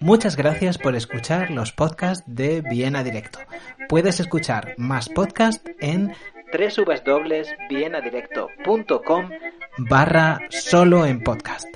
Muchas 0.00 0.36
gracias 0.36 0.78
por 0.78 0.94
escuchar 0.94 1.50
los 1.50 1.72
podcasts 1.72 2.24
de 2.26 2.60
Viena 2.60 3.02
Directo. 3.04 3.38
Puedes 3.88 4.20
escuchar 4.20 4.74
más 4.76 5.08
podcasts 5.08 5.62
en 5.80 6.12
www.vienadirecto.com 6.52 9.30
barra 9.78 10.40
solo 10.50 11.06
en 11.06 11.22
podcast. 11.22 11.66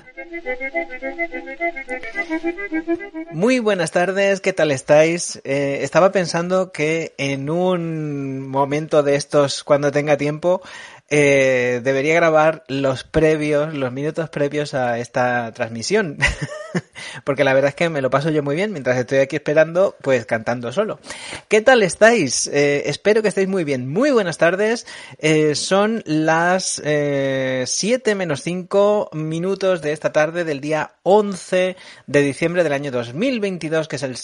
Muy 3.31 3.59
buenas 3.59 3.91
tardes, 3.91 4.41
¿qué 4.41 4.53
tal 4.53 4.71
estáis? 4.71 5.41
Eh, 5.43 5.79
estaba 5.81 6.11
pensando 6.11 6.71
que 6.71 7.13
en 7.17 7.49
un 7.49 8.47
momento 8.47 9.01
de 9.03 9.15
estos, 9.15 9.63
cuando 9.63 9.91
tenga 9.91 10.17
tiempo, 10.17 10.61
eh, 11.09 11.81
debería 11.83 12.15
grabar 12.15 12.63
los 12.67 13.03
previos, 13.03 13.73
los 13.73 13.91
minutos 13.91 14.29
previos 14.29 14.73
a 14.73 14.99
esta 14.99 15.51
transmisión. 15.53 16.17
Porque 17.23 17.43
la 17.43 17.53
verdad 17.53 17.69
es 17.69 17.75
que 17.75 17.89
me 17.89 18.01
lo 18.01 18.09
paso 18.09 18.29
yo 18.29 18.43
muy 18.43 18.55
bien 18.55 18.71
mientras 18.71 18.97
estoy 18.97 19.19
aquí 19.19 19.37
esperando, 19.37 19.95
pues 20.01 20.25
cantando 20.25 20.71
solo. 20.71 20.99
¿Qué 21.47 21.61
tal 21.61 21.83
estáis? 21.83 22.47
Eh, 22.47 22.83
espero 22.89 23.21
que 23.21 23.29
estéis 23.29 23.47
muy 23.47 23.63
bien. 23.63 23.87
Muy 23.87 24.11
buenas 24.11 24.37
tardes. 24.37 24.85
Eh, 25.19 25.55
son 25.55 26.03
las 26.05 26.81
eh, 26.83 27.63
7 27.65 28.15
menos 28.15 28.41
5 28.41 29.11
minutos 29.13 29.81
de 29.81 29.93
esta 29.93 30.11
tarde 30.11 30.43
del 30.43 30.61
día 30.61 30.91
11 31.03 31.75
de 32.05 32.21
diciembre 32.21 32.63
del 32.63 32.73
año 32.73 32.91
2022, 32.91 33.87
que 33.87 33.95
es 33.95 34.03
el 34.03 34.17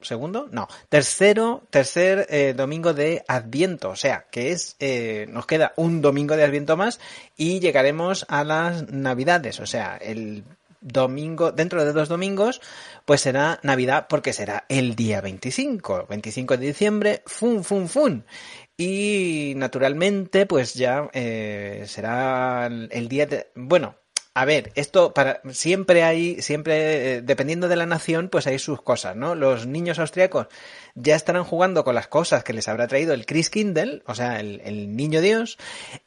segundo, 0.00 0.48
no, 0.50 0.68
tercero, 0.88 1.62
tercer 1.70 2.26
eh, 2.30 2.54
domingo 2.56 2.94
de 2.94 3.24
Adviento, 3.26 3.90
o 3.90 3.96
sea, 3.96 4.26
que 4.30 4.52
es, 4.52 4.76
eh, 4.78 5.26
nos 5.30 5.46
queda 5.46 5.72
un 5.76 6.00
domingo 6.00 6.36
de 6.36 6.44
Adviento 6.44 6.76
más 6.76 7.00
y 7.36 7.60
llegaremos 7.60 8.24
a 8.28 8.44
las 8.44 8.90
Navidades, 8.90 9.60
o 9.60 9.66
sea, 9.66 9.96
el 9.96 10.44
domingo, 10.80 11.50
dentro 11.52 11.84
de 11.84 11.92
dos 11.92 12.08
domingos, 12.08 12.60
pues 13.04 13.22
será 13.22 13.58
Navidad 13.62 14.06
porque 14.08 14.32
será 14.32 14.64
el 14.68 14.94
día 14.94 15.20
25, 15.20 16.06
25 16.08 16.56
de 16.56 16.66
diciembre, 16.66 17.22
fun, 17.26 17.64
fun, 17.64 17.88
fun. 17.88 18.24
Y 18.76 19.54
naturalmente, 19.56 20.46
pues 20.46 20.74
ya 20.74 21.10
eh, 21.12 21.84
será 21.88 22.66
el 22.66 23.08
día 23.08 23.26
de, 23.26 23.50
bueno, 23.56 23.96
a 24.38 24.44
ver, 24.44 24.70
esto 24.76 25.12
para 25.14 25.40
siempre 25.50 26.04
hay, 26.04 26.40
siempre, 26.42 27.16
eh, 27.16 27.22
dependiendo 27.22 27.66
de 27.66 27.74
la 27.74 27.86
nación, 27.86 28.28
pues 28.28 28.46
hay 28.46 28.60
sus 28.60 28.80
cosas, 28.80 29.16
¿no? 29.16 29.34
Los 29.34 29.66
niños 29.66 29.98
austriacos 29.98 30.46
ya 31.00 31.16
estarán 31.16 31.44
jugando 31.44 31.84
con 31.84 31.94
las 31.94 32.08
cosas 32.08 32.44
que 32.44 32.52
les 32.52 32.68
habrá 32.68 32.86
traído 32.86 33.14
el 33.14 33.26
Chris 33.26 33.50
Kindle, 33.50 34.02
o 34.06 34.14
sea, 34.14 34.40
el, 34.40 34.60
el, 34.64 34.96
niño 34.96 35.20
Dios, 35.20 35.58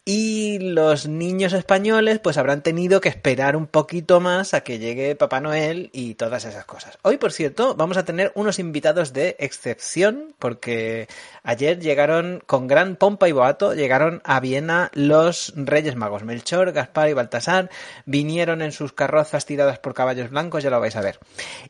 y 0.06 0.60
los 0.60 1.08
niños 1.08 1.54
españoles 1.54 2.20
pues 2.20 2.38
habrán 2.38 2.64
tenido 2.64 3.02
que 3.02 3.10
esperar 3.10 3.56
un 3.56 3.68
poquito 3.68 4.20
más 4.20 4.54
a 4.54 4.62
que 4.62 4.80
llegue 4.80 5.16
Papá 5.16 5.40
Noel 5.40 5.90
y 5.94 6.16
todas 6.16 6.46
esas 6.46 6.66
cosas. 6.66 6.98
Hoy, 7.04 7.18
por 7.18 7.32
cierto, 7.32 7.76
vamos 7.76 7.98
a 7.98 8.06
tener 8.06 8.32
unos 8.36 8.60
invitados 8.60 9.14
de 9.14 9.36
excepción, 9.40 10.36
porque 10.40 11.08
ayer 11.44 11.80
llegaron 11.80 12.44
con 12.46 12.68
gran 12.68 12.96
pompa 12.96 13.30
y 13.30 13.32
boato, 13.32 13.74
llegaron 13.74 14.22
a 14.24 14.40
Viena 14.40 14.92
los 14.94 15.54
Reyes 15.56 15.96
Magos, 15.96 16.24
Melchor, 16.24 16.72
Gaspar 16.72 17.10
y 17.10 17.14
Baltasar, 17.14 17.70
vinieron 18.06 18.62
en 18.62 18.72
sus 18.72 18.94
carrozas 18.94 19.46
tiradas 19.46 19.80
por 19.80 19.94
caballos 19.94 20.30
blancos, 20.30 20.64
ya 20.64 20.70
lo 20.70 20.80
vais 20.80 20.96
a 20.96 21.02
ver. 21.02 21.20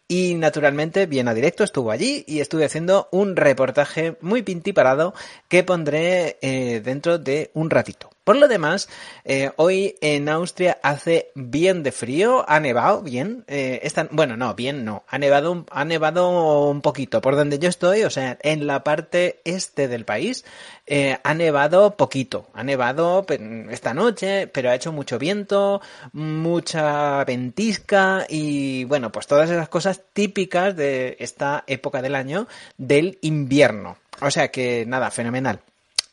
Y 0.08 0.36
naturalmente, 0.36 1.06
Viena 1.06 1.34
Directo 1.34 1.64
estuvo 1.64 1.92
allí 1.92 2.24
y 2.28 2.40
estuve 2.40 2.66
haciendo 2.66 3.10
un 3.12 3.36
reportaje 3.36 4.18
muy 4.22 4.42
pintiparado 4.42 5.14
que 5.48 5.64
pondré 5.64 6.38
eh, 6.42 6.82
dentro 6.84 7.18
de 7.20 7.52
un 7.54 7.70
ratito. 7.70 8.10
Por 8.32 8.40
lo 8.40 8.48
demás, 8.48 8.88
eh, 9.26 9.52
hoy 9.58 9.96
en 10.00 10.30
Austria 10.30 10.78
hace 10.84 11.34
bien 11.36 11.84
de 11.84 11.92
frío, 11.92 12.46
ha 12.48 12.62
nevado 12.62 13.02
bien, 13.02 13.44
eh, 13.48 13.86
bueno, 14.12 14.38
no, 14.38 14.56
bien 14.56 14.86
no, 14.86 15.04
ha 15.10 15.18
nevado, 15.18 15.66
ha 15.70 15.84
nevado 15.84 16.70
un 16.70 16.80
poquito 16.80 17.20
por 17.20 17.36
donde 17.36 17.60
yo 17.60 17.68
estoy, 17.68 18.04
o 18.04 18.10
sea, 18.10 18.38
en 18.42 18.68
la 18.68 18.86
parte 18.86 19.42
este 19.44 19.90
del 19.90 20.06
país, 20.06 20.46
eh, 20.88 21.18
ha 21.22 21.34
nevado 21.34 21.98
poquito, 21.98 22.48
ha 22.54 22.64
nevado 22.64 23.26
esta 23.70 23.94
noche, 23.94 24.48
pero 24.48 24.70
ha 24.70 24.76
hecho 24.76 24.94
mucho 24.94 25.20
viento, 25.20 25.82
mucha 26.14 27.26
ventisca 27.26 28.26
y 28.30 28.86
bueno, 28.86 29.12
pues 29.12 29.28
todas 29.28 29.50
esas 29.50 29.68
cosas 29.68 30.04
típicas 30.14 30.74
de 30.78 31.18
esta 31.20 31.66
época 31.68 32.02
del 32.02 32.16
año 32.16 32.48
del 32.78 33.18
invierno. 33.24 33.98
O 34.22 34.32
sea 34.32 34.52
que 34.52 34.86
nada, 34.88 35.12
fenomenal. 35.12 35.60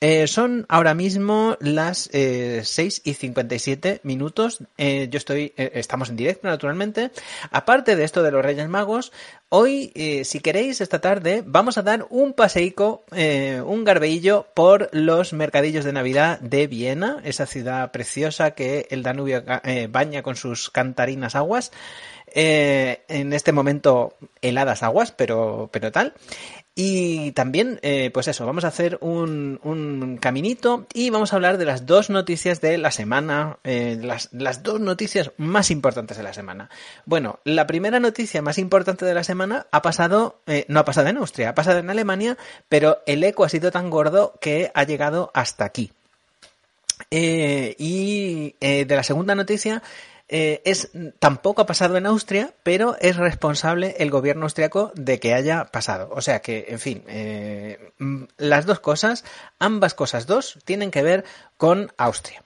Eh, 0.00 0.28
son 0.28 0.64
ahora 0.68 0.94
mismo 0.94 1.56
las 1.58 2.08
eh, 2.12 2.60
6 2.62 3.02
y 3.02 3.14
57 3.14 4.00
minutos. 4.04 4.62
Eh, 4.76 5.08
yo 5.10 5.18
estoy, 5.18 5.52
eh, 5.56 5.72
estamos 5.74 6.08
en 6.08 6.16
directo 6.16 6.46
naturalmente. 6.46 7.10
Aparte 7.50 7.96
de 7.96 8.04
esto 8.04 8.22
de 8.22 8.30
los 8.30 8.44
Reyes 8.44 8.68
Magos, 8.68 9.12
hoy, 9.48 9.92
si 10.24 10.38
queréis, 10.38 10.80
esta 10.80 11.00
tarde, 11.00 11.42
vamos 11.44 11.78
a 11.78 11.82
dar 11.82 12.06
un 12.10 12.32
paseico, 12.32 13.04
un 13.10 13.84
garbeillo 13.84 14.46
por 14.54 14.88
los 14.92 15.32
mercadillos 15.32 15.84
de 15.84 15.92
Navidad 15.92 16.38
de 16.40 16.66
Viena, 16.68 17.20
esa 17.24 17.46
ciudad 17.46 17.90
preciosa 17.90 18.52
que 18.52 18.86
el 18.90 19.02
Danubio 19.02 19.42
baña 19.88 20.22
con 20.22 20.36
sus 20.36 20.70
cantarinas 20.70 21.34
aguas. 21.34 21.72
en 22.34 23.32
este 23.32 23.52
momento 23.52 24.14
heladas 24.42 24.82
aguas, 24.82 25.12
pero, 25.12 25.70
pero 25.72 25.90
tal. 25.90 26.12
Y 26.80 27.32
también, 27.32 27.80
eh, 27.82 28.12
pues 28.14 28.28
eso, 28.28 28.46
vamos 28.46 28.62
a 28.62 28.68
hacer 28.68 28.98
un, 29.00 30.18
caminito 30.22 30.86
y 30.94 31.10
vamos 31.10 31.32
a 31.32 31.36
hablar 31.36 31.58
de 31.58 31.64
las 31.64 31.86
dos 31.86 32.08
noticias 32.08 32.60
de 32.60 32.78
la 32.78 32.92
semana, 32.92 33.58
eh, 33.64 33.98
las, 34.00 34.30
dos 34.62 34.78
noticias 34.78 35.32
más 35.38 35.72
importantes 35.72 36.16
de 36.16 36.22
la 36.22 36.32
semana. 36.32 36.70
Bueno, 37.04 37.40
la 37.42 37.66
primera 37.66 37.98
noticia 37.98 38.42
más 38.42 38.58
importante 38.58 39.04
de 39.04 39.12
la 39.12 39.24
semana 39.24 39.66
ha 39.72 39.82
pasado, 39.82 40.40
eh, 40.46 40.66
no 40.68 40.78
ha 40.78 40.84
pasado 40.84 41.08
en 41.08 41.16
Austria, 41.16 41.48
ha 41.48 41.54
pasado 41.56 41.80
en 41.80 41.90
Alemania, 41.90 42.38
pero 42.68 43.02
el 43.06 43.24
eco 43.24 43.42
ha 43.42 43.48
sido 43.48 43.72
tan 43.72 43.90
gordo 43.90 44.34
que 44.40 44.70
ha 44.72 44.84
llegado 44.84 45.32
hasta 45.34 45.64
aquí. 45.64 45.90
Y 47.10 48.54
de 48.60 48.86
la 48.88 49.02
segunda 49.02 49.34
noticia 49.34 49.82
eh, 50.28 50.60
es 50.64 50.90
tampoco 51.18 51.62
ha 51.62 51.66
pasado 51.66 51.96
en 51.96 52.06
Austria, 52.06 52.52
pero 52.62 52.96
es 53.00 53.16
responsable 53.16 53.96
el 53.98 54.10
gobierno 54.10 54.44
austriaco 54.44 54.92
de 54.94 55.18
que 55.18 55.34
haya 55.34 55.64
pasado. 55.66 56.10
O 56.12 56.20
sea 56.20 56.40
que, 56.40 56.66
en 56.68 56.78
fin, 56.78 57.02
eh, 57.08 57.92
las 58.36 58.66
dos 58.66 58.80
cosas, 58.80 59.24
ambas 59.58 59.94
cosas 59.94 60.26
dos, 60.26 60.58
tienen 60.64 60.90
que 60.90 61.02
ver 61.02 61.24
con 61.56 61.92
Austria. 61.96 62.42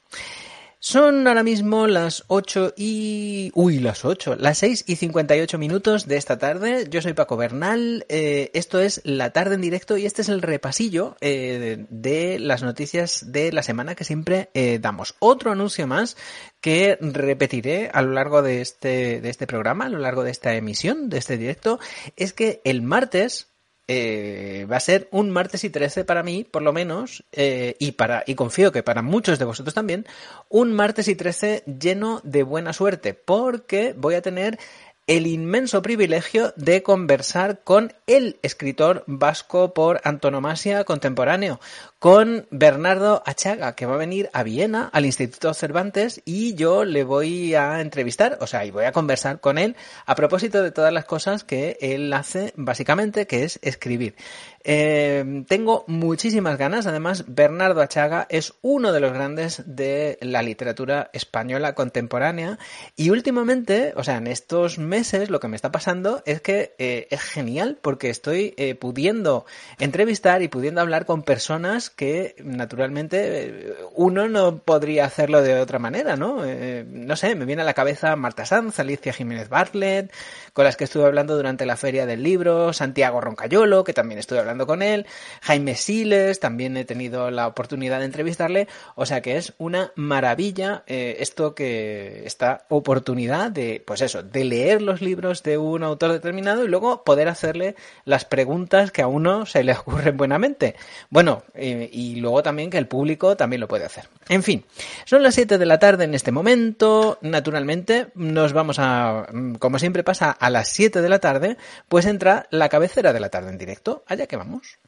Son 0.84 1.28
ahora 1.28 1.44
mismo 1.44 1.87
las 1.87 2.25
8 2.26 2.75
y... 2.76 3.53
Uy, 3.54 3.78
las 3.78 4.04
8, 4.04 4.34
las 4.34 4.59
6 4.59 4.82
y 4.88 4.97
58 4.97 5.56
minutos 5.56 6.09
de 6.09 6.16
esta 6.16 6.38
tarde. 6.38 6.88
Yo 6.91 7.00
soy 7.00 7.12
Paco 7.12 7.37
Bernal, 7.37 8.04
eh, 8.09 8.50
esto 8.53 8.81
es 8.81 9.00
La 9.04 9.31
Tarde 9.31 9.54
en 9.54 9.60
Directo 9.60 9.97
y 9.97 10.06
este 10.06 10.22
es 10.22 10.28
el 10.28 10.42
repasillo 10.42 11.15
eh, 11.21 11.87
de 11.88 12.41
las 12.41 12.65
noticias 12.65 13.31
de 13.31 13.53
la 13.53 13.62
semana 13.62 13.94
que 13.94 14.03
siempre 14.03 14.50
eh, 14.54 14.81
damos. 14.81 15.15
Otro 15.21 15.53
anuncio 15.53 15.87
más 15.87 16.16
que 16.60 16.98
repetiré 17.00 17.88
a 17.94 18.03
lo 18.03 18.10
largo 18.10 18.42
de 18.42 18.60
este, 18.60 19.21
de 19.21 19.31
este 19.31 19.47
programa, 19.47 19.84
a 19.84 19.88
lo 19.88 19.98
largo 19.98 20.25
de 20.25 20.32
esta 20.32 20.53
emisión, 20.56 21.10
de 21.10 21.19
este 21.19 21.38
directo, 21.38 21.78
es 22.16 22.32
que 22.32 22.60
el 22.65 22.82
martes, 22.82 23.51
eh, 23.94 24.64
va 24.64 24.78
a 24.78 24.80
ser 24.80 25.06
un 25.10 25.30
martes 25.30 25.64
y 25.64 25.70
13 25.70 26.06
para 26.06 26.22
mí, 26.22 26.44
por 26.44 26.62
lo 26.62 26.72
menos, 26.72 27.25
eh, 27.30 27.76
y 27.78 27.92
para, 27.92 28.25
y 28.26 28.34
confío 28.34 28.72
que 28.72 28.82
para 28.82 29.03
muchos 29.03 29.38
de 29.38 29.44
vosotros 29.44 29.75
también, 29.75 30.06
un 30.48 30.72
martes 30.72 31.08
y 31.08 31.14
13 31.14 31.64
lleno 31.78 32.22
de 32.25 32.42
buena 32.42 32.72
suerte, 32.72 33.12
porque 33.12 33.94
voy 33.94 34.14
a 34.14 34.22
tener 34.22 34.58
el 35.06 35.26
inmenso 35.26 35.82
privilegio 35.82 36.52
de 36.56 36.82
conversar 36.82 37.60
con 37.64 37.92
el 38.06 38.38
escritor 38.42 39.02
vasco 39.06 39.74
por 39.74 40.00
antonomasia 40.04 40.84
contemporáneo, 40.84 41.60
con 41.98 42.46
Bernardo 42.50 43.22
Achaga, 43.26 43.74
que 43.74 43.86
va 43.86 43.94
a 43.94 43.98
venir 43.98 44.30
a 44.32 44.42
Viena, 44.44 44.88
al 44.92 45.04
Instituto 45.04 45.54
Cervantes, 45.54 46.22
y 46.24 46.54
yo 46.54 46.84
le 46.84 47.02
voy 47.02 47.54
a 47.54 47.80
entrevistar, 47.80 48.38
o 48.41 48.46
sea, 48.46 48.64
y 48.64 48.70
voy 48.70 48.84
a 48.84 48.92
conversar 48.92 49.41
con 49.41 49.58
él 49.58 49.76
a 50.06 50.14
propósito 50.14 50.62
de 50.62 50.70
todas 50.70 50.92
las 50.92 51.04
cosas 51.04 51.42
que 51.42 51.78
él 51.80 52.12
hace, 52.12 52.53
básicamente, 52.56 53.27
que 53.27 53.44
es 53.44 53.59
escribir. 53.62 54.15
Eh, 54.64 55.44
tengo 55.48 55.84
muchísimas 55.86 56.59
ganas, 56.59 56.86
además, 56.86 57.24
Bernardo 57.26 57.80
Achaga 57.80 58.26
es 58.28 58.54
uno 58.62 58.92
de 58.92 59.00
los 59.00 59.12
grandes 59.12 59.62
de 59.66 60.18
la 60.20 60.42
literatura 60.42 61.10
española 61.12 61.74
contemporánea, 61.74 62.59
y 62.97 63.10
últimamente, 63.10 63.92
o 63.97 64.04
sea, 64.04 64.16
en 64.16 64.26
estos 64.26 64.78
meses, 64.78 65.30
lo 65.30 65.41
que 65.41 65.48
me 65.48 65.56
está 65.56 65.72
pasando 65.72 66.22
es 66.26 66.41
que 66.41 66.74
eh, 66.78 67.09
es 67.10 67.20
genial, 67.20 67.78
porque 67.82 68.10
estoy 68.10 68.54
eh, 68.56 68.74
pudiendo 68.74 69.47
entrevistar 69.78 70.42
y 70.42 70.48
pudiendo 70.48 70.80
hablar 70.80 71.06
con 71.06 71.22
personas 71.22 71.91
que 71.91 72.36
naturalmente 72.42 73.74
uno 73.94 74.28
no 74.28 74.58
podría 74.58 75.04
hacerlo 75.04 75.42
de 75.42 75.60
otra 75.60 75.78
manera, 75.78 76.16
¿no? 76.16 76.44
Eh, 76.44 76.84
no 76.88 77.16
sé, 77.16 77.34
me 77.34 77.44
viene 77.44 77.62
a 77.62 77.65
la 77.65 77.74
cabeza 77.74 78.15
Marta 78.16 78.44
Sanz, 78.44 78.78
Alicia 78.78 79.12
Jiménez 79.12 79.48
Bartlett, 79.48 80.12
con 80.53 80.65
las 80.65 80.77
que 80.77 80.84
estuve 80.84 81.04
hablando 81.04 81.37
durante 81.37 81.66
la 81.66 81.77
feria 81.77 82.07
del 82.07 82.22
libro, 82.22 82.72
Santiago 82.72 83.21
Roncayolo, 83.21 83.84
que 83.84 83.93
también 83.93 84.19
estuve 84.19 84.39
hablando 84.39 84.66
con 84.66 84.83
él, 84.83 85.07
Jaime 85.43 85.75
Siles, 85.75 86.41
también 86.41 86.77
he 86.77 86.84
tenido 86.84 87.31
la 87.31 87.47
oportunidad 87.47 88.01
de 88.01 88.07
entrevistarle, 88.07 88.69
o 88.95 89.07
sea 89.07 89.22
que 89.22 89.37
es 89.37 89.54
una 89.59 89.93
maravilla 89.97 90.83
eh, 90.87 91.16
esto 91.21 91.54
que 91.54 92.22
esta 92.27 92.65
oportunidad 92.69 93.51
de, 93.51 93.83
pues 93.87 94.01
eso, 94.03 94.22
de 94.22 94.45
leer 94.45 94.83
los 94.83 95.01
libros 95.01 95.43
de 95.43 95.59
un 95.59 95.83
autor 95.83 96.13
determinado 96.13 96.65
y 96.65 96.69
luego 96.69 97.04
poder 97.04 97.28
hacerle 97.28 97.75
las 98.04 98.25
preguntas 98.25 98.91
que 98.91 99.03
a 99.03 99.07
uno 99.07 99.47
se 99.47 99.65
le 99.65 99.72
ocurren 99.78 100.16
buenamente. 100.16 100.75
Bueno, 101.10 101.43
eh, 101.54 101.89
y 101.93 102.16
luego 102.16 102.43
también 102.43 102.71
que 102.71 102.78
el 102.78 102.87
público 102.87 103.37
también 103.37 103.60
lo 103.60 103.69
puede 103.69 103.84
hacer. 103.84 104.09
En 104.28 104.43
fin, 104.43 104.65
son 105.04 105.22
las 105.22 105.34
7 105.34 105.59
de 105.59 105.66
la 105.66 105.78
tarde 105.78 106.04
en 106.04 106.15
este 106.15 106.33
momento. 106.33 107.19
Naturalmente, 107.22 108.09
nos 108.15 108.53
vamos 108.53 108.78
a, 108.78 109.27
como 109.59 109.78
siempre 109.78 110.04
pasa, 110.04 110.37
a 110.42 110.50
las 110.50 110.68
7 110.71 111.03
de 111.03 111.09
la 111.09 111.21
tarde, 111.21 111.56
pues 111.89 112.04
entra 112.04 112.48
la 112.50 112.68
cabecera 112.68 113.12
de 113.12 113.21
la 113.21 113.28
tarde 113.28 113.50
en 113.50 113.59
directo. 113.59 114.03
Allá 114.09 114.27
que 114.27 114.36
vamos. 114.36 114.80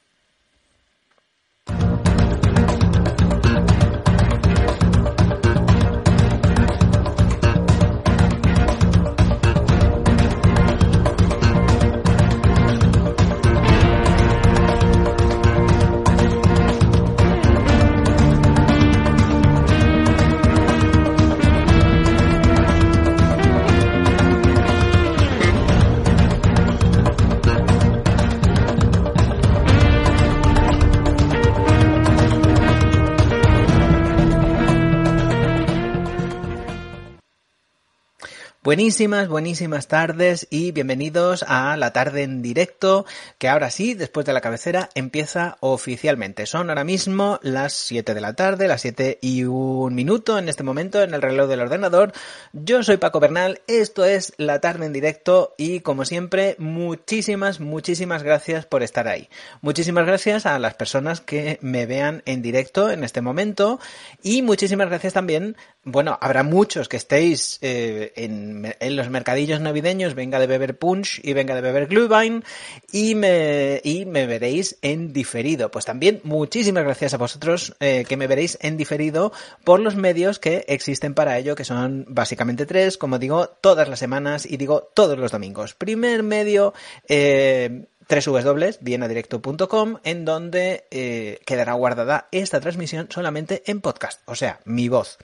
Buenísimas, 38.74 39.28
buenísimas 39.28 39.86
tardes 39.86 40.48
y 40.50 40.72
bienvenidos 40.72 41.44
a 41.46 41.76
la 41.76 41.92
tarde 41.92 42.24
en 42.24 42.42
directo, 42.42 43.06
que 43.38 43.48
ahora 43.48 43.70
sí, 43.70 43.94
después 43.94 44.26
de 44.26 44.32
la 44.32 44.40
cabecera, 44.40 44.88
empieza 44.96 45.58
oficialmente. 45.60 46.44
Son 46.44 46.70
ahora 46.70 46.82
mismo 46.82 47.38
las 47.40 47.72
7 47.72 48.14
de 48.14 48.20
la 48.20 48.32
tarde, 48.32 48.66
las 48.66 48.80
7 48.80 49.20
y 49.22 49.44
un 49.44 49.94
minuto 49.94 50.40
en 50.40 50.48
este 50.48 50.64
momento 50.64 51.00
en 51.04 51.14
el 51.14 51.22
reloj 51.22 51.48
del 51.48 51.60
ordenador. 51.60 52.10
Yo 52.52 52.82
soy 52.82 52.96
Paco 52.96 53.20
Bernal, 53.20 53.60
esto 53.68 54.04
es 54.04 54.32
la 54.38 54.60
tarde 54.60 54.86
en 54.86 54.92
directo 54.92 55.54
y 55.56 55.78
como 55.78 56.04
siempre, 56.04 56.56
muchísimas, 56.58 57.60
muchísimas 57.60 58.24
gracias 58.24 58.66
por 58.66 58.82
estar 58.82 59.06
ahí. 59.06 59.28
Muchísimas 59.60 60.04
gracias 60.04 60.46
a 60.46 60.58
las 60.58 60.74
personas 60.74 61.20
que 61.20 61.60
me 61.60 61.86
vean 61.86 62.24
en 62.26 62.42
directo 62.42 62.90
en 62.90 63.04
este 63.04 63.20
momento 63.20 63.78
y 64.20 64.42
muchísimas 64.42 64.88
gracias 64.88 65.12
también 65.12 65.56
bueno, 65.84 66.18
habrá 66.20 66.42
muchos 66.42 66.88
que 66.88 66.96
estéis 66.96 67.58
eh, 67.62 68.12
en, 68.16 68.96
los 68.96 69.10
mercadillos 69.10 69.60
navideños, 69.60 70.14
venga 70.14 70.38
de 70.38 70.46
beber 70.46 70.78
punch 70.78 71.20
y 71.22 71.32
venga 71.32 71.54
de 71.54 71.60
beber 71.60 71.86
glühwein 71.86 72.44
y 72.90 73.14
me, 73.14 73.80
y 73.84 74.06
me 74.06 74.26
veréis 74.26 74.78
en 74.82 75.12
diferido. 75.12 75.70
Pues 75.70 75.84
también 75.84 76.20
muchísimas 76.24 76.84
gracias 76.84 77.14
a 77.14 77.18
vosotros 77.18 77.76
eh, 77.80 78.04
que 78.08 78.16
me 78.16 78.26
veréis 78.26 78.58
en 78.62 78.76
diferido 78.76 79.32
por 79.64 79.80
los 79.80 79.96
medios 79.96 80.38
que 80.38 80.64
existen 80.68 81.14
para 81.14 81.38
ello, 81.38 81.54
que 81.54 81.64
son 81.64 82.06
básicamente 82.08 82.66
tres, 82.66 82.96
como 82.96 83.18
digo, 83.18 83.48
todas 83.48 83.88
las 83.88 83.98
semanas 83.98 84.46
y 84.46 84.56
digo 84.56 84.90
todos 84.94 85.18
los 85.18 85.32
domingos. 85.32 85.74
Primer 85.74 86.22
medio, 86.22 86.72
eh, 87.08 87.86
www.vienadirecto.com 88.08 89.98
en 90.04 90.24
donde 90.24 90.86
eh, 90.90 91.40
quedará 91.46 91.72
guardada 91.74 92.28
esta 92.32 92.60
transmisión 92.60 93.08
solamente 93.10 93.62
en 93.66 93.80
podcast, 93.80 94.20
o 94.26 94.34
sea, 94.34 94.60
mi 94.64 94.88
voz. 94.88 95.18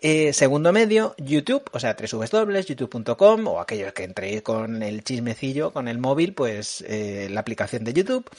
Eh, 0.00 0.32
segundo 0.32 0.72
medio, 0.72 1.14
YouTube, 1.18 1.64
o 1.72 1.80
sea, 1.80 1.96
www.youtube.com 1.96 3.46
o 3.48 3.60
aquellos 3.60 3.92
que 3.92 4.04
entréis 4.04 4.42
con 4.42 4.82
el 4.82 5.02
chismecillo, 5.02 5.72
con 5.72 5.88
el 5.88 5.98
móvil, 5.98 6.34
pues 6.34 6.84
eh, 6.86 7.28
la 7.30 7.40
aplicación 7.40 7.84
de 7.84 7.92
YouTube. 7.92 8.30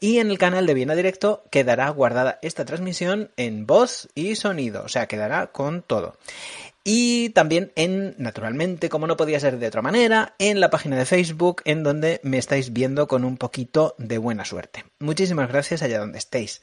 Y 0.00 0.18
en 0.18 0.30
el 0.30 0.38
canal 0.38 0.66
de 0.66 0.74
Viena 0.74 0.94
Directo 0.94 1.44
quedará 1.50 1.90
guardada 1.90 2.38
esta 2.42 2.64
transmisión 2.64 3.30
en 3.36 3.66
voz 3.66 4.08
y 4.14 4.36
sonido, 4.36 4.84
o 4.84 4.88
sea, 4.88 5.06
quedará 5.06 5.48
con 5.48 5.82
todo. 5.82 6.16
Y 6.84 7.30
también 7.30 7.72
en, 7.76 8.14
naturalmente, 8.18 8.88
como 8.88 9.06
no 9.06 9.16
podía 9.16 9.38
ser 9.38 9.58
de 9.58 9.68
otra 9.68 9.82
manera, 9.82 10.34
en 10.38 10.60
la 10.60 10.70
página 10.70 10.96
de 10.96 11.06
Facebook, 11.06 11.62
en 11.64 11.82
donde 11.82 12.20
me 12.24 12.38
estáis 12.38 12.72
viendo 12.72 13.06
con 13.06 13.24
un 13.24 13.36
poquito 13.36 13.94
de 13.98 14.18
buena 14.18 14.44
suerte. 14.44 14.84
Muchísimas 15.02 15.48
gracias 15.48 15.82
allá 15.82 15.98
donde 15.98 16.18
estéis. 16.18 16.62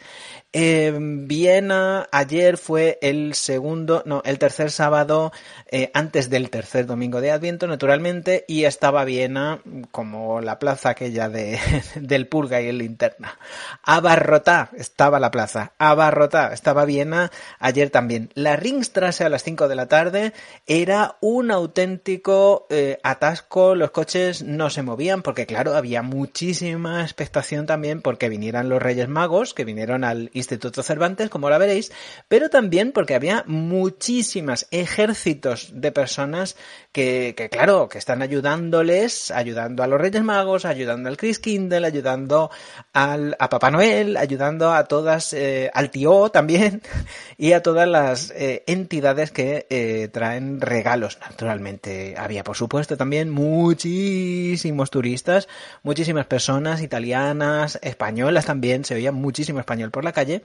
Eh, 0.54 0.98
Viena, 0.98 2.08
ayer 2.10 2.58
fue 2.58 2.98
el 3.02 3.34
segundo, 3.34 4.02
no, 4.06 4.22
el 4.24 4.40
tercer 4.40 4.72
sábado, 4.72 5.34
eh, 5.70 5.92
antes 5.94 6.30
del 6.30 6.50
tercer 6.50 6.86
domingo 6.86 7.20
de 7.20 7.32
Adviento, 7.32 7.68
naturalmente, 7.68 8.46
y 8.48 8.64
estaba 8.64 9.04
Viena 9.04 9.60
como 9.92 10.40
la 10.40 10.58
plaza 10.58 10.92
aquella 10.92 11.28
de, 11.28 11.60
del 11.96 12.28
Purga 12.28 12.62
y 12.62 12.70
el 12.70 12.78
Linterna. 12.78 13.38
Abarrotá 13.84 14.70
estaba 14.78 15.20
la 15.20 15.32
plaza, 15.32 15.74
abarrotá 15.78 16.54
estaba 16.54 16.86
Viena 16.86 17.32
ayer 17.60 17.90
también. 17.90 18.30
La 18.36 18.56
Ringstrasse 18.56 19.26
a 19.26 19.30
las 19.30 19.44
5 19.44 19.68
de 19.68 19.76
la 19.76 19.88
tarde 19.88 20.34
era 20.66 21.18
un 21.20 21.52
auténtico 21.52 22.68
eh, 22.70 23.00
atasco, 23.04 23.76
los 23.76 23.92
coches 23.92 24.44
no 24.44 24.70
se 24.70 24.82
movían 24.82 25.24
porque 25.24 25.46
claro, 25.46 25.76
había 25.76 26.04
muchísima 26.04 27.02
expectación 27.02 27.66
también 27.66 28.02
porque 28.02 28.29
vinieran 28.30 28.70
los 28.70 28.82
Reyes 28.82 29.10
Magos, 29.10 29.54
que 29.54 29.66
vinieron 29.66 30.04
al 30.04 30.30
Instituto 30.34 30.84
Cervantes, 30.84 31.30
como 31.30 31.50
la 31.50 31.58
veréis, 31.58 31.92
pero 32.28 32.50
también 32.50 32.92
porque 32.92 33.16
había 33.16 33.44
muchísimas 33.48 34.68
ejércitos 34.72 35.72
de 35.74 35.92
personas 35.92 36.56
que, 36.92 37.50
claro, 37.52 37.88
que 37.88 37.98
están 37.98 38.22
ayudándoles, 38.22 39.32
ayudando 39.32 39.84
a 39.84 39.88
los 39.88 40.00
Reyes 40.00 40.24
Magos, 40.24 40.66
ayudando 40.66 41.10
al 41.10 41.18
Chris 41.18 41.40
Kindle, 41.40 41.86
ayudando 41.86 42.50
al, 42.94 43.36
a 43.40 43.50
Papá 43.50 43.72
Noel, 43.72 44.18
ayudando 44.18 44.72
a 44.72 44.86
todas, 44.86 45.34
eh, 45.34 45.70
al 45.74 45.92
tío 45.92 46.30
también, 46.30 46.82
y 47.38 47.54
a 47.54 47.62
todas 47.62 47.88
las 47.88 48.32
eh, 48.32 48.64
entidades 48.68 49.32
que 49.32 50.10
traen 50.12 50.62
regalos, 50.62 51.20
naturalmente. 51.22 52.16
Había, 52.18 52.44
por 52.44 52.56
supuesto, 52.56 52.98
también 52.98 53.30
muchísimos 53.30 54.90
turistas, 54.90 55.48
muchísimas 55.84 56.26
personas 56.26 56.82
italianas, 56.82 57.80
españolas 57.82 58.46
también, 58.46 58.86
se 58.86 58.96
oía 58.96 59.12
muchísimo 59.12 59.60
español 59.60 59.92
por 59.92 60.04
la 60.04 60.12
calle, 60.12 60.44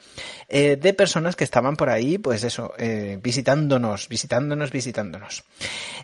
eh, 0.48 0.76
de 0.76 0.94
personas 0.94 1.36
que 1.36 1.44
estaban 1.44 1.76
por 1.76 1.90
ahí, 1.90 2.18
pues 2.18 2.44
eso, 2.44 2.72
eh, 2.78 3.18
visitándonos, 3.22 4.08
visitándonos, 4.08 4.70
visitándonos. 4.70 5.44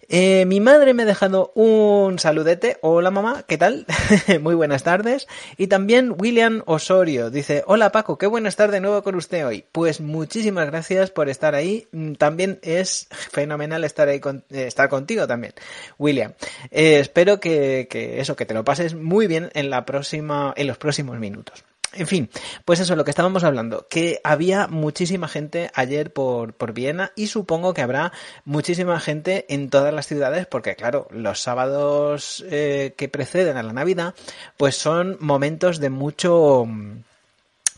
Eh, 0.09 0.30
mi 0.47 0.61
madre 0.61 0.95
me 0.95 1.03
ha 1.03 1.07
dejado 1.07 1.53
un 1.55 2.19
saludete. 2.19 2.79
Hola 2.83 3.11
mamá, 3.11 3.45
¿qué 3.47 3.59
tal? 3.59 3.87
Muy 4.41 4.55
buenas 4.55 4.83
tardes. 4.83 5.27
Y 5.57 5.67
también 5.67 6.15
William 6.19 6.63
Osorio 6.67 7.31
dice, 7.31 7.65
hola 7.67 7.93
Paco, 7.93 8.19
qué 8.19 8.27
buenas 8.27 8.57
tardes 8.57 8.75
de 8.75 8.81
nuevo 8.81 9.03
con 9.03 9.15
usted 9.15 9.47
hoy. 9.47 9.65
Pues 9.73 10.01
muchísimas 10.01 10.67
gracias 10.67 11.11
por 11.11 11.29
estar 11.29 11.55
ahí. 11.55 11.87
Mm, 11.93 12.15
también 12.15 12.59
es 12.63 13.09
fenomenal 13.11 13.85
estar 13.85 14.09
ahí 14.09 14.21
con, 14.21 14.45
eh, 14.51 14.67
estar 14.67 14.89
contigo 14.89 15.27
también, 15.27 15.55
William. 15.99 16.33
Eh, 16.71 17.01
espero 17.01 17.41
que, 17.41 17.89
que, 17.91 18.21
eso, 18.21 18.37
que 18.37 18.47
te 18.47 18.55
lo 18.55 18.65
pases 18.65 18.95
muy 18.95 19.27
bien 19.27 19.51
en 19.55 19.71
la 19.71 19.85
próxima, 19.85 20.53
en 20.57 20.67
los 20.67 20.79
próximos 20.79 21.19
minutos. 21.19 21.65
En 21.93 22.07
fin, 22.07 22.31
pues 22.65 22.79
eso, 22.79 22.95
lo 22.95 23.05
que 23.05 23.11
estábamos 23.11 23.43
hablando, 23.43 23.89
que 23.89 24.21
había 24.23 24.69
muchísima 24.69 25.27
gente 25.27 25.73
ayer 25.75 26.13
por, 26.13 26.55
por 26.55 26.73
Viena 26.73 27.11
y 27.17 27.27
supongo 27.27 27.75
que 27.75 27.83
habrá 27.83 28.13
muchísima 28.45 29.01
gente 29.01 29.45
en 29.49 29.71
todas 29.71 29.93
las 29.93 30.07
ciudades 30.07 30.47
porque 30.47 30.77
claro, 30.77 31.09
los 31.11 31.41
sábados 31.41 32.45
eh, 32.49 32.95
que 32.97 33.09
preceden 33.09 33.57
a 33.57 33.65
la 33.65 33.73
Navidad 33.73 34.15
pues 34.57 34.77
son 34.77 35.17
momentos 35.21 35.81
de 35.81 35.91
mucho 35.91 36.65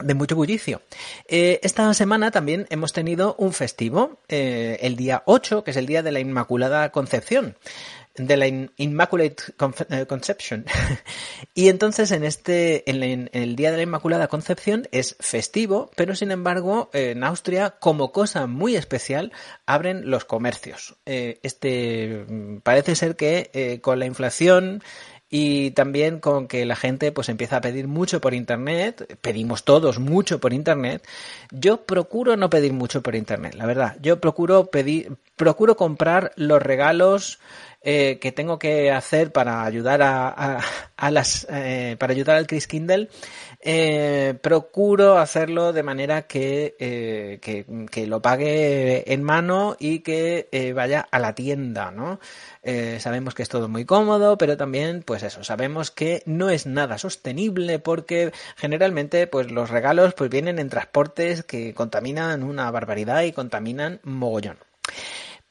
de 0.02 0.14
mucho 0.14 0.36
bullicio. 0.36 0.82
Eh, 1.28 1.60
esta 1.62 1.92
semana 1.94 2.30
también 2.30 2.66
hemos 2.70 2.92
tenido 2.92 3.34
un 3.38 3.52
festivo, 3.52 4.18
eh, 4.28 4.78
el 4.82 4.96
día 4.96 5.22
8, 5.26 5.64
que 5.64 5.72
es 5.72 5.76
el 5.76 5.86
día 5.86 6.02
de 6.02 6.12
la 6.12 6.20
Inmaculada 6.20 6.90
Concepción 6.90 7.56
de 8.14 8.36
la 8.36 8.46
Immaculate 8.76 9.42
eh, 9.88 10.04
Conception. 10.06 10.66
y 11.54 11.68
entonces 11.68 12.10
en 12.10 12.24
este, 12.24 12.90
en, 12.90 13.30
el 13.32 13.56
Día 13.56 13.70
de 13.70 13.78
la 13.78 13.84
Inmaculada 13.84 14.28
Concepción 14.28 14.86
es 14.92 15.16
festivo, 15.18 15.90
pero 15.96 16.14
sin 16.14 16.30
embargo 16.30 16.90
en 16.92 17.24
Austria, 17.24 17.76
como 17.80 18.12
cosa 18.12 18.46
muy 18.46 18.76
especial, 18.76 19.32
abren 19.64 20.10
los 20.10 20.26
comercios. 20.26 20.94
Este 21.06 22.26
mm, 22.28 22.58
parece 22.58 22.96
ser 22.96 23.16
que 23.16 23.80
con 23.82 23.98
la 23.98 24.04
inflación 24.04 24.82
y 25.34 25.70
también 25.70 26.20
con 26.20 26.46
que 26.46 26.66
la 26.66 26.76
gente 26.76 27.10
pues 27.10 27.30
empieza 27.30 27.56
a 27.56 27.60
pedir 27.62 27.88
mucho 27.88 28.20
por 28.20 28.34
internet, 28.34 29.16
pedimos 29.22 29.64
todos 29.64 29.98
mucho 29.98 30.38
por 30.40 30.52
internet. 30.52 31.08
Yo 31.50 31.86
procuro 31.86 32.36
no 32.36 32.50
pedir 32.50 32.74
mucho 32.74 33.02
por 33.02 33.14
internet, 33.14 33.54
la 33.54 33.64
verdad. 33.64 33.96
Yo 34.02 34.20
procuro 34.20 34.66
pedir, 34.66 35.16
procuro 35.36 35.74
comprar 35.74 36.32
los 36.36 36.60
regalos 36.60 37.38
eh, 37.80 38.18
que 38.20 38.30
tengo 38.30 38.58
que 38.58 38.90
hacer 38.90 39.32
para 39.32 39.64
ayudar 39.64 40.02
a, 40.02 40.60
a, 40.96 41.10
las 41.10 41.46
eh, 41.50 41.96
para 41.98 42.12
ayudar 42.12 42.36
al 42.36 42.46
Chris 42.46 42.66
Kindle 42.66 43.08
eh, 43.64 44.34
procuro 44.42 45.18
hacerlo 45.18 45.72
de 45.72 45.84
manera 45.84 46.22
que, 46.22 46.74
eh, 46.80 47.38
que, 47.40 47.64
que, 47.90 48.08
lo 48.08 48.20
pague 48.20 49.12
en 49.12 49.22
mano 49.22 49.76
y 49.78 50.00
que 50.00 50.48
eh, 50.50 50.72
vaya 50.72 51.06
a 51.10 51.20
la 51.20 51.34
tienda, 51.34 51.92
¿no? 51.92 52.18
Sabemos 52.98 53.34
que 53.34 53.42
es 53.42 53.48
todo 53.48 53.68
muy 53.68 53.84
cómodo, 53.84 54.38
pero 54.38 54.56
también, 54.56 55.02
pues 55.02 55.22
eso, 55.22 55.42
sabemos 55.44 55.90
que 55.90 56.22
no 56.26 56.50
es 56.50 56.66
nada 56.66 56.98
sostenible 56.98 57.78
porque 57.78 58.32
generalmente, 58.56 59.26
pues 59.26 59.50
los 59.50 59.70
regalos, 59.70 60.14
pues 60.14 60.30
vienen 60.30 60.58
en 60.58 60.68
transportes 60.68 61.42
que 61.42 61.74
contaminan 61.74 62.42
una 62.44 62.70
barbaridad 62.70 63.22
y 63.22 63.32
contaminan 63.32 64.00
mogollón. 64.04 64.58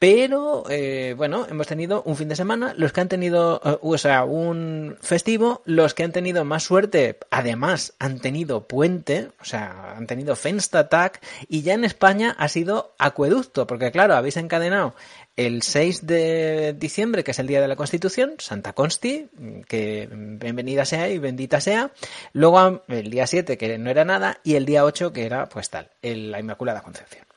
Pero, 0.02 0.64
eh, 0.68 1.14
bueno, 1.16 1.46
hemos 1.48 1.68
tenido 1.68 2.02
un 2.02 2.16
fin 2.16 2.26
de 2.26 2.34
semana, 2.34 2.74
los 2.76 2.92
que 2.92 3.00
han 3.00 3.08
tenido, 3.08 3.60
uh, 3.64 3.92
o 3.92 3.98
sea, 3.98 4.24
un 4.24 4.96
festivo, 5.00 5.62
los 5.64 5.94
que 5.94 6.02
han 6.02 6.10
tenido 6.10 6.44
más 6.44 6.64
suerte, 6.64 7.20
además 7.30 7.94
han 8.00 8.18
tenido 8.18 8.66
puente, 8.66 9.28
o 9.40 9.44
sea, 9.44 9.94
han 9.96 10.08
tenido 10.08 10.34
Fenstatag, 10.34 11.20
y 11.46 11.62
ya 11.62 11.74
en 11.74 11.84
España 11.84 12.34
ha 12.36 12.48
sido 12.48 12.96
acueducto, 12.98 13.68
porque 13.68 13.92
claro, 13.92 14.16
habéis 14.16 14.36
encadenado 14.38 14.96
el 15.36 15.62
6 15.62 16.04
de 16.04 16.74
diciembre, 16.76 17.22
que 17.22 17.30
es 17.30 17.38
el 17.38 17.46
día 17.46 17.60
de 17.60 17.68
la 17.68 17.76
Constitución, 17.76 18.34
Santa 18.38 18.72
Consti, 18.72 19.28
que 19.68 20.08
bienvenida 20.10 20.84
sea 20.84 21.10
y 21.10 21.18
bendita 21.18 21.60
sea. 21.60 21.92
Luego 22.32 22.82
el 22.88 23.08
día 23.08 23.28
7, 23.28 23.56
que 23.56 23.78
no 23.78 23.88
era 23.88 24.04
nada, 24.04 24.40
y 24.42 24.56
el 24.56 24.66
día 24.66 24.84
8, 24.84 25.12
que 25.12 25.26
era 25.26 25.48
pues 25.48 25.70
tal, 25.70 25.90
la 26.02 26.40
Inmaculada 26.40 26.80
Concepción. 26.80 27.31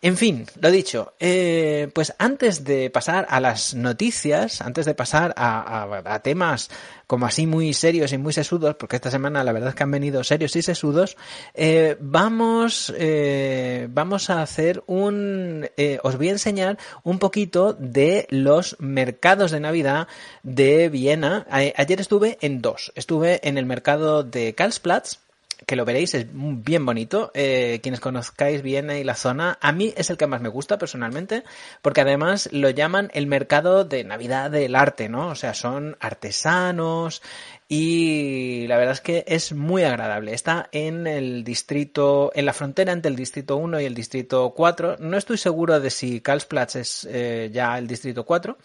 En 0.00 0.16
fin, 0.16 0.46
lo 0.60 0.70
dicho, 0.70 1.14
eh, 1.20 1.90
pues 1.94 2.14
antes 2.18 2.64
de 2.64 2.90
pasar 2.90 3.26
a 3.28 3.40
las 3.40 3.74
noticias, 3.74 4.60
antes 4.60 4.86
de 4.86 4.94
pasar 4.94 5.34
a, 5.36 6.20
temas 6.22 6.70
como 7.06 7.26
así 7.26 7.46
muy 7.46 7.74
serios 7.74 8.12
y 8.12 8.18
muy 8.18 8.32
sesudos, 8.32 8.76
porque 8.76 8.96
esta 8.96 9.10
semana 9.10 9.44
la 9.44 9.52
verdad 9.52 9.70
es 9.70 9.74
que 9.74 9.82
han 9.82 9.90
venido 9.90 10.24
serios 10.24 10.56
y 10.56 10.62
sesudos, 10.62 11.16
eh, 11.54 11.96
vamos, 12.00 12.92
eh, 12.96 13.88
vamos 13.90 14.30
a 14.30 14.42
hacer 14.42 14.82
un, 14.86 15.68
os 16.02 16.16
voy 16.16 16.28
a 16.28 16.32
enseñar 16.32 16.78
un 17.02 17.18
poquito 17.18 17.74
de 17.74 18.26
los 18.30 18.76
mercados 18.78 19.50
de 19.50 19.60
Navidad 19.60 20.08
de 20.42 20.88
Viena. 20.88 21.46
ayer 21.50 22.00
estuve 22.00 22.38
en 22.40 22.62
dos, 22.62 22.92
estuve 22.94 23.46
en 23.46 23.58
el 23.58 23.66
mercado 23.66 24.22
de 24.22 24.54
Karlsplatz, 24.54 25.18
que 25.66 25.76
lo 25.76 25.84
veréis, 25.84 26.14
es 26.14 26.26
bien 26.32 26.84
bonito. 26.84 27.30
Eh, 27.34 27.80
quienes 27.82 28.00
conozcáis 28.00 28.62
bien 28.62 28.90
ahí 28.90 29.04
la 29.04 29.14
zona, 29.14 29.58
a 29.60 29.72
mí 29.72 29.92
es 29.96 30.10
el 30.10 30.16
que 30.16 30.26
más 30.26 30.40
me 30.40 30.48
gusta 30.48 30.78
personalmente, 30.78 31.44
porque 31.80 32.00
además 32.00 32.48
lo 32.52 32.70
llaman 32.70 33.10
el 33.14 33.26
mercado 33.26 33.84
de 33.84 34.04
Navidad 34.04 34.50
del 34.50 34.74
arte, 34.74 35.08
¿no? 35.08 35.28
O 35.28 35.34
sea, 35.34 35.54
son 35.54 35.96
artesanos 36.00 37.22
y 37.68 38.66
la 38.66 38.76
verdad 38.76 38.92
es 38.92 39.00
que 39.00 39.24
es 39.26 39.52
muy 39.52 39.82
agradable. 39.82 40.34
Está 40.34 40.68
en 40.72 41.06
el 41.06 41.42
distrito, 41.42 42.30
en 42.34 42.44
la 42.44 42.52
frontera 42.52 42.92
entre 42.92 43.10
el 43.10 43.16
distrito 43.16 43.56
1 43.56 43.80
y 43.80 43.84
el 43.86 43.94
distrito 43.94 44.52
4. 44.54 44.96
No 44.98 45.16
estoy 45.16 45.38
seguro 45.38 45.80
de 45.80 45.88
si 45.88 46.20
Karlsplatz 46.20 46.76
es 46.76 47.08
eh, 47.10 47.50
ya 47.52 47.78
el 47.78 47.86
distrito 47.86 48.26
4 48.26 48.58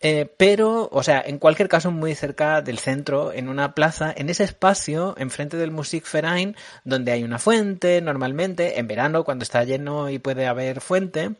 eh, 0.00 0.30
pero, 0.36 0.88
o 0.92 1.02
sea, 1.02 1.22
en 1.24 1.38
cualquier 1.38 1.68
caso, 1.68 1.90
muy 1.90 2.14
cerca 2.14 2.60
del 2.60 2.78
centro, 2.78 3.32
en 3.32 3.48
una 3.48 3.74
plaza, 3.74 4.12
en 4.14 4.28
ese 4.28 4.44
espacio, 4.44 5.14
enfrente 5.18 5.56
del 5.56 5.70
Musikverein, 5.70 6.54
donde 6.84 7.12
hay 7.12 7.24
una 7.24 7.38
fuente, 7.38 8.00
normalmente, 8.02 8.78
en 8.78 8.86
verano, 8.86 9.24
cuando 9.24 9.42
está 9.42 9.64
lleno 9.64 10.10
y 10.10 10.18
puede 10.18 10.46
haber 10.46 10.80
fuente, 10.80 11.32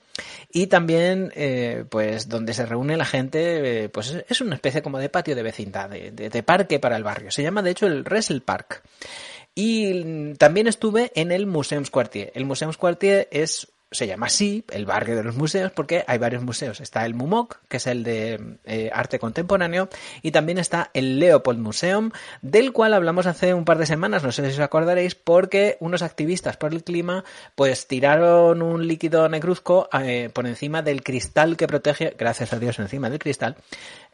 y 0.50 0.68
también, 0.68 1.32
eh, 1.36 1.84
pues, 1.90 2.28
donde 2.28 2.54
se 2.54 2.64
reúne 2.64 2.96
la 2.96 3.04
gente, 3.04 3.84
eh, 3.84 3.88
pues 3.90 4.14
es 4.28 4.40
una 4.40 4.54
especie 4.54 4.82
como 4.82 4.98
de 4.98 5.10
patio 5.10 5.36
de 5.36 5.42
vecindad, 5.42 5.90
de, 5.90 6.42
parque 6.42 6.78
para 6.78 6.96
el 6.96 7.04
barrio. 7.04 7.30
Se 7.30 7.42
llama, 7.42 7.62
de 7.62 7.70
hecho, 7.70 7.86
el 7.86 8.04
Ressel 8.04 8.42
Park. 8.42 8.82
Y 9.54 10.34
también 10.34 10.66
estuve 10.66 11.12
en 11.14 11.32
el 11.32 11.46
Museumsquartier. 11.46 12.30
El 12.34 12.44
Museumsquartier 12.44 13.26
es 13.30 13.68
se 13.90 14.06
llama 14.06 14.26
así, 14.26 14.64
el 14.70 14.84
barrio 14.84 15.16
de 15.16 15.22
los 15.22 15.36
museos, 15.36 15.70
porque 15.70 16.04
hay 16.06 16.18
varios 16.18 16.42
museos. 16.42 16.80
Está 16.80 17.06
el 17.06 17.14
MUMOC, 17.14 17.58
que 17.68 17.76
es 17.76 17.86
el 17.86 18.02
de 18.02 18.58
eh, 18.64 18.90
arte 18.92 19.18
contemporáneo, 19.18 19.88
y 20.22 20.32
también 20.32 20.58
está 20.58 20.90
el 20.92 21.20
Leopold 21.20 21.60
Museum, 21.60 22.10
del 22.42 22.72
cual 22.72 22.94
hablamos 22.94 23.26
hace 23.26 23.54
un 23.54 23.64
par 23.64 23.78
de 23.78 23.86
semanas, 23.86 24.24
no 24.24 24.32
sé 24.32 24.44
si 24.50 24.54
os 24.54 24.60
acordaréis, 24.60 25.14
porque 25.14 25.76
unos 25.80 26.02
activistas 26.02 26.56
por 26.56 26.72
el 26.72 26.82
clima, 26.82 27.24
pues 27.54 27.86
tiraron 27.86 28.60
un 28.60 28.86
líquido 28.86 29.28
negruzco 29.28 29.88
eh, 29.92 30.30
por 30.32 30.46
encima 30.46 30.82
del 30.82 31.02
cristal 31.04 31.56
que 31.56 31.68
protege, 31.68 32.14
gracias 32.18 32.52
a 32.52 32.58
Dios 32.58 32.78
encima 32.80 33.08
del 33.08 33.20
cristal, 33.20 33.56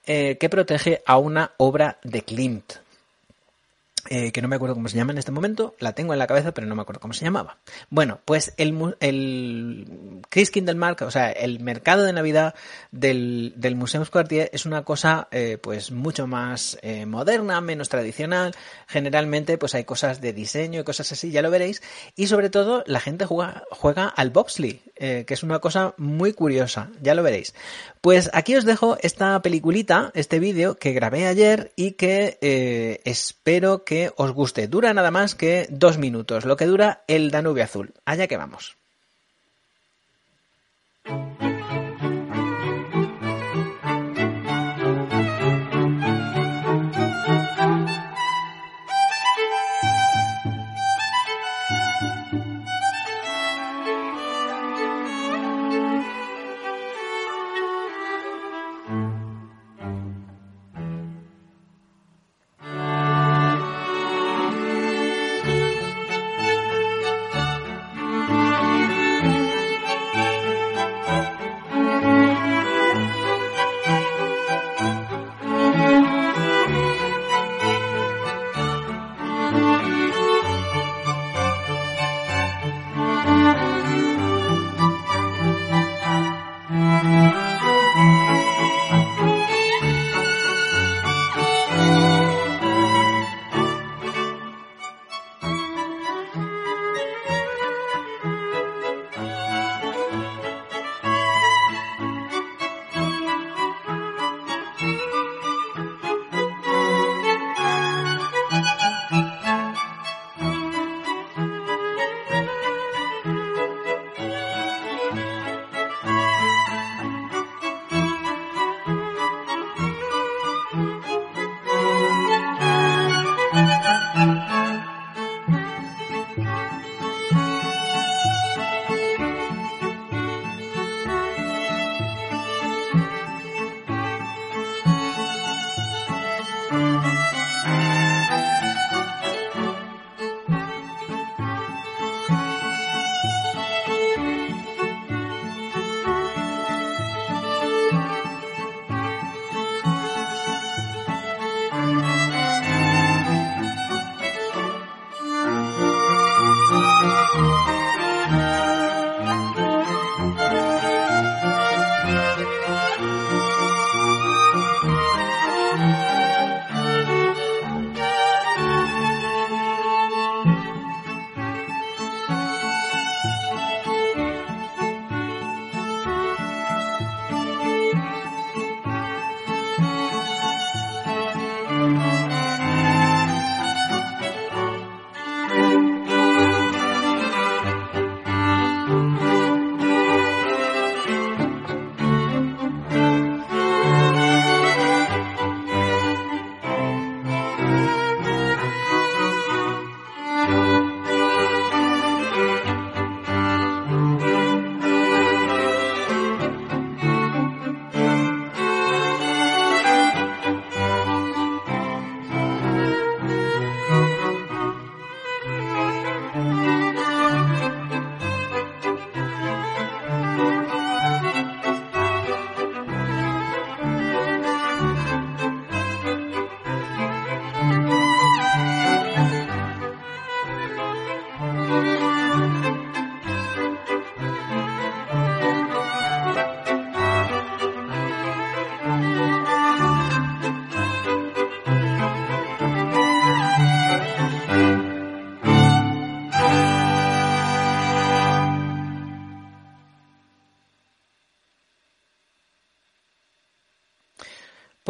eh, 0.07 0.37
que 0.39 0.49
protege 0.51 1.03
a 1.07 1.17
una 1.17 1.53
obra 1.57 1.99
de 2.03 2.23
Klimt. 2.23 2.75
Eh, 4.11 4.33
que 4.33 4.43
no 4.43 4.49
me 4.49 4.57
acuerdo 4.57 4.75
cómo 4.75 4.89
se 4.89 4.97
llama 4.97 5.13
en 5.13 5.19
este 5.19 5.31
momento, 5.31 5.77
la 5.79 5.93
tengo 5.93 6.13
en 6.13 6.19
la 6.19 6.27
cabeza, 6.27 6.53
pero 6.53 6.67
no 6.67 6.75
me 6.75 6.83
acuerdo 6.83 7.01
cómo 7.01 7.15
se 7.15 7.25
llamaba. 7.25 7.59
Bueno, 7.89 8.19
pues 8.25 8.53
el, 8.57 8.97
el 8.99 10.21
Chris 10.29 10.51
Kindelmark, 10.51 11.03
o 11.03 11.11
sea, 11.13 11.31
el 11.31 11.61
mercado 11.61 12.03
de 12.03 12.13
Navidad 12.13 12.57
del, 12.91 13.53
del 13.57 13.77
Museo 13.77 14.05
Quartier 14.05 14.51
es 14.53 14.67
una 14.67 14.83
cosa, 14.83 15.29
eh, 15.31 15.57
pues, 15.63 15.93
mucho 15.93 16.27
más 16.27 16.79
eh, 16.83 17.07
moderna, 17.07 17.61
menos 17.61 17.89
tradicional. 17.89 18.57
Generalmente, 18.89 19.57
pues, 19.57 19.77
hay 19.77 19.85
cosas 19.85 20.21
de 20.21 20.33
diseño 20.33 20.81
y 20.81 20.85
cosas 20.85 21.13
así, 21.13 21.31
ya 21.31 21.41
lo 21.41 21.53
veréis. 21.53 21.81
Y 22.17 22.27
sobre 22.27 22.51
todo, 22.51 22.83
la 22.89 22.99
gente 22.99 23.25
juega, 23.25 23.63
juega 23.71 24.09
al 24.09 24.31
bobsleigh, 24.31 24.83
que 24.97 25.27
es 25.35 25.43
una 25.43 25.59
cosa 25.59 25.95
muy 25.97 26.33
curiosa, 26.33 26.91
ya 27.01 27.15
lo 27.15 27.23
veréis. 27.23 27.55
Pues 28.01 28.31
aquí 28.33 28.55
os 28.55 28.65
dejo 28.65 28.97
esta 29.01 29.41
peliculita, 29.43 30.13
este 30.15 30.39
vídeo 30.39 30.77
que 30.77 30.93
grabé 30.93 31.27
ayer 31.27 31.73
y 31.75 31.93
que 31.93 33.01
espero 33.05 33.85
que 33.85 33.92
que 33.93 34.11
os 34.17 34.31
guste. 34.33 34.69
Dura 34.69 34.95
nada 34.95 35.11
más 35.11 35.35
que 35.35 35.67
dos 35.69 35.99
minutos, 35.99 36.47
lo 36.47 36.57
que 36.57 36.65
dura 36.65 37.05
el 37.09 37.31
Danube 37.31 37.61
Azul. 37.61 37.93
Allá 38.07 38.27
que 38.27 38.39
vamos. 38.39 38.82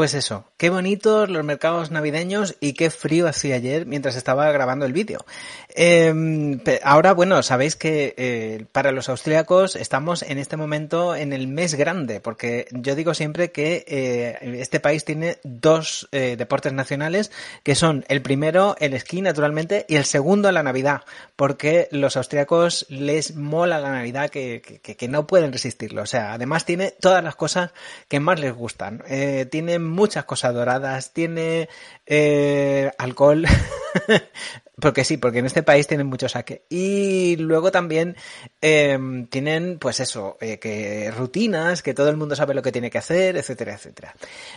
Pues 0.02 0.14
eso, 0.14 0.51
qué 0.62 0.70
bonitos 0.70 1.28
los 1.28 1.42
mercados 1.42 1.90
navideños 1.90 2.54
y 2.60 2.74
qué 2.74 2.90
frío 2.90 3.26
hacía 3.26 3.56
ayer 3.56 3.84
mientras 3.84 4.14
estaba 4.14 4.48
grabando 4.52 4.86
el 4.86 4.92
vídeo. 4.92 5.26
Eh, 5.74 6.60
ahora, 6.84 7.14
bueno, 7.14 7.42
sabéis 7.42 7.74
que 7.74 8.14
eh, 8.16 8.66
para 8.70 8.92
los 8.92 9.08
austríacos 9.08 9.74
estamos 9.74 10.22
en 10.22 10.38
este 10.38 10.56
momento 10.56 11.16
en 11.16 11.32
el 11.32 11.48
mes 11.48 11.74
grande, 11.74 12.20
porque 12.20 12.68
yo 12.70 12.94
digo 12.94 13.12
siempre 13.12 13.50
que 13.50 13.84
eh, 13.88 14.38
este 14.60 14.78
país 14.78 15.04
tiene 15.04 15.38
dos 15.42 16.08
eh, 16.12 16.36
deportes 16.38 16.72
nacionales, 16.72 17.32
que 17.64 17.74
son 17.74 18.04
el 18.06 18.22
primero 18.22 18.76
el 18.78 18.94
esquí, 18.94 19.20
naturalmente, 19.20 19.84
y 19.88 19.96
el 19.96 20.04
segundo 20.04 20.52
la 20.52 20.62
Navidad, 20.62 21.02
porque 21.34 21.88
los 21.90 22.16
austríacos 22.16 22.86
les 22.88 23.34
mola 23.34 23.80
la 23.80 23.90
Navidad 23.90 24.30
que, 24.30 24.62
que, 24.80 24.94
que 24.94 25.08
no 25.08 25.26
pueden 25.26 25.52
resistirlo. 25.52 26.02
O 26.02 26.06
sea, 26.06 26.34
además 26.34 26.64
tiene 26.64 26.92
todas 26.92 27.24
las 27.24 27.34
cosas 27.34 27.72
que 28.06 28.20
más 28.20 28.38
les 28.38 28.54
gustan. 28.54 29.02
Tiene 29.50 29.78
muchas 29.80 30.24
cosas 30.24 30.51
doradas, 30.52 31.12
tiene 31.12 31.68
eh, 32.06 32.90
alcohol, 32.98 33.46
porque 34.80 35.04
sí, 35.04 35.16
porque 35.16 35.38
en 35.38 35.46
este 35.46 35.62
país 35.62 35.86
tienen 35.86 36.06
mucho 36.06 36.28
saque. 36.28 36.64
Y 36.68 37.36
luego 37.36 37.70
también 37.70 38.16
eh, 38.60 38.98
tienen, 39.30 39.78
pues 39.78 40.00
eso, 40.00 40.36
eh, 40.40 40.58
que 40.58 41.12
rutinas, 41.16 41.82
que 41.82 41.94
todo 41.94 42.08
el 42.08 42.16
mundo 42.16 42.34
sabe 42.34 42.54
lo 42.54 42.62
que 42.62 42.72
tiene 42.72 42.90
que 42.90 42.98
hacer, 42.98 43.36
etcétera, 43.36 43.74
etcétera. 43.74 44.14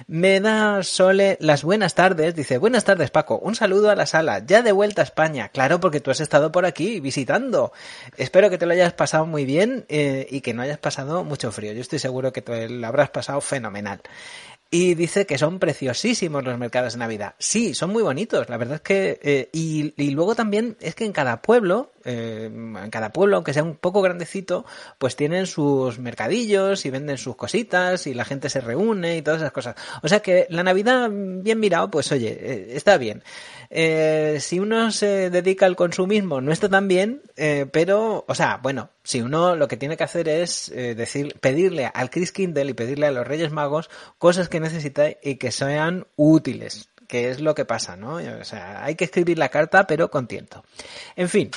Me 0.07 0.39
da 0.39 0.83
Sole 0.83 1.37
las 1.39 1.63
buenas 1.63 1.95
tardes, 1.95 2.35
dice, 2.35 2.57
buenas 2.57 2.85
tardes 2.85 3.11
Paco, 3.11 3.37
un 3.37 3.55
saludo 3.55 3.89
a 3.89 3.95
la 3.95 4.05
sala, 4.05 4.43
ya 4.45 4.61
de 4.61 4.71
vuelta 4.71 5.01
a 5.01 5.05
España, 5.05 5.49
claro, 5.49 5.79
porque 5.79 5.99
tú 5.99 6.11
has 6.11 6.19
estado 6.19 6.51
por 6.51 6.65
aquí 6.65 6.99
visitando. 6.99 7.71
Espero 8.17 8.49
que 8.49 8.57
te 8.57 8.65
lo 8.65 8.73
hayas 8.73 8.93
pasado 8.93 9.25
muy 9.25 9.45
bien 9.45 9.85
eh, 9.89 10.27
y 10.29 10.41
que 10.41 10.53
no 10.53 10.61
hayas 10.61 10.79
pasado 10.79 11.23
mucho 11.23 11.51
frío. 11.51 11.73
Yo 11.73 11.81
estoy 11.81 11.99
seguro 11.99 12.33
que 12.33 12.41
te 12.41 12.69
lo 12.69 12.87
habrás 12.87 13.09
pasado 13.09 13.41
fenomenal. 13.41 14.01
Y 14.71 14.95
dice 14.95 15.25
que 15.25 15.37
son 15.37 15.59
preciosísimos 15.59 16.43
los 16.43 16.57
mercados 16.57 16.93
de 16.93 16.99
Navidad. 16.99 17.35
Sí, 17.37 17.73
son 17.73 17.91
muy 17.91 18.03
bonitos. 18.03 18.49
La 18.49 18.57
verdad 18.57 18.75
es 18.75 18.81
que... 18.81 19.19
Eh, 19.21 19.49
y, 19.53 19.93
y, 19.95 20.11
luego 20.11 20.35
también 20.35 20.75
es 20.81 20.95
que 20.95 21.05
en 21.05 21.13
cada 21.13 21.41
pueblo, 21.41 21.93
eh, 22.03 22.49
en 22.51 22.89
cada 22.89 23.13
pueblo, 23.13 23.37
aunque 23.37 23.53
sea 23.53 23.63
un 23.63 23.75
poco 23.75 24.01
grandecito, 24.01 24.65
pues 24.97 25.15
tienen 25.15 25.45
sus 25.45 25.99
mercadillos 25.99 26.85
y 26.85 26.89
venden 26.89 27.17
sus 27.17 27.35
cositas 27.35 28.07
y 28.07 28.13
la 28.13 28.25
gente 28.25 28.49
se 28.49 28.59
reúne 28.59 29.17
y 29.17 29.21
todas 29.21 29.41
esas 29.41 29.51
cosas. 29.51 29.75
O 30.01 30.07
sea 30.07 30.19
que 30.19 30.47
la 30.49 30.63
Navidad, 30.63 31.09
bien 31.11 31.59
mirado, 31.59 31.89
pues 31.89 32.11
oye, 32.11 32.37
eh, 32.39 32.67
está 32.75 32.97
bien. 32.97 33.23
Eh, 33.69 34.37
si 34.39 34.59
uno 34.59 34.91
se 34.91 35.29
dedica 35.29 35.65
al 35.65 35.75
consumismo, 35.75 36.41
no 36.41 36.51
está 36.51 36.69
tan 36.69 36.87
bien, 36.87 37.21
eh, 37.35 37.65
pero, 37.71 38.25
o 38.27 38.35
sea, 38.35 38.59
bueno, 38.61 38.89
si 39.03 39.21
uno 39.21 39.55
lo 39.55 39.67
que 39.67 39.77
tiene 39.77 39.97
que 39.97 40.03
hacer 40.03 40.27
es 40.29 40.69
eh, 40.69 40.95
decir, 40.95 41.35
pedirle 41.39 41.85
al 41.93 42.09
Chris 42.09 42.31
Kindle 42.31 42.69
y 42.69 42.73
pedirle 42.73 43.07
a 43.07 43.11
los 43.11 43.27
Reyes 43.27 43.51
Magos 43.51 43.89
cosas 44.17 44.49
que 44.49 44.59
necesita 44.59 45.09
y 45.21 45.35
que 45.35 45.51
sean 45.51 46.07
útiles 46.15 46.89
que 47.07 47.29
es 47.29 47.39
lo 47.39 47.55
que 47.55 47.65
pasa, 47.65 47.95
¿no? 47.95 48.15
O 48.15 48.43
sea, 48.43 48.83
hay 48.83 48.95
que 48.95 49.05
escribir 49.05 49.37
la 49.37 49.49
carta, 49.49 49.87
pero 49.87 50.09
con 50.09 50.27
tiento. 50.27 50.63
En 51.15 51.29
fin, 51.29 51.51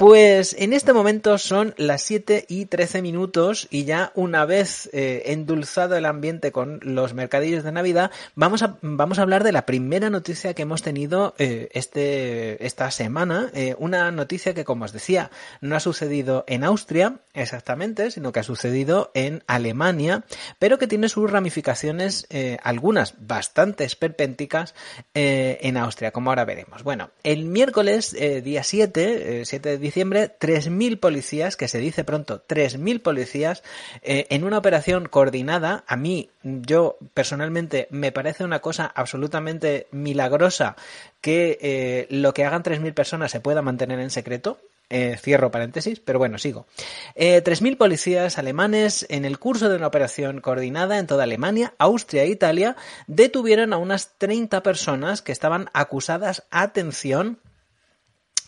pues 0.00 0.56
en 0.58 0.72
este 0.72 0.94
momento 0.94 1.36
son 1.36 1.74
las 1.76 2.00
7 2.04 2.46
y 2.48 2.64
13 2.64 3.02
minutos 3.02 3.68
y 3.70 3.84
ya 3.84 4.12
una 4.14 4.46
vez 4.46 4.88
eh, 4.94 5.24
endulzado 5.26 5.94
el 5.94 6.06
ambiente 6.06 6.52
con 6.52 6.80
los 6.82 7.12
mercadillos 7.12 7.64
de 7.64 7.72
Navidad, 7.72 8.10
vamos 8.34 8.62
a, 8.62 8.78
vamos 8.80 9.18
a 9.18 9.22
hablar 9.22 9.44
de 9.44 9.52
la 9.52 9.66
primera 9.66 10.08
noticia 10.08 10.54
que 10.54 10.62
hemos 10.62 10.80
tenido 10.80 11.34
eh, 11.36 11.68
este, 11.72 12.64
esta 12.64 12.90
semana. 12.90 13.50
Eh, 13.52 13.74
una 13.78 14.10
noticia 14.10 14.54
que, 14.54 14.64
como 14.64 14.86
os 14.86 14.92
decía, 14.94 15.30
no 15.60 15.76
ha 15.76 15.80
sucedido 15.80 16.44
en 16.46 16.64
Austria 16.64 17.16
exactamente, 17.34 18.10
sino 18.10 18.32
que 18.32 18.40
ha 18.40 18.44
sucedido 18.44 19.10
en 19.12 19.44
Alemania, 19.48 20.24
pero 20.58 20.78
que 20.78 20.86
tiene 20.86 21.10
sus 21.10 21.30
ramificaciones, 21.30 22.26
algunas 22.62 23.14
bastante 23.18 23.84
esperpénticas, 23.84 24.74
en 25.14 25.76
Austria, 25.76 26.10
como 26.10 26.30
ahora 26.30 26.44
veremos. 26.44 26.82
Bueno, 26.82 27.10
el 27.22 27.44
miércoles, 27.44 28.16
día 28.42 28.62
7, 28.62 29.44
7 29.44 29.68
de 29.68 29.78
diciembre, 29.78 30.36
3.000 30.38 30.98
policías, 30.98 31.56
que 31.56 31.68
se 31.68 31.78
dice 31.78 32.04
pronto, 32.04 32.42
3.000 32.46 33.02
policías, 33.02 33.62
eh, 34.02 34.26
en 34.30 34.44
una 34.44 34.58
operación 34.58 35.08
coordinada. 35.08 35.84
A 35.86 35.96
mí, 35.96 36.30
yo 36.42 36.96
personalmente, 37.14 37.88
me 37.90 38.12
parece 38.12 38.44
una 38.44 38.60
cosa 38.60 38.86
absolutamente 38.86 39.86
milagrosa 39.90 40.76
que 41.20 41.58
eh, 41.60 42.06
lo 42.10 42.32
que 42.34 42.44
hagan 42.44 42.62
3.000 42.62 42.94
personas 42.94 43.30
se 43.30 43.40
pueda 43.40 43.62
mantener 43.62 44.00
en 44.00 44.10
secreto. 44.10 44.58
Eh, 44.92 45.16
cierro 45.22 45.52
paréntesis, 45.52 46.00
pero 46.00 46.18
bueno, 46.18 46.36
sigo. 46.36 46.66
Eh, 47.14 47.44
3.000 47.44 47.76
policías 47.76 48.38
alemanes 48.38 49.06
en 49.08 49.24
el 49.24 49.38
curso 49.38 49.68
de 49.68 49.76
una 49.76 49.86
operación 49.86 50.40
coordinada 50.40 50.98
en 50.98 51.06
toda 51.06 51.22
Alemania, 51.22 51.74
Austria 51.78 52.24
e 52.24 52.28
Italia 52.28 52.74
detuvieron 53.06 53.72
a 53.72 53.78
unas 53.78 54.18
30 54.18 54.64
personas 54.64 55.22
que 55.22 55.30
estaban 55.30 55.70
acusadas, 55.74 56.42
atención, 56.50 57.38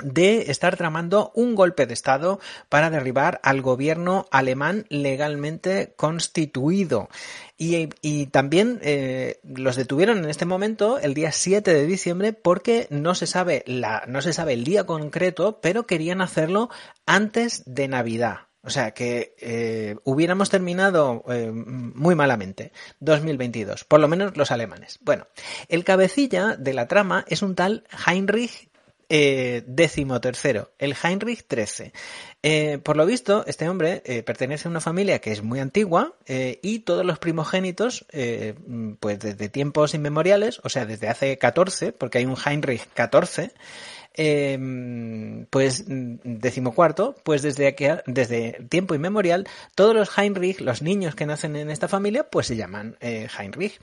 de 0.02 0.50
estar 0.50 0.76
tramando 0.76 1.32
un 1.34 1.54
golpe 1.54 1.86
de 1.86 1.94
Estado 1.94 2.40
para 2.68 2.90
derribar 2.90 3.40
al 3.42 3.62
gobierno 3.62 4.26
alemán 4.30 4.86
legalmente 4.88 5.94
constituido. 5.96 7.08
Y, 7.56 7.90
y 8.00 8.26
también 8.26 8.80
eh, 8.82 9.40
los 9.44 9.76
detuvieron 9.76 10.18
en 10.18 10.30
este 10.30 10.46
momento 10.46 10.98
el 10.98 11.14
día 11.14 11.32
7 11.32 11.72
de 11.72 11.86
diciembre 11.86 12.32
porque 12.32 12.86
no 12.90 13.14
se 13.14 13.26
sabe 13.26 13.62
la, 13.66 14.04
no 14.08 14.22
se 14.22 14.32
sabe 14.32 14.54
el 14.54 14.64
día 14.64 14.84
concreto, 14.84 15.60
pero 15.60 15.86
querían 15.86 16.20
hacerlo 16.20 16.70
antes 17.06 17.62
de 17.66 17.88
Navidad. 17.88 18.48
O 18.64 18.70
sea 18.70 18.92
que 18.92 19.34
eh, 19.40 19.96
hubiéramos 20.04 20.48
terminado 20.48 21.24
eh, 21.28 21.50
muy 21.50 22.14
malamente 22.14 22.72
2022, 23.00 23.84
por 23.84 23.98
lo 23.98 24.06
menos 24.06 24.36
los 24.36 24.52
alemanes. 24.52 25.00
Bueno, 25.02 25.26
el 25.68 25.82
cabecilla 25.82 26.56
de 26.56 26.72
la 26.72 26.86
trama 26.86 27.24
es 27.26 27.42
un 27.42 27.56
tal 27.56 27.84
Heinrich 28.06 28.71
eh, 29.14 29.62
décimo 29.66 30.22
tercero, 30.22 30.70
el 30.78 30.94
Heinrich 30.94 31.44
XIII. 31.46 31.92
Eh, 32.42 32.78
por 32.82 32.96
lo 32.96 33.04
visto, 33.04 33.44
este 33.46 33.68
hombre 33.68 34.02
eh, 34.06 34.22
pertenece 34.22 34.66
a 34.66 34.70
una 34.70 34.80
familia 34.80 35.18
que 35.18 35.32
es 35.32 35.42
muy 35.42 35.60
antigua 35.60 36.14
y 36.26 36.78
todos 36.78 37.04
los 37.04 37.18
primogénitos, 37.18 38.06
pues 39.00 39.18
desde 39.18 39.50
tiempos 39.50 39.92
inmemoriales, 39.92 40.62
o 40.64 40.70
sea, 40.70 40.86
desde 40.86 41.08
hace 41.08 41.36
14, 41.36 41.92
porque 41.92 42.18
hay 42.18 42.24
un 42.24 42.38
Heinrich 42.42 42.88
XIV, 42.96 43.52
eh, 44.14 44.58
pues 45.50 45.84
decimocuarto, 45.86 47.14
pues 47.22 47.42
desde 47.42 47.66
aquí, 47.66 47.86
desde 48.06 48.64
tiempo 48.68 48.94
inmemorial, 48.94 49.46
todos 49.74 49.94
los 49.94 50.16
Heinrich, 50.16 50.60
los 50.60 50.82
niños 50.82 51.14
que 51.14 51.26
nacen 51.26 51.56
en 51.56 51.70
esta 51.70 51.88
familia, 51.88 52.24
pues 52.24 52.46
se 52.46 52.56
llaman 52.56 52.96
eh, 53.00 53.28
Heinrich. 53.38 53.80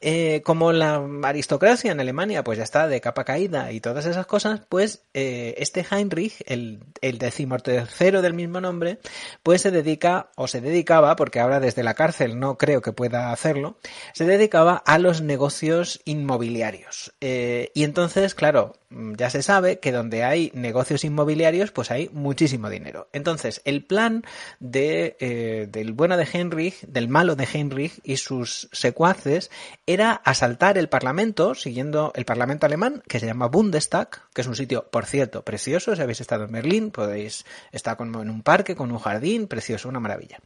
Eh, 0.00 0.42
como 0.44 0.72
la 0.72 1.02
aristocracia 1.22 1.92
en 1.92 2.00
Alemania, 2.00 2.44
pues 2.44 2.58
ya 2.58 2.64
está 2.64 2.88
de 2.88 3.00
capa 3.00 3.24
caída 3.24 3.72
y 3.72 3.80
todas 3.80 4.06
esas 4.06 4.26
cosas, 4.26 4.62
pues 4.68 5.02
eh, 5.14 5.54
este 5.58 5.84
Heinrich, 5.88 6.42
el, 6.46 6.80
el 7.00 7.18
decimotercero 7.18 8.22
del 8.22 8.34
mismo 8.34 8.60
nombre, 8.60 8.98
pues 9.42 9.62
se 9.62 9.70
dedica 9.70 10.30
o 10.36 10.46
se 10.46 10.60
dedicaba, 10.60 11.16
porque 11.16 11.40
ahora 11.40 11.60
desde 11.60 11.82
la 11.82 11.94
cárcel 11.94 12.38
no 12.38 12.58
creo 12.58 12.82
que 12.82 12.92
pueda 12.92 13.32
hacerlo, 13.32 13.76
se 14.12 14.24
dedicaba 14.24 14.82
a 14.84 14.98
los 14.98 15.22
negocios 15.22 16.00
inmobiliarios. 16.04 17.12
Y 17.20 17.84
entonces, 17.84 18.34
claro, 18.34 18.74
ya 19.16 19.30
se 19.30 19.42
sabe 19.42 19.78
que 19.78 19.92
donde 19.92 20.24
hay 20.24 20.50
negocios 20.54 21.04
inmobiliarios, 21.04 21.70
pues 21.70 21.90
hay 21.90 22.10
muchísimo 22.12 22.70
dinero. 22.70 23.08
Entonces, 23.12 23.60
el 23.64 23.84
plan 23.84 24.24
eh, 24.60 25.68
del 25.70 25.92
bueno 25.92 26.16
de 26.16 26.26
Heinrich, 26.32 26.80
del 26.82 27.08
malo 27.08 27.36
de 27.36 27.48
Heinrich 27.52 28.00
y 28.02 28.16
sus 28.16 28.68
secuaces 28.72 29.50
era 29.86 30.12
asaltar 30.12 30.78
el 30.78 30.88
Parlamento, 30.88 31.54
siguiendo 31.54 32.12
el 32.14 32.24
Parlamento 32.24 32.66
alemán, 32.66 33.02
que 33.08 33.20
se 33.20 33.26
llama 33.26 33.48
Bundestag, 33.48 34.08
que 34.32 34.40
es 34.40 34.46
un 34.46 34.56
sitio, 34.56 34.88
por 34.90 35.06
cierto, 35.06 35.42
precioso. 35.42 35.94
Si 35.94 36.02
habéis 36.02 36.20
estado 36.20 36.44
en 36.44 36.52
Berlín, 36.52 36.90
podéis 36.90 37.44
estar 37.70 37.96
como 37.96 38.22
en 38.22 38.30
un 38.30 38.42
parque, 38.42 38.74
con 38.74 38.90
un 38.92 38.98
jardín, 38.98 39.46
precioso, 39.46 39.88
una 39.88 40.00
maravilla. 40.00 40.38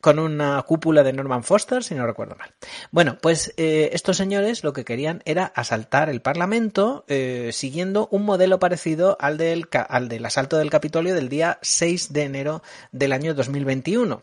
Con 0.00 0.18
una 0.18 0.60
cúpula 0.62 1.02
de 1.02 1.12
Norman 1.12 1.44
Foster, 1.44 1.82
si 1.84 1.94
no 1.94 2.06
recuerdo 2.06 2.36
mal. 2.36 2.52
Bueno, 2.90 3.18
pues 3.20 3.54
eh, 3.56 3.90
estos 3.92 4.16
señores 4.16 4.64
lo 4.64 4.72
que 4.72 4.84
querían 4.84 5.22
era 5.24 5.46
asaltar 5.46 6.08
el 6.08 6.20
Parlamento, 6.20 7.04
eh, 7.08 7.50
siguiendo 7.72 8.06
un 8.10 8.26
modelo 8.26 8.58
parecido 8.58 9.16
al 9.18 9.38
del, 9.38 9.66
al 9.88 10.10
del 10.10 10.26
asalto 10.26 10.58
del 10.58 10.68
Capitolio 10.68 11.14
del 11.14 11.30
día 11.30 11.58
6 11.62 12.12
de 12.12 12.24
enero 12.24 12.62
del 12.92 13.14
año 13.14 13.32
2021. 13.32 14.22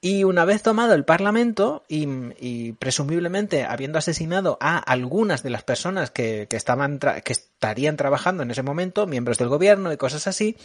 Y 0.00 0.24
una 0.24 0.44
vez 0.44 0.64
tomado 0.64 0.94
el 0.94 1.04
Parlamento 1.04 1.84
y, 1.86 2.72
presumiblemente 2.72 3.62
habiendo 3.62 4.00
asesinado 4.00 4.58
a 4.60 4.78
algunas 4.78 5.44
de 5.44 5.50
las 5.50 5.62
personas 5.62 6.10
que, 6.10 6.48
que 6.50 6.56
estaban 6.56 6.98
que 6.98 7.32
estarían 7.32 7.96
trabajando 7.96 8.42
en 8.42 8.50
ese 8.50 8.64
momento, 8.64 9.06
miembros 9.06 9.38
del 9.38 9.46
gobierno 9.46 9.92
y 9.92 9.96
cosas 9.96 10.26
así, 10.26 10.56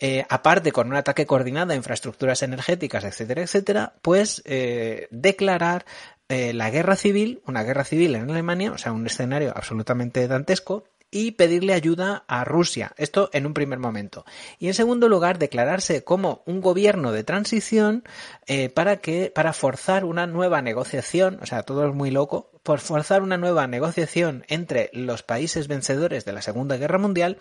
eh, 0.00 0.24
aparte 0.30 0.72
con 0.72 0.88
un 0.88 0.96
ataque 0.96 1.26
coordinado 1.26 1.74
a 1.74 1.76
infraestructuras 1.76 2.42
energéticas, 2.42 3.04
etcétera, 3.04 3.42
etcétera, 3.42 3.92
pues 4.00 4.40
eh, 4.46 5.08
declarar 5.10 5.84
eh, 6.30 6.54
la 6.54 6.70
guerra 6.70 6.96
civil, 6.96 7.42
una 7.46 7.62
guerra 7.62 7.84
civil 7.84 8.16
en 8.16 8.30
Alemania, 8.30 8.72
o 8.72 8.78
sea, 8.78 8.92
un 8.92 9.06
escenario 9.06 9.52
absolutamente 9.54 10.26
dantesco, 10.26 10.84
y 11.16 11.30
pedirle 11.30 11.72
ayuda 11.72 12.24
a 12.28 12.44
Rusia. 12.44 12.92
Esto 12.98 13.30
en 13.32 13.46
un 13.46 13.54
primer 13.54 13.78
momento. 13.78 14.26
Y 14.58 14.66
en 14.66 14.74
segundo 14.74 15.08
lugar, 15.08 15.38
declararse 15.38 16.04
como 16.04 16.42
un 16.44 16.60
gobierno 16.60 17.10
de 17.10 17.24
transición 17.24 18.04
eh, 18.46 18.68
para 18.68 18.98
que 18.98 19.32
para 19.34 19.54
forzar 19.54 20.04
una 20.04 20.26
nueva 20.26 20.60
negociación. 20.60 21.38
O 21.40 21.46
sea, 21.46 21.62
todo 21.62 21.88
es 21.88 21.94
muy 21.94 22.10
loco, 22.10 22.50
por 22.66 22.80
forzar 22.80 23.22
una 23.22 23.36
nueva 23.36 23.68
negociación 23.68 24.44
entre 24.48 24.90
los 24.92 25.22
países 25.22 25.68
vencedores 25.68 26.24
de 26.24 26.32
la 26.32 26.42
Segunda 26.42 26.76
Guerra 26.76 26.98
Mundial 26.98 27.38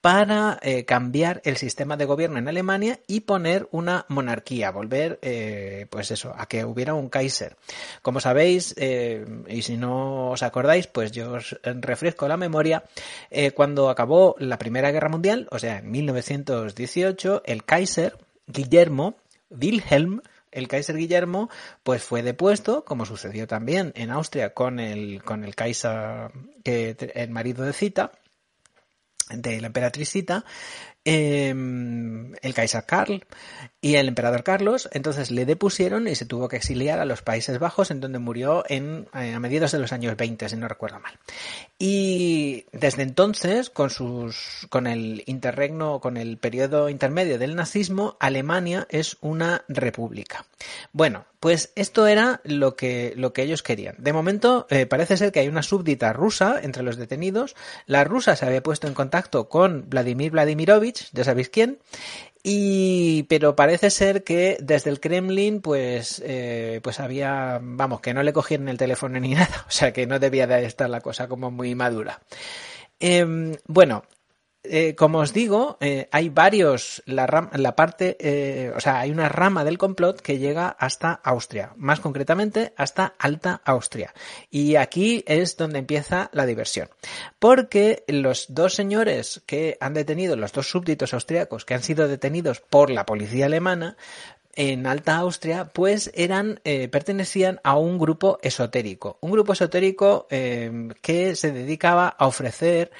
para 0.00 0.56
eh, 0.62 0.84
cambiar 0.84 1.42
el 1.44 1.56
sistema 1.56 1.96
de 1.96 2.04
gobierno 2.04 2.38
en 2.38 2.46
Alemania 2.46 3.00
y 3.08 3.22
poner 3.22 3.68
una 3.72 4.06
monarquía, 4.06 4.70
volver, 4.70 5.18
eh, 5.20 5.86
pues 5.90 6.12
eso, 6.12 6.32
a 6.38 6.46
que 6.46 6.64
hubiera 6.64 6.94
un 6.94 7.08
Kaiser. 7.08 7.56
Como 8.02 8.20
sabéis, 8.20 8.72
eh, 8.78 9.26
y 9.48 9.62
si 9.62 9.76
no 9.76 10.30
os 10.30 10.44
acordáis, 10.44 10.86
pues 10.86 11.10
yo 11.10 11.32
os 11.32 11.58
refresco 11.64 12.28
la 12.28 12.36
memoria, 12.36 12.84
cuando 13.56 13.90
acabó 13.90 14.36
la 14.38 14.58
Primera 14.58 14.92
Guerra 14.92 15.08
Mundial, 15.08 15.48
o 15.50 15.58
sea, 15.58 15.78
en 15.78 15.90
1918, 15.90 17.42
el 17.46 17.64
Kaiser, 17.64 18.16
Guillermo, 18.46 19.16
Wilhelm, 19.50 20.20
el 20.52 20.68
Kaiser 20.68 20.96
Guillermo 20.96 21.50
pues 21.82 22.02
fue 22.02 22.22
depuesto, 22.22 22.84
como 22.84 23.06
sucedió 23.06 23.46
también 23.46 23.92
en 23.96 24.10
Austria 24.10 24.54
con 24.54 24.80
el, 24.80 25.22
con 25.22 25.44
el 25.44 25.54
Kaiser, 25.54 26.30
el 26.64 27.30
marido 27.30 27.64
de 27.64 27.72
Cita, 27.72 28.12
de 29.30 29.60
la 29.60 29.66
emperatriz 29.66 30.10
Cita, 30.10 30.44
em, 31.04 32.34
el 32.42 32.54
Kaiser 32.54 32.84
Karl 32.84 33.24
y 33.80 33.94
el 33.94 34.08
emperador 34.08 34.42
Carlos, 34.42 34.88
entonces 34.92 35.30
le 35.30 35.46
depusieron 35.46 36.08
y 36.08 36.16
se 36.16 36.26
tuvo 36.26 36.48
que 36.48 36.56
exiliar 36.56 36.98
a 36.98 37.04
los 37.04 37.22
Países 37.22 37.60
Bajos, 37.60 37.92
en 37.92 38.00
donde 38.00 38.18
murió 38.18 38.64
en, 38.68 39.06
eh, 39.14 39.34
a 39.34 39.38
mediados 39.38 39.70
de 39.70 39.78
los 39.78 39.92
años 39.92 40.16
20, 40.16 40.48
si 40.48 40.56
no 40.56 40.66
recuerdo 40.66 40.98
mal. 40.98 41.16
Y 41.78 42.66
desde 42.72 43.02
entonces, 43.02 43.70
con 43.70 43.90
sus, 43.90 44.66
con 44.68 44.88
el 44.88 45.22
interregno, 45.26 46.00
con 46.00 46.16
el 46.16 46.38
periodo 46.38 46.88
intermedio 46.88 47.38
del 47.38 47.54
nazismo, 47.54 48.16
Alemania 48.18 48.88
es 48.90 49.16
una 49.20 49.64
república. 49.68 50.44
Bueno, 50.92 51.26
pues 51.38 51.70
esto 51.76 52.08
era 52.08 52.40
lo 52.42 52.74
que, 52.74 53.12
lo 53.16 53.32
que 53.32 53.42
ellos 53.42 53.62
querían. 53.62 53.94
De 53.98 54.12
momento, 54.12 54.66
eh, 54.70 54.86
parece 54.86 55.16
ser 55.16 55.30
que 55.30 55.38
hay 55.38 55.46
una 55.46 55.62
súbdita 55.62 56.12
rusa 56.12 56.58
entre 56.60 56.82
los 56.82 56.96
detenidos. 56.96 57.54
La 57.86 58.02
rusa 58.02 58.34
se 58.34 58.44
había 58.44 58.62
puesto 58.62 58.88
en 58.88 58.94
contacto 58.94 59.48
con 59.48 59.88
Vladimir 59.88 60.32
Vladimirovich, 60.32 61.10
ya 61.12 61.22
sabéis 61.22 61.48
quién, 61.48 61.78
y, 62.50 63.24
pero 63.24 63.54
parece 63.54 63.90
ser 63.90 64.24
que 64.24 64.56
desde 64.60 64.88
el 64.88 65.00
Kremlin, 65.00 65.60
pues, 65.60 66.22
eh, 66.24 66.80
pues 66.82 66.98
había, 66.98 67.60
vamos, 67.62 68.00
que 68.00 68.14
no 68.14 68.22
le 68.22 68.32
cogieron 68.32 68.70
el 68.70 68.78
teléfono 68.78 69.20
ni 69.20 69.34
nada, 69.34 69.66
o 69.68 69.70
sea 69.70 69.92
que 69.92 70.06
no 70.06 70.18
debía 70.18 70.46
de 70.46 70.64
estar 70.64 70.88
la 70.88 71.02
cosa 71.02 71.28
como 71.28 71.50
muy 71.50 71.74
madura. 71.74 72.22
Em, 73.00 73.54
bueno, 73.66 74.04
eh, 74.64 74.96
como 74.96 75.18
os 75.18 75.32
digo, 75.32 75.78
eh, 75.80 76.08
hay 76.10 76.30
varios, 76.30 77.02
la, 77.06 77.26
parte, 77.76 78.16
eh, 78.20 78.72
o 78.76 78.80
sea, 78.80 78.98
hay 78.98 79.10
una 79.10 79.28
rama 79.28 79.64
del 79.64 79.78
complot 79.78 80.20
que 80.20 80.38
llega 80.38 80.68
hasta 80.68 81.12
Austria, 81.12 81.72
más 81.76 82.00
concretamente 82.00 82.72
hasta 82.76 83.14
Alta 83.18 83.62
Austria. 83.64 84.12
Y 84.50 84.74
aquí 84.74 85.22
es 85.26 85.56
donde 85.56 85.78
empieza 85.78 86.28
la 86.32 86.44
diversión. 86.44 86.88
Porque 87.38 88.04
los 88.08 88.46
dos 88.48 88.74
señores 88.74 89.42
que 89.46 89.78
han 89.80 89.94
detenido, 89.94 90.36
los 90.36 90.52
dos 90.52 90.68
súbditos 90.68 91.14
austriacos 91.14 91.64
que 91.64 91.74
han 91.74 91.82
sido 91.82 92.08
detenidos 92.08 92.60
por 92.60 92.90
la 92.90 93.06
policía 93.06 93.46
alemana, 93.46 93.96
en 94.54 94.88
Alta 94.88 95.16
Austria, 95.18 95.66
pues 95.72 96.10
eran, 96.14 96.60
pertenecían 96.90 97.60
a 97.62 97.78
un 97.78 97.96
grupo 97.96 98.40
esotérico. 98.42 99.16
Un 99.20 99.30
grupo 99.30 99.52
esotérico 99.52 100.26
que 100.28 101.36
se 101.36 101.52
dedicaba 101.52 102.08
a 102.08 102.26
ofrecer 102.26 102.90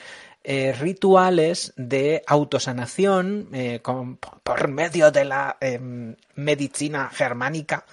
eh, 0.44 0.72
rituales 0.72 1.72
de 1.77 2.22
autosanación 2.27 3.48
eh, 3.53 3.81
por 4.42 4.68
medio 4.68 5.11
de 5.11 5.24
la 5.24 5.57
em, 5.61 6.16
medicina 6.35 7.11
germánica 7.12 7.85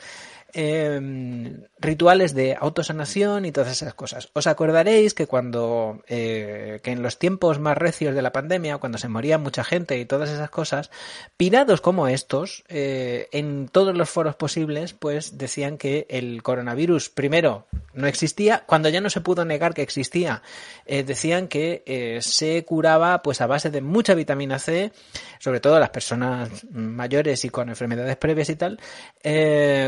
Em, 0.57 1.65
rituales 1.79 2.33
de 2.33 2.55
autosanación 2.57 3.43
y 3.43 3.51
todas 3.51 3.69
esas 3.73 3.93
cosas. 3.93 4.29
Os 4.31 4.47
acordaréis 4.47 5.13
que 5.13 5.27
cuando, 5.27 6.01
eh, 6.07 6.79
que 6.81 6.91
en 6.91 7.03
los 7.03 7.19
tiempos 7.19 7.59
más 7.59 7.77
recios 7.77 8.15
de 8.15 8.21
la 8.21 8.31
pandemia, 8.31 8.77
cuando 8.77 8.97
se 8.97 9.09
moría 9.09 9.37
mucha 9.37 9.65
gente 9.65 9.99
y 9.99 10.05
todas 10.05 10.29
esas 10.29 10.49
cosas, 10.49 10.91
pirados 11.35 11.81
como 11.81 12.07
estos, 12.07 12.63
eh, 12.69 13.27
en 13.33 13.67
todos 13.67 13.97
los 13.97 14.09
foros 14.09 14.35
posibles, 14.37 14.93
pues 14.93 15.37
decían 15.37 15.77
que 15.77 16.07
el 16.09 16.41
coronavirus, 16.41 17.09
primero, 17.09 17.67
no 17.93 18.07
existía, 18.07 18.63
cuando 18.65 18.87
ya 18.87 19.01
no 19.01 19.09
se 19.09 19.19
pudo 19.19 19.43
negar 19.43 19.73
que 19.73 19.81
existía, 19.81 20.41
eh, 20.85 21.03
decían 21.03 21.49
que 21.49 22.19
se 22.21 22.63
curaba 22.63 23.21
pues 23.21 23.41
a 23.41 23.47
base 23.47 23.69
de 23.71 23.81
mucha 23.81 24.13
vitamina 24.13 24.57
C, 24.57 24.93
sobre 25.39 25.59
todo 25.59 25.81
las 25.81 25.89
personas 25.89 26.65
mayores 26.71 27.43
y 27.43 27.49
con 27.49 27.67
enfermedades 27.67 28.15
previas 28.15 28.49
y 28.49 28.55
tal, 28.55 28.79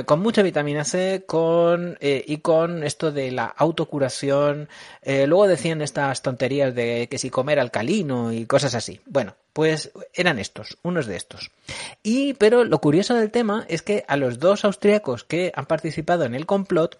con 0.05 0.19
mucha 0.19 0.43
vitamina 0.43 0.56
vitamina 0.57 0.85
C 0.85 1.23
con, 1.27 1.99
eh, 2.01 2.23
y 2.25 2.37
con 2.37 2.83
esto 2.83 3.11
de 3.11 3.29
la 3.29 3.45
autocuración. 3.45 4.67
Eh, 5.03 5.27
luego 5.27 5.47
decían 5.47 5.83
estas 5.83 6.23
tonterías 6.23 6.73
de 6.73 7.07
que 7.11 7.19
si 7.19 7.29
comer 7.29 7.59
alcalino 7.59 8.33
y 8.33 8.47
cosas 8.47 8.73
así. 8.73 8.99
Bueno, 9.05 9.35
pues 9.53 9.91
eran 10.15 10.39
estos, 10.39 10.79
unos 10.81 11.05
de 11.05 11.15
estos. 11.15 11.51
Y, 12.01 12.33
pero 12.33 12.63
lo 12.63 12.81
curioso 12.81 13.13
del 13.13 13.29
tema 13.29 13.65
es 13.69 13.83
que 13.83 14.03
a 14.07 14.17
los 14.17 14.39
dos 14.39 14.65
austriacos 14.65 15.23
que 15.23 15.51
han 15.53 15.67
participado 15.67 16.25
en 16.25 16.33
el 16.33 16.47
complot, 16.47 16.97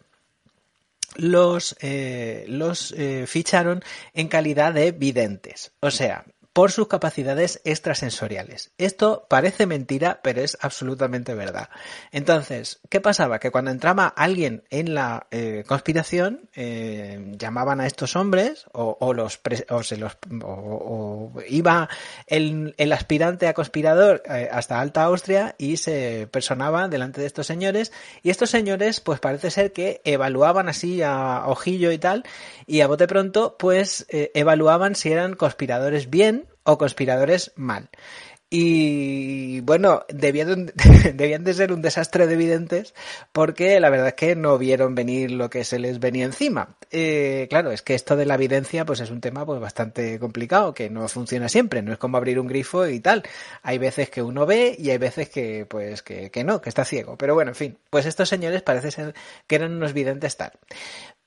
los, 1.15 1.75
eh, 1.81 2.45
los 2.47 2.93
ficharon 3.25 3.83
en 4.13 4.27
calidad 4.27 4.71
de 4.71 4.91
videntes. 4.91 5.71
O 5.79 5.89
sea, 5.89 6.25
por 6.57 6.71
sus 6.71 6.87
capacidades 6.87 7.61
extrasensoriales. 7.65 8.71
Esto 8.79 9.27
parece 9.29 9.67
mentira, 9.67 10.21
pero 10.23 10.41
es 10.41 10.57
absolutamente 10.59 11.35
verdad. 11.35 11.69
Entonces, 12.11 12.79
¿qué 12.89 12.99
pasaba? 12.99 13.37
Que 13.37 13.51
cuando 13.51 13.69
entraba 13.69 14.07
alguien 14.07 14.63
en 14.71 14.95
la 14.95 15.27
eh, 15.29 15.63
conspiración, 15.67 16.49
eh, 16.55 17.35
llamaban 17.37 17.79
a 17.79 17.85
estos 17.85 18.15
hombres 18.15 18.65
o, 18.73 19.13
los 19.13 19.39
o 19.69 19.83
se 19.83 19.97
los 19.97 20.17
o, 20.41 21.31
iba 21.47 21.89
el, 22.25 22.73
aspirante 22.91 23.47
a 23.47 23.53
conspirador 23.53 24.23
eh, 24.25 24.49
hasta 24.51 24.79
Alta 24.79 25.03
Austria 25.03 25.53
y 25.59 25.77
se 25.77 26.27
personaba 26.31 26.87
delante 26.87 27.21
de 27.21 27.27
estos 27.27 27.45
señores 27.45 27.91
y 28.23 28.31
estos 28.31 28.49
señores, 28.49 28.99
pues 28.99 29.19
parece 29.19 29.51
ser 29.51 29.73
que 29.73 30.01
evaluaban 30.05 30.69
así 30.69 31.03
a 31.03 31.43
ojillo 31.45 31.91
y 31.91 31.99
tal 31.99 32.23
y 32.65 32.81
a 32.81 32.87
bote 32.87 33.05
pronto, 33.05 33.57
pues 33.59 34.07
evaluaban 34.09 34.95
si 34.95 35.11
eran 35.11 35.35
conspiradores 35.35 36.09
bien 36.09 36.46
o 36.67 36.77
conspiradores 36.77 37.53
mal. 37.55 37.89
Y 38.49 39.59
bueno, 39.61 40.05
debían, 40.07 40.71
debían 41.15 41.43
de 41.43 41.53
ser 41.53 41.73
un 41.73 41.81
desastre 41.81 42.27
de 42.27 42.33
evidentes 42.33 42.93
porque 43.33 43.77
la 43.81 43.89
verdad 43.89 44.09
es 44.09 44.13
que 44.13 44.35
no 44.37 44.57
vieron 44.57 44.95
venir 44.95 45.31
lo 45.31 45.49
que 45.49 45.65
se 45.65 45.79
les 45.79 45.99
venía 45.99 46.23
encima. 46.23 46.77
Eh, 46.89 47.47
claro, 47.49 47.71
es 47.71 47.81
que 47.81 47.93
esto 47.93 48.15
de 48.15 48.25
la 48.25 48.35
evidencia 48.35 48.85
pues 48.85 49.01
es 49.01 49.11
un 49.11 49.19
tema 49.19 49.45
pues 49.45 49.59
bastante 49.59 50.17
complicado, 50.17 50.73
que 50.73 50.89
no 50.89 51.09
funciona 51.09 51.49
siempre, 51.49 51.81
no 51.81 51.91
es 51.91 51.97
como 51.97 52.15
abrir 52.15 52.39
un 52.39 52.47
grifo 52.47 52.87
y 52.87 53.01
tal. 53.01 53.23
Hay 53.63 53.79
veces 53.79 54.09
que 54.09 54.21
uno 54.21 54.45
ve 54.45 54.75
y 54.79 54.91
hay 54.91 54.97
veces 54.97 55.29
que 55.29 55.65
pues 55.65 56.01
que, 56.01 56.31
que 56.31 56.45
no, 56.45 56.61
que 56.61 56.69
está 56.69 56.85
ciego. 56.85 57.17
Pero 57.17 57.33
bueno, 57.33 57.51
en 57.51 57.55
fin, 57.55 57.77
pues 57.89 58.05
estos 58.05 58.29
señores 58.29 58.61
parece 58.61 58.91
ser 58.91 59.13
que 59.45 59.55
eran 59.55 59.73
unos 59.73 59.91
videntes 59.91 60.37
tal. 60.37 60.53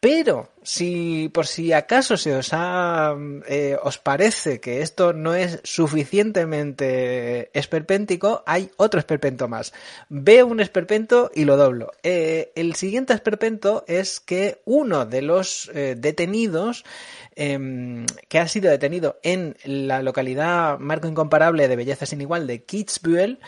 Pero 0.00 0.48
si 0.62 1.28
por 1.28 1.46
si 1.46 1.74
acaso 1.74 2.16
se 2.16 2.34
os 2.34 2.54
ha, 2.54 3.14
eh, 3.46 3.76
os 3.82 3.98
parece 3.98 4.58
que 4.58 4.80
esto 4.80 5.12
no 5.12 5.34
es 5.34 5.60
suficientemente 5.62 7.50
esperpéntico, 7.58 8.42
hay 8.46 8.70
otro 8.78 8.98
esperpento 8.98 9.46
más. 9.46 9.74
Veo 10.08 10.46
un 10.46 10.60
esperpento 10.60 11.30
y 11.34 11.44
lo 11.44 11.58
doblo. 11.58 11.92
Eh, 12.02 12.50
el 12.54 12.76
siguiente 12.76 13.12
esperpento 13.12 13.84
es 13.88 14.20
que 14.20 14.62
uno 14.64 15.04
de 15.04 15.20
los 15.20 15.70
eh, 15.74 15.96
detenidos 15.98 16.84
em, 17.36 18.06
que 18.28 18.38
ha 18.38 18.48
sido 18.48 18.70
detenido 18.70 19.18
en 19.22 19.54
la 19.64 20.02
localidad 20.02 20.78
marco 20.78 21.08
incomparable 21.08 21.68
de 21.68 21.76
belleza 21.76 22.06
sin 22.06 22.22
igual 22.22 22.46
de 22.46 22.64
Kitzbühel 22.64 23.38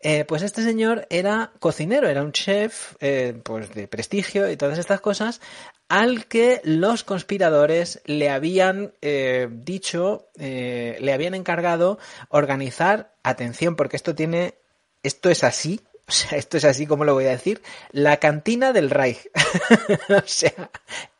eh, 0.00 0.24
pues 0.24 0.42
este 0.42 0.62
señor 0.62 1.06
era 1.10 1.52
cocinero, 1.58 2.08
era 2.08 2.22
un 2.22 2.32
chef 2.32 2.94
eh, 3.00 3.40
pues 3.42 3.74
de 3.74 3.88
prestigio 3.88 4.50
y 4.50 4.56
todas 4.56 4.78
estas 4.78 5.00
cosas, 5.00 5.40
al 5.88 6.26
que 6.26 6.60
los 6.64 7.02
conspiradores 7.02 8.00
le 8.04 8.30
habían 8.30 8.92
eh, 9.02 9.48
dicho, 9.50 10.28
le 10.36 11.12
habían 11.12 11.34
encargado 11.34 11.98
organizar, 12.28 13.12
atención, 13.22 13.74
porque 13.74 13.96
esto 13.96 14.14
tiene, 14.14 14.54
esto 15.02 15.30
es 15.30 15.42
así, 15.42 15.80
o 16.08 16.12
sea, 16.12 16.38
esto 16.38 16.56
es 16.56 16.64
así 16.64 16.86
como 16.86 17.04
lo 17.04 17.14
voy 17.14 17.26
a 17.26 17.30
decir, 17.30 17.60
la 17.90 18.16
cantina 18.18 18.72
del 18.72 18.90
Reich. 18.90 19.28
o 20.08 20.22
sea, 20.24 20.70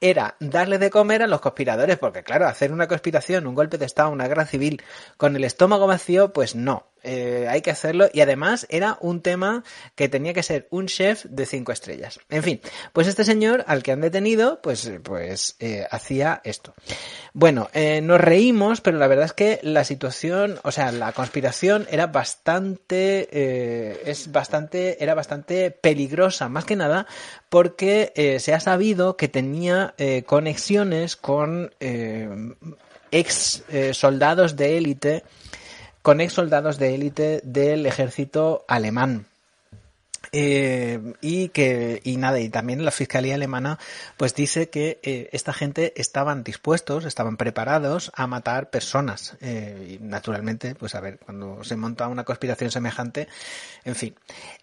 era 0.01 0.37
darle 0.41 0.79
de 0.79 0.91
comer 0.91 1.23
a 1.23 1.27
los 1.27 1.41
conspiradores, 1.41 1.99
porque 1.99 2.23
claro, 2.23 2.47
hacer 2.47 2.73
una 2.73 2.89
conspiración, 2.89 3.47
un 3.47 3.55
golpe 3.55 3.77
de 3.77 3.87
Estado, 3.87 4.11
una 4.11 4.29
guerra 4.29 4.47
civil 4.47 4.83
con 5.17 5.37
el 5.37 5.45
estómago 5.45 5.87
vacío, 5.87 6.33
pues 6.33 6.55
no. 6.55 6.87
Eh, 7.03 7.47
hay 7.49 7.63
que 7.63 7.71
hacerlo 7.71 8.09
y 8.13 8.21
además 8.21 8.67
era 8.71 8.99
un 9.01 9.23
tema 9.23 9.65
que 9.95 10.09
tenía 10.09 10.33
que 10.33 10.43
ser 10.43 10.67
un 10.71 10.87
chef 10.87 11.25
de 11.25 11.47
cinco 11.47 11.73
estrellas. 11.73 12.21
En 12.29 12.43
fin, 12.43 12.61
pues 12.93 13.07
este 13.07 13.25
señor 13.25 13.65
al 13.67 13.83
que 13.83 13.93
han 13.93 14.01
detenido, 14.01 14.61
pues, 14.63 14.91
pues 15.03 15.57
eh, 15.61 15.87
hacía 15.91 16.41
esto. 16.45 16.75
Bueno, 17.33 17.71
eh, 17.73 18.01
nos 18.01 18.21
reímos, 18.21 18.81
pero 18.81 18.99
la 18.99 19.07
verdad 19.07 19.27
es 19.27 19.33
que 19.33 19.61
la 19.63 19.85
situación, 19.85 20.59
o 20.65 20.73
sea, 20.73 20.93
la 20.93 21.13
conspiración 21.13 21.87
era 21.91 22.09
bastante, 22.09 24.11
es 24.11 24.33
bastante, 24.33 25.03
era 25.03 25.15
bastante 25.15 25.71
peligrosa, 25.71 26.49
más 26.49 26.65
que 26.65 26.77
nada 26.77 27.07
porque 27.49 28.39
se 28.41 28.55
ha 28.55 28.61
sabido 28.61 29.17
que 29.17 29.29
tenía 29.29 29.95
conexiones 30.27 31.17
con 31.17 31.73
ex 33.11 33.63
soldados 33.93 34.57
de 34.57 34.79
élite 34.79 35.25
con 36.03 36.21
ex 36.21 36.33
soldados 36.33 36.79
de 36.79 36.95
élite 36.95 37.41
del 37.45 37.87
ejército 37.87 38.65
alemán. 38.69 39.27
Eh, 40.33 41.15
y 41.23 41.49
que 41.49 42.03
y 42.05 42.19
nada 42.19 42.39
y 42.39 42.51
también 42.51 42.85
la 42.85 42.91
fiscalía 42.91 43.37
alemana 43.37 43.79
pues 44.19 44.35
dice 44.35 44.69
que 44.69 44.99
eh, 45.03 45.31
esta 45.33 45.55
gente 45.55 45.95
estaban 45.97 46.45
dispuestos 46.45 47.07
estaban 47.07 47.39
preparados 47.39 48.13
a 48.15 48.27
matar 48.27 48.69
personas 48.69 49.37
eh, 49.41 49.99
y 49.99 50.05
naturalmente 50.05 50.75
pues 50.75 50.95
a 50.95 51.01
ver 51.01 51.19
cuando 51.19 51.65
se 51.65 51.77
monta 51.77 52.09
una 52.09 52.25
conspiración 52.25 52.71
semejante 52.71 53.29
en 53.85 53.95
fin 53.95 54.15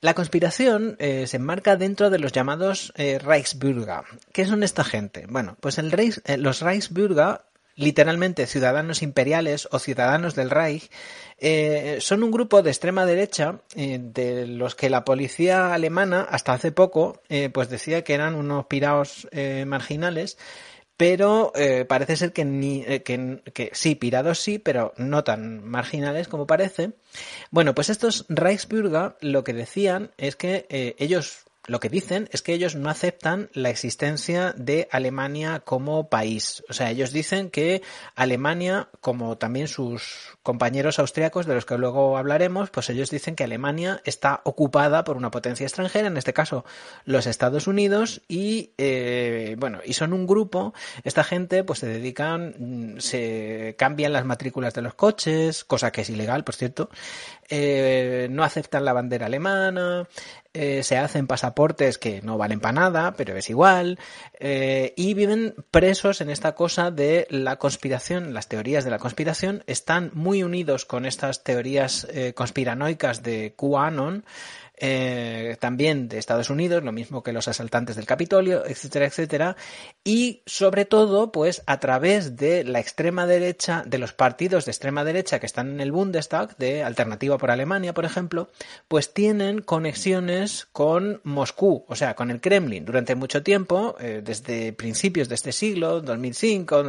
la 0.02 0.14
conspiración 0.14 0.98
se 1.00 1.36
enmarca 1.36 1.78
dentro 1.78 2.12
de 2.12 2.20
los 2.20 2.32
llamados 2.32 2.94
Reichsbürger 2.96 4.04
¿qué 4.34 4.46
son 4.46 4.62
esta 4.62 4.84
gente? 4.84 5.26
bueno 5.28 5.58
pues 5.62 5.80
el 5.80 5.90
los 6.38 6.62
Reichsbürger 6.62 7.40
literalmente 7.76 8.48
ciudadanos 8.48 9.02
imperiales 9.02 9.68
o 9.72 9.80
ciudadanos 9.80 10.36
del 10.36 10.50
Reich, 10.50 10.90
eh, 11.38 11.98
son 12.00 12.24
un 12.24 12.32
grupo 12.32 12.62
de 12.62 12.70
extrema 12.70 13.06
derecha 13.06 13.60
eh, 13.76 14.00
de 14.02 14.48
los 14.48 14.76
que 14.76 14.90
la 14.90 15.04
policía 15.04 15.74
alemana 15.74 16.22
hasta 16.22 16.54
hace 16.54 16.72
poco 16.72 17.22
eh, 17.28 17.50
pues 17.50 17.70
decía 17.70 18.04
que 18.04 18.14
eran 18.14 18.36
unos 18.36 18.68
piraos 18.68 19.28
marginales 19.66 20.38
pero 20.98 21.52
parece 21.90 22.16
ser 22.16 22.32
que, 22.32 22.46
ni, 22.46 22.82
que, 22.82 23.42
que, 23.54 23.70
sí, 23.74 23.96
pirados 23.96 24.40
sí, 24.40 24.60
pero 24.60 24.94
no 24.96 25.26
tan 25.26 25.62
marginales 25.62 26.30
como 26.30 26.48
parece. 26.48 26.92
Bueno, 27.52 27.76
pues 27.76 27.90
estos 27.90 28.26
Reichsbürger 28.30 29.18
lo 29.20 29.44
que 29.44 29.52
decían 29.52 30.12
es 30.18 30.38
que 30.38 30.96
ellos 30.98 31.45
lo 31.68 31.80
que 31.80 31.90
dicen 31.90 32.30
es 32.32 32.42
que 32.42 32.54
ellos 32.54 32.76
no 32.76 32.90
aceptan 32.90 33.50
la 33.54 33.70
existencia 33.70 34.54
de 34.58 34.88
Alemania 34.92 35.62
como 35.66 36.10
país. 36.10 36.64
O 36.70 36.74
sea, 36.74 36.92
ellos 36.92 37.12
dicen 37.12 37.50
que 37.50 37.82
Alemania, 38.16 38.90
como 39.02 39.38
también 39.38 39.68
sus 39.68 40.38
compañeros 40.44 41.00
austriacos, 41.00 41.48
de 41.48 41.56
los 41.56 41.66
que 41.66 41.78
luego 41.78 42.18
hablaremos, 42.18 42.70
pues 42.70 42.90
ellos 42.90 43.10
dicen 43.10 43.36
que 43.36 43.44
Alemania 43.44 44.02
está 44.06 44.42
ocupada 44.44 45.04
por 45.04 45.18
una 45.18 45.32
potencia 45.32 45.66
extranjera, 45.66 46.08
en 46.08 46.18
este 46.18 46.34
caso 46.34 46.66
los 47.04 47.26
Estados 47.26 47.68
Unidos, 47.68 48.22
y 48.28 48.72
eh, 48.78 49.56
bueno, 49.58 49.80
y 49.84 49.94
son 49.94 50.14
un 50.14 50.28
grupo, 50.28 50.74
esta 51.04 51.24
gente 51.24 51.64
pues 51.64 51.80
se 51.80 51.88
dedican, 51.88 52.96
se 53.00 53.76
cambian 53.78 54.14
las 54.14 54.26
matrículas 54.26 54.74
de 54.74 54.84
los 54.84 54.94
coches, 54.94 55.64
cosa 55.64 55.92
que 55.92 56.02
es 56.02 56.10
ilegal, 56.10 56.44
por 56.44 56.56
cierto, 56.56 56.90
eh, 57.50 58.28
no 58.30 58.44
aceptan 58.44 58.86
la 58.86 58.94
bandera 58.94 59.26
alemana, 59.26 60.08
eh, 60.56 60.84
se 60.84 60.98
hacen 60.98 61.28
pasaportes 61.28 61.98
que 61.98 62.22
no 62.22 62.38
valen 62.38 62.60
para 62.60 62.74
nada, 62.74 63.14
pero 63.16 63.36
es 63.36 63.50
igual, 63.50 64.00
eh, 64.40 64.94
y 64.96 65.14
viven 65.14 65.56
presos 65.72 66.22
en 66.22 66.30
esta 66.30 66.56
cosa 66.56 66.92
de 66.92 67.28
la 67.30 67.58
conspiración, 67.58 68.34
las 68.34 68.48
teorías 68.48 68.84
de 68.84 68.92
la 68.92 69.00
conspiración 69.00 69.64
están 69.68 70.12
muy 70.14 70.44
unidos 70.44 70.86
con 70.86 71.06
estas 71.06 71.44
teorías 71.44 72.08
conspiranoicas 72.36 73.22
de 73.22 73.54
QAnon, 73.56 74.26
eh, 74.78 75.58
también 75.60 76.08
de 76.08 76.18
Estados 76.18 76.50
Unidos, 76.50 76.84
lo 76.84 76.92
mismo 76.92 77.24
que 77.24 77.34
los 77.34 77.48
asaltantes 77.48 77.96
del 77.96 78.06
Capitolio, 78.06 78.66
etcétera, 78.66 79.06
etcétera, 79.06 79.56
y 80.04 80.42
sobre 80.46 80.86
todo, 80.86 81.32
pues 81.32 81.64
a 81.66 81.80
través 81.80 82.36
de 82.36 82.64
la 82.64 82.80
extrema 82.80 83.26
derecha, 83.26 83.84
de 83.86 83.98
los 83.98 84.14
partidos 84.14 84.66
de 84.66 84.72
extrema 84.72 85.04
derecha 85.04 85.40
que 85.40 85.46
están 85.46 85.72
en 85.72 85.82
el 85.82 85.92
Bundestag, 85.92 86.58
de 86.58 86.84
Alternativa 86.84 87.38
por 87.38 87.52
Alemania, 87.52 87.94
por 87.94 88.06
ejemplo, 88.06 88.50
pues 88.88 89.14
tienen 89.14 89.62
conexiones 89.62 90.68
con 90.72 91.22
Moscú, 91.24 91.86
o 91.88 91.96
sea, 91.96 92.16
con 92.16 92.32
el 92.32 92.42
Kremlin. 92.42 92.86
Durante 92.86 93.16
mucho 93.16 93.44
tiempo, 93.44 93.96
eh, 94.00 94.22
desde 94.24 94.74
principios 94.74 95.30
de 95.30 95.36
este 95.36 95.52
siglo, 95.52 96.02
2005, 96.02 96.84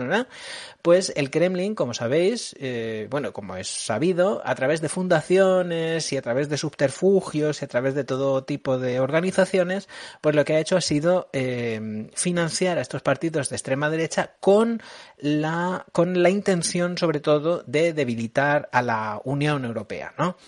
pues 0.83 1.12
el 1.16 1.31
Kremlin, 1.31 1.75
como 1.75 1.94
sabéis, 1.94 2.55
eh, 2.59 3.09
bueno, 3.11 3.33
como 3.33 3.57
es 3.57 3.68
sabido, 3.68 4.42
a 4.44 4.55
través 4.55 4.81
de 4.81 4.88
fundaciones 4.88 6.12
y 6.12 6.16
a 6.16 6.22
través 6.22 6.49
de 6.49 6.57
subterfugios 6.57 7.61
y 7.61 7.64
través 7.76 7.94
de 7.94 8.04
todo 8.04 8.42
tipo 8.42 8.78
de 8.78 9.00
organizaciones, 9.00 9.86
pues 10.22 10.34
lo 10.34 10.46
que 10.46 10.54
ha 10.54 10.60
hecho 10.60 10.78
ha 10.78 10.80
sido 10.80 11.28
eh, 11.34 12.08
financiar 12.14 12.78
a 12.78 12.80
estos 12.80 13.02
partidos 13.02 13.50
de 13.50 13.56
extrema 13.56 13.90
derecha 13.90 14.32
con 14.40 14.80
la, 15.18 15.84
con 15.92 16.22
la 16.22 16.30
intención, 16.30 16.96
sobre 16.96 17.20
todo, 17.20 17.64
de 17.66 17.92
debilitar 17.92 18.70
a 18.72 18.80
la 18.80 19.20
Unión 19.24 19.66
Europea, 19.66 20.14
¿no? 20.16 20.38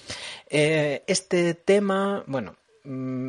Eh, 0.48 1.04
este 1.06 1.52
tema, 1.52 2.24
bueno, 2.26 2.56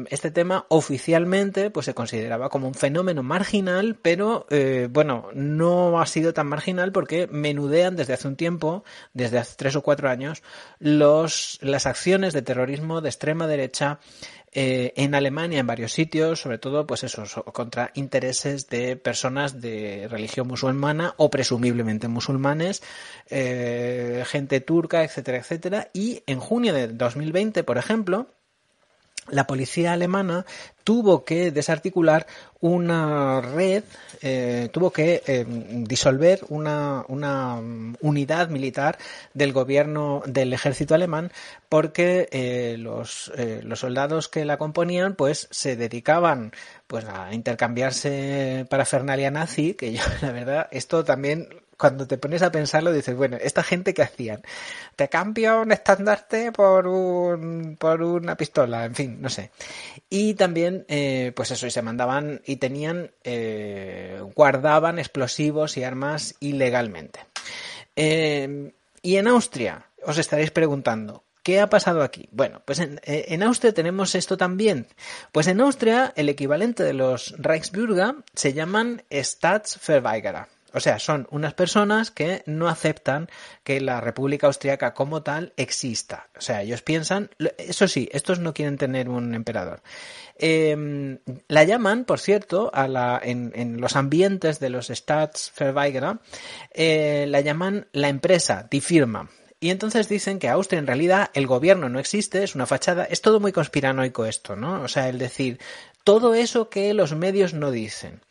este 0.09 0.31
tema 0.31 0.65
oficialmente 0.69 1.69
pues 1.69 1.85
se 1.85 1.93
consideraba 1.93 2.49
como 2.49 2.67
un 2.67 2.73
fenómeno 2.73 3.23
marginal, 3.23 3.97
pero 4.01 4.47
eh, 4.49 4.87
bueno, 4.89 5.27
no 5.33 5.99
ha 5.99 6.05
sido 6.05 6.33
tan 6.33 6.47
marginal 6.47 6.91
porque 6.91 7.27
menudean 7.27 7.95
desde 7.95 8.13
hace 8.13 8.27
un 8.27 8.35
tiempo, 8.35 8.83
desde 9.13 9.37
hace 9.37 9.55
tres 9.57 9.75
o 9.75 9.81
cuatro 9.81 10.09
años, 10.09 10.43
los, 10.79 11.59
las 11.61 11.85
acciones 11.85 12.33
de 12.33 12.41
terrorismo 12.41 13.01
de 13.01 13.09
extrema 13.09 13.47
derecha 13.47 13.99
eh, 14.51 14.93
en 14.95 15.13
Alemania 15.13 15.59
en 15.59 15.67
varios 15.67 15.91
sitios, 15.91 16.39
sobre 16.41 16.57
todo 16.57 16.87
pues 16.87 17.03
eso, 17.03 17.43
contra 17.53 17.91
intereses 17.93 18.67
de 18.67 18.95
personas 18.95 19.61
de 19.61 20.07
religión 20.09 20.47
musulmana 20.47 21.13
o 21.17 21.29
presumiblemente 21.29 22.07
musulmanes, 22.07 22.81
eh, 23.29 24.23
gente 24.25 24.61
turca, 24.61 25.03
etcétera, 25.03 25.37
etcétera. 25.37 25.89
Y 25.93 26.23
en 26.25 26.39
junio 26.39 26.73
de 26.73 26.87
2020, 26.87 27.63
por 27.63 27.77
ejemplo, 27.77 28.27
la 29.31 29.47
policía 29.47 29.93
alemana 29.93 30.45
tuvo 30.83 31.23
que 31.23 31.51
desarticular 31.51 32.25
una 32.61 33.41
red, 33.41 33.83
eh, 34.21 34.69
tuvo 34.73 34.91
que 34.91 35.21
eh, 35.25 35.45
disolver 35.47 36.41
una, 36.49 37.05
una, 37.07 37.61
unidad 38.01 38.49
militar 38.49 38.97
del 39.33 39.53
gobierno 39.53 40.23
del 40.25 40.51
ejército 40.51 40.95
alemán 40.95 41.31
porque 41.69 42.27
eh, 42.31 42.75
los, 42.79 43.31
los 43.63 43.79
soldados 43.79 44.27
que 44.27 44.45
la 44.45 44.57
componían 44.57 45.13
pues 45.13 45.47
se 45.51 45.75
dedicaban 45.75 46.51
pues 46.87 47.05
a 47.05 47.33
intercambiarse 47.33 48.65
parafernalia 48.69 49.31
nazi 49.31 49.75
que 49.75 49.93
yo 49.93 50.01
la 50.21 50.31
verdad 50.31 50.67
esto 50.71 51.03
también 51.03 51.49
cuando 51.79 52.05
te 52.05 52.17
pones 52.17 52.41
a 52.41 52.51
pensarlo 52.51 52.91
dices, 52.91 53.15
bueno, 53.15 53.37
esta 53.39 53.63
gente 53.63 53.93
que 53.93 54.01
hacían, 54.01 54.41
te 54.97 55.07
cambio 55.07 55.61
un 55.61 55.71
estandarte 55.71 56.51
por 56.51 56.87
un, 56.87 57.77
por 57.79 58.03
una 58.03 58.35
pistola, 58.35 58.83
en 58.83 58.95
fin, 58.95 59.21
no 59.21 59.29
sé. 59.29 59.51
Y 60.09 60.33
también, 60.33 60.83
eh, 60.89 61.31
pues 61.33 61.51
eso, 61.51 61.67
y 61.67 61.71
se 61.71 61.81
mandaban 61.81 62.41
y 62.45 62.57
tenían, 62.57 63.11
eh, 63.23 64.21
guardaban 64.35 64.99
explosivos 64.99 65.77
y 65.77 65.85
armas 65.85 66.35
ilegalmente. 66.41 67.21
Eh, 67.95 68.73
y 69.01 69.15
en 69.15 69.27
Austria, 69.29 69.85
os 70.03 70.17
estaréis 70.17 70.51
preguntando, 70.51 71.23
¿Qué 71.41 71.61
ha 71.61 71.69
pasado 71.69 72.03
aquí? 72.03 72.27
Bueno, 72.33 72.61
pues 72.65 72.79
en, 72.79 72.99
en, 73.03 73.41
Austria 73.43 73.73
tenemos 73.73 74.13
esto 74.13 74.35
también. 74.35 74.87
Pues 75.31 75.47
en 75.47 75.61
Austria 75.61 76.13
el 76.17 76.27
equivalente 76.27 76.83
de 76.83 76.93
los 76.93 77.33
Reichsbürger 77.37 78.15
se 78.35 78.53
llaman 78.53 79.03
Staatsverweigerer. 79.09 80.58
O 80.73 80.79
sea, 80.79 80.99
son 80.99 81.27
unas 81.31 81.53
personas 81.53 82.11
que 82.11 82.43
no 82.45 82.67
aceptan 82.67 83.27
que 83.63 83.81
la 83.81 84.01
República 84.01 84.47
Austriaca 84.47 84.93
como 84.93 85.23
tal 85.23 85.53
exista. 85.57 86.29
O 86.37 86.41
sea, 86.41 86.61
ellos 86.61 86.81
piensan, 86.81 87.29
eso 87.57 87.87
sí, 87.87 88.09
estos 88.11 88.39
no 88.39 88.53
quieren 88.53 88.77
tener 88.77 89.09
un 89.09 89.33
emperador. 89.33 89.81
Em, 90.37 91.19
la 91.47 91.63
llaman, 91.63 92.05
por 92.05 92.19
cierto, 92.19 92.71
a 92.73 92.87
la, 92.87 93.19
en, 93.21 93.81
los 93.81 93.95
ambientes 93.95 94.59
de 94.59 94.69
los 94.69 94.87
Staatsverweigerer, 94.87 96.17
eh, 96.73 97.25
la 97.27 97.41
llaman 97.41 97.87
la 97.91 98.09
empresa, 98.09 98.67
die 98.69 98.81
Firma. 98.81 99.29
Y 99.61 99.71
entonces 99.71 100.07
dicen 100.07 100.39
que 100.39 100.47
Austria 100.47 100.79
en 100.79 100.87
realidad 100.87 101.31
el 101.33 101.45
gobierno 101.45 101.89
no 101.89 101.99
existe, 101.99 102.43
es 102.43 102.55
una 102.55 102.65
fachada, 102.65 103.03
es 103.03 103.21
todo 103.21 103.41
muy 103.41 103.51
conspiranoico 103.51 104.25
esto, 104.25 104.55
¿no? 104.55 104.81
O 104.83 104.87
sea, 104.87 105.09
el 105.09 105.17
decir 105.17 105.59
todo 106.05 106.33
eso 106.33 106.69
que 106.69 106.93
los 106.93 107.13
medios 107.13 107.53
no 107.53 107.69
dicen. 107.71 108.21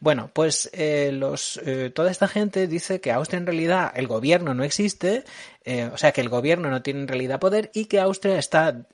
Bueno, 0.00 0.30
pues 0.32 0.70
eh, 0.72 1.10
los, 1.12 1.60
eh, 1.64 1.90
toda 1.94 2.10
esta 2.10 2.28
gente 2.28 2.66
dice 2.66 3.00
que 3.00 3.12
Austria 3.12 3.38
en 3.38 3.46
realidad 3.46 3.92
el 3.94 4.06
gobierno 4.06 4.54
no 4.54 4.64
existe, 4.64 5.24
eh, 5.66 5.90
o 5.92 5.98
sea 5.98 6.12
que 6.12 6.22
el 6.22 6.30
gobierno 6.30 6.70
no 6.70 6.80
tiene 6.80 7.00
en 7.00 7.08
realidad 7.08 7.38
poder 7.38 7.70
y 7.74 7.84
que 7.84 8.00
Austria 8.00 8.38
está 8.38 8.86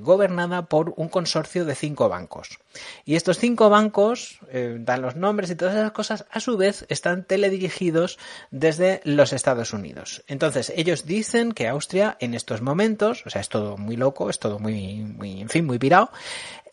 gobernada 0.00 0.66
por 0.66 0.94
un 0.96 1.08
consorcio 1.08 1.64
de 1.64 1.74
cinco 1.74 2.08
bancos. 2.08 2.60
Y 3.04 3.16
estos 3.16 3.38
cinco 3.38 3.70
bancos 3.70 4.38
dan 4.50 5.02
los 5.02 5.16
nombres 5.16 5.50
y 5.50 5.56
todas 5.56 5.74
esas 5.74 5.92
cosas, 5.92 6.26
a 6.30 6.40
su 6.40 6.56
vez 6.56 6.86
están 6.88 7.24
teledirigidos 7.24 8.18
desde 8.50 9.00
los 9.04 9.32
Estados 9.32 9.72
Unidos. 9.72 10.22
Entonces 10.28 10.72
ellos 10.76 11.06
dicen 11.06 11.52
que 11.52 11.68
Austria 11.68 12.16
en 12.20 12.34
estos 12.34 12.62
momentos, 12.62 13.24
o 13.26 13.30
sea, 13.30 13.40
es 13.40 13.48
todo 13.48 13.76
muy 13.76 13.96
loco, 13.96 14.30
es 14.30 14.38
todo 14.38 14.58
muy, 14.58 14.96
muy 14.96 15.40
en 15.40 15.48
fin, 15.48 15.64
muy 15.64 15.78
pirado, 15.78 16.10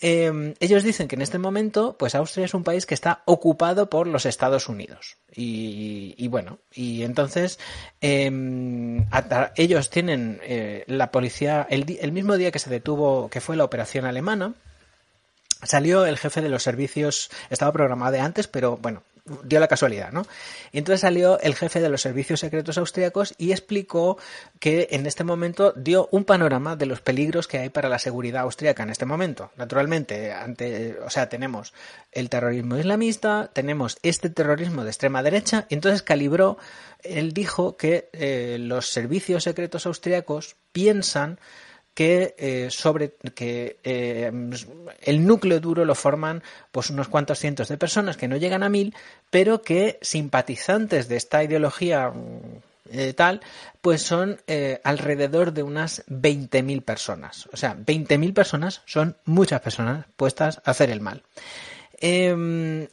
ellos 0.02 0.84
dicen 0.84 1.08
que 1.08 1.16
en 1.16 1.22
este 1.22 1.38
momento, 1.38 1.96
pues 1.98 2.16
Austria 2.16 2.46
es 2.46 2.54
un 2.54 2.64
país 2.64 2.86
que 2.86 2.96
está 2.96 3.22
ocupado 3.26 3.90
por 3.90 4.08
los 4.08 4.26
Estados 4.26 4.68
Unidos. 4.68 5.18
Y, 5.34 6.28
bueno, 6.28 6.60
y 6.74 7.04
entonces 7.04 7.58
em, 8.02 9.06
ellos 9.56 9.90
tienen 9.90 10.40
eh, 10.44 10.84
la 10.88 11.12
policía, 11.12 11.66
el, 11.70 11.98
el 12.02 12.12
mismo 12.12 12.36
día 12.36 12.52
que 12.52 12.60
se 12.60 12.70
detuvo, 12.70 13.30
que 13.30 13.40
fue 13.40 13.56
la 13.56 13.64
operación 13.64 14.06
alemana, 14.06 14.54
salió 15.64 16.06
el 16.06 16.18
jefe 16.18 16.42
de 16.42 16.50
los 16.50 16.64
servicios, 16.64 17.30
estaba 17.50 17.72
programado 17.72 18.12
de 18.12 18.20
antes, 18.20 18.48
pero 18.48 18.78
bueno, 18.78 19.04
dio 19.44 19.60
la 19.60 19.68
casualidad, 19.68 20.12
¿no? 20.12 20.26
Entonces 20.72 21.02
salió 21.02 21.40
el 21.40 21.56
jefe 21.56 21.80
de 21.80 21.90
los 21.90 22.02
servicios 22.02 22.40
secretos 22.40 22.78
austriacos 22.78 23.34
y 23.38 23.52
explicó 23.52 24.18
que 24.60 24.88
en 24.92 25.06
este 25.06 25.24
momento 25.24 25.74
dio 25.76 26.10
un 26.12 26.26
panorama 26.26 26.76
de 26.76 26.86
los 26.86 27.02
peligros 27.02 27.48
que 27.48 27.60
hay 27.60 27.70
para 27.70 27.90
la 27.90 28.00
seguridad 28.00 28.44
austríaca 28.44 28.84
en 28.84 28.90
este 28.90 29.06
momento. 29.06 29.52
Naturalmente, 29.58 30.32
ante, 30.34 30.98
o 31.06 31.10
sea, 31.10 31.30
tenemos 31.30 31.74
el 32.12 32.30
terrorismo 32.30 32.78
islamista, 32.78 33.50
tenemos 33.54 33.98
este 34.04 34.30
terrorismo 34.30 34.84
de 34.84 34.90
extrema 34.90 35.24
derecha, 35.24 35.66
entonces 35.70 36.02
calibró, 36.02 36.58
él 37.04 37.34
dijo 37.34 37.78
que 37.78 38.10
eh, 38.14 38.58
los 38.60 38.88
servicios 38.90 39.44
secretos 39.44 39.86
austriacos 39.86 40.56
piensan 40.72 41.40
que 41.94 42.36
eh, 42.38 42.68
sobre 42.70 43.14
que 43.36 43.78
eh, 43.84 44.32
el 45.02 45.26
núcleo 45.26 45.60
duro 45.60 45.86
lo 45.86 45.96
forman 45.96 46.42
pues 46.72 46.90
unos 46.90 47.10
cuantos 47.10 47.40
cientos 47.40 47.68
de 47.68 47.78
personas 47.78 48.18
que 48.18 48.28
no 48.28 48.38
llegan 48.38 48.64
a 48.64 48.70
mil, 48.70 48.96
pero 49.30 49.62
que 49.62 50.00
simpatizantes 50.02 51.08
de 51.10 51.18
esta 51.18 51.44
ideología 51.44 52.14
eh, 52.92 53.14
tal, 53.14 53.42
pues 53.82 54.02
son 54.02 54.40
alrededor 54.84 55.54
de 55.54 55.64
unas 55.64 56.06
20.000 56.08 56.84
personas. 56.84 57.48
O 57.52 57.58
sea, 57.58 57.76
20.000 57.76 58.34
personas 58.34 58.82
son 58.86 59.18
muchas 59.26 59.62
personas 59.62 60.06
puestas 60.16 60.62
a 60.64 60.72
hacer 60.72 60.90
el 60.90 61.02
mal. 61.02 61.24
Em, 62.00 62.88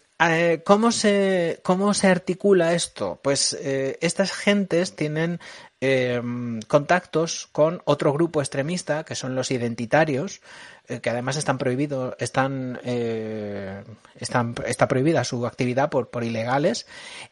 ¿Cómo 0.64 0.90
se, 0.90 1.60
¿Cómo 1.62 1.94
se 1.94 2.08
articula 2.08 2.74
esto? 2.74 3.20
Pues 3.22 3.56
estas 4.00 4.32
gentes 4.32 4.96
tienen 4.96 5.38
Em, 5.80 6.58
contactos 6.62 7.48
con 7.52 7.82
otro 7.84 8.12
grupo 8.12 8.40
extremista 8.40 9.04
que 9.04 9.14
son 9.14 9.36
los 9.36 9.52
identitarios 9.52 10.40
eh, 10.88 10.98
que 10.98 11.08
además 11.08 11.36
están 11.36 11.56
prohibidos 11.56 12.16
están, 12.18 12.80
eh, 12.82 13.84
están 14.18 14.56
está 14.66 14.88
prohibida 14.88 15.22
su 15.22 15.46
actividad 15.46 15.88
por, 15.88 16.10
por 16.10 16.24
ilegales 16.24 16.88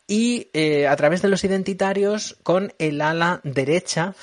y 0.06 0.48
eh, 0.52 0.86
a 0.86 0.94
través 0.94 1.22
de 1.22 1.28
los 1.28 1.42
identitarios 1.42 2.36
con 2.44 2.72
el 2.78 3.00
ala 3.00 3.40
derecha 3.42 4.14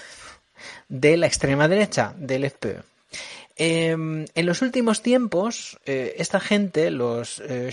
de 0.88 1.18
la 1.18 1.28
extrema 1.28 1.68
derecha 1.68 2.14
del 2.16 2.50
FPÖ 2.50 2.82
Em, 3.56 4.26
en 4.34 4.46
los 4.48 4.64
últimos 4.64 5.04
tiempos, 5.04 5.80
eh, 5.86 6.16
esta 6.18 6.40
gente, 6.40 6.90
los 6.90 7.40
eh, 7.40 7.70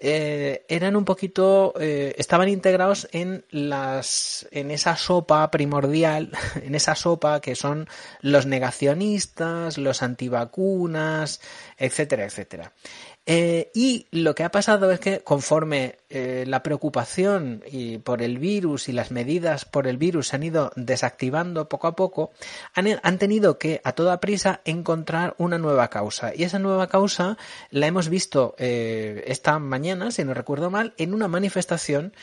eh, 0.00 0.64
eran 0.68 0.94
un 0.94 1.04
poquito, 1.04 1.74
eh, 1.80 2.14
estaban 2.16 2.48
integrados 2.48 3.08
en 3.12 3.44
las, 3.50 4.46
en 4.52 4.70
esa 4.70 4.96
sopa 4.96 5.50
primordial, 5.50 6.30
en 6.62 6.74
esa 6.76 6.94
sopa 6.94 7.40
que 7.40 7.56
son 7.56 7.88
los 8.20 8.46
negacionistas, 8.46 9.76
los 9.76 10.02
antivacunas, 10.02 11.40
etcétera, 11.76 12.24
etcétera. 12.24 12.72
Eh, 13.30 13.70
y 13.74 14.06
lo 14.10 14.34
que 14.34 14.42
ha 14.42 14.50
pasado 14.50 14.90
es 14.90 15.00
que 15.00 15.20
conforme 15.20 15.96
eh, 16.08 16.44
la 16.46 16.62
preocupación 16.62 17.62
y 17.70 17.98
por 17.98 18.22
el 18.22 18.38
virus 18.38 18.88
y 18.88 18.92
las 18.92 19.10
medidas 19.10 19.66
por 19.66 19.86
el 19.86 19.98
virus 19.98 20.28
se 20.28 20.36
han 20.36 20.44
ido 20.44 20.72
desactivando 20.76 21.68
poco 21.68 21.88
a 21.88 21.94
poco, 21.94 22.30
han, 22.72 23.18
tenido 23.18 23.58
que 23.58 23.82
a 23.84 23.92
toda 23.92 24.20
prisa 24.20 24.62
encontrar 24.64 25.34
una 25.36 25.58
nueva 25.58 25.88
causa. 25.88 26.32
Y 26.34 26.44
esa 26.44 26.58
nueva 26.58 26.86
causa 26.86 27.36
la 27.70 27.86
hemos 27.86 28.08
visto 28.08 28.54
eh, 28.56 29.22
esta 29.26 29.58
mañana, 29.58 30.10
si 30.10 30.24
no 30.24 30.32
recuerdo 30.32 30.70
mal, 30.70 30.94
en 30.96 31.12
una 31.12 31.28
manifestación 31.28 32.14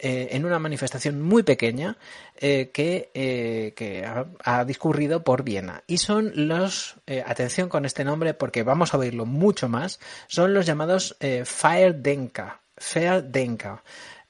eh, 0.00 0.28
en 0.32 0.44
una 0.44 0.58
manifestación 0.58 1.22
muy 1.22 1.44
pequeña 1.44 1.96
eh, 2.36 2.70
que, 2.74 3.10
eh, 3.14 4.04
ha, 4.44 4.64
discurrido 4.64 5.22
por 5.22 5.44
Viena. 5.44 5.84
Y 5.86 5.98
son 5.98 6.32
los, 6.34 6.96
atención 7.26 7.68
con 7.68 7.84
este 7.84 8.04
nombre 8.04 8.34
porque 8.34 8.64
vamos 8.64 8.92
a 8.92 8.98
oírlo 8.98 9.24
mucho 9.24 9.68
más, 9.68 10.00
son 10.26 10.52
los 10.52 10.66
llamados 10.66 11.16
Fire 11.44 11.94
Denka. 11.94 12.60
Denka 13.24 13.82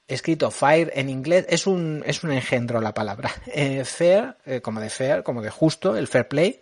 escrito 0.07 0.51
fire 0.51 0.91
en 0.93 1.09
inglés, 1.09 1.47
es 1.49 1.65
un, 1.65 2.03
es 2.05 2.23
un 2.23 2.31
engendro 2.31 2.79
la 2.79 2.93
palabra. 2.93 3.31
fair, 3.85 4.37
como 4.61 4.79
de 4.79 4.91
fair, 4.91 5.23
como 5.23 5.41
de 5.41 5.49
justo, 5.49 5.97
el 5.97 6.07
fair 6.07 6.27
play, 6.27 6.59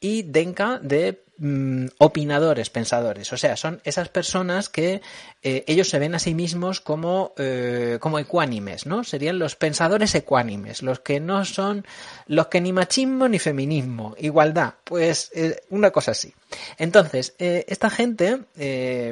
y 0.00 0.22
denka 0.22 0.78
de 0.78 1.26
Mm, 1.38 1.88
opinadores, 1.98 2.70
pensadores. 2.70 3.30
O 3.30 3.36
sea, 3.36 3.58
son 3.58 3.82
esas 3.84 4.08
personas 4.08 4.70
que 4.70 5.02
eh, 5.42 5.64
ellos 5.66 5.90
se 5.90 5.98
ven 5.98 6.14
a 6.14 6.18
sí 6.18 6.32
mismos 6.32 6.80
como, 6.80 7.34
eh, 7.36 7.98
como 8.00 8.18
ecuánimes, 8.18 8.86
¿no? 8.86 9.04
Serían 9.04 9.38
los 9.38 9.54
pensadores 9.54 10.14
ecuánimes, 10.14 10.82
los 10.82 11.00
que 11.00 11.20
no 11.20 11.44
son, 11.44 11.84
los 12.26 12.46
que 12.46 12.62
ni 12.62 12.72
machismo 12.72 13.28
ni 13.28 13.38
feminismo, 13.38 14.14
igualdad, 14.18 14.74
pues 14.84 15.30
eh, 15.34 15.60
una 15.68 15.90
cosa 15.90 16.12
así. 16.12 16.32
Entonces, 16.78 17.34
esta 17.38 17.90
gente, 17.90 18.38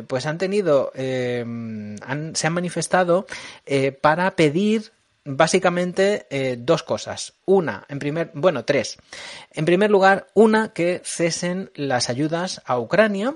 pues 0.06 0.24
han 0.24 0.38
tenido, 0.38 0.92
han, 0.94 2.32
se 2.34 2.46
han 2.46 2.52
manifestado 2.52 3.26
para 4.00 4.30
pedir 4.36 4.92
básicamente 5.24 6.26
eh, 6.30 6.56
dos 6.58 6.82
cosas. 6.82 7.34
Una, 7.46 7.84
en 7.88 7.98
primer, 7.98 8.30
bueno, 8.34 8.64
tres. 8.64 8.98
En 9.52 9.64
primer 9.64 9.90
lugar, 9.90 10.28
una, 10.34 10.72
que 10.72 11.00
cesen 11.04 11.70
las 11.74 12.10
ayudas 12.10 12.62
a 12.64 12.78
Ucrania 12.78 13.34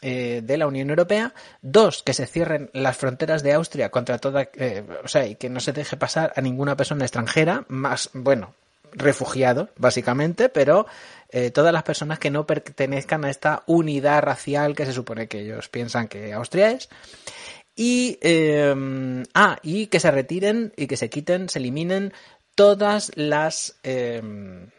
eh, 0.00 0.40
de 0.44 0.56
la 0.56 0.66
Unión 0.66 0.90
Europea. 0.90 1.34
Dos, 1.60 2.02
que 2.02 2.14
se 2.14 2.26
cierren 2.26 2.70
las 2.72 2.96
fronteras 2.96 3.42
de 3.42 3.52
Austria 3.52 3.90
contra 3.90 4.18
toda, 4.18 4.48
eh, 4.54 4.84
o 5.04 5.08
sea, 5.08 5.26
y 5.26 5.34
que 5.34 5.50
no 5.50 5.60
se 5.60 5.72
deje 5.72 5.96
pasar 5.96 6.32
a 6.36 6.40
ninguna 6.40 6.76
persona 6.76 7.04
extranjera, 7.04 7.64
más, 7.68 8.10
bueno, 8.12 8.54
refugiados, 8.92 9.68
básicamente, 9.76 10.48
pero 10.48 10.86
todas 11.52 11.74
las 11.74 11.82
personas 11.82 12.18
que 12.18 12.30
no 12.30 12.46
pertenezcan 12.46 13.22
a 13.26 13.28
esta 13.28 13.62
unidad 13.66 14.22
racial 14.22 14.74
que 14.74 14.86
se 14.86 14.94
supone 14.94 15.28
que 15.28 15.40
ellos 15.40 15.68
piensan 15.68 16.08
que 16.08 16.32
Austria 16.32 16.70
es. 16.70 16.88
Y, 17.80 18.18
em, 18.22 19.22
ah, 19.34 19.60
y 19.62 19.86
que 19.86 20.00
se 20.00 20.10
retiren 20.10 20.72
y 20.76 20.88
que 20.88 20.96
se 20.96 21.08
quiten, 21.08 21.48
se 21.48 21.60
eliminen 21.60 22.12
todas 22.56 23.12
las, 23.14 23.76
em, 23.84 24.70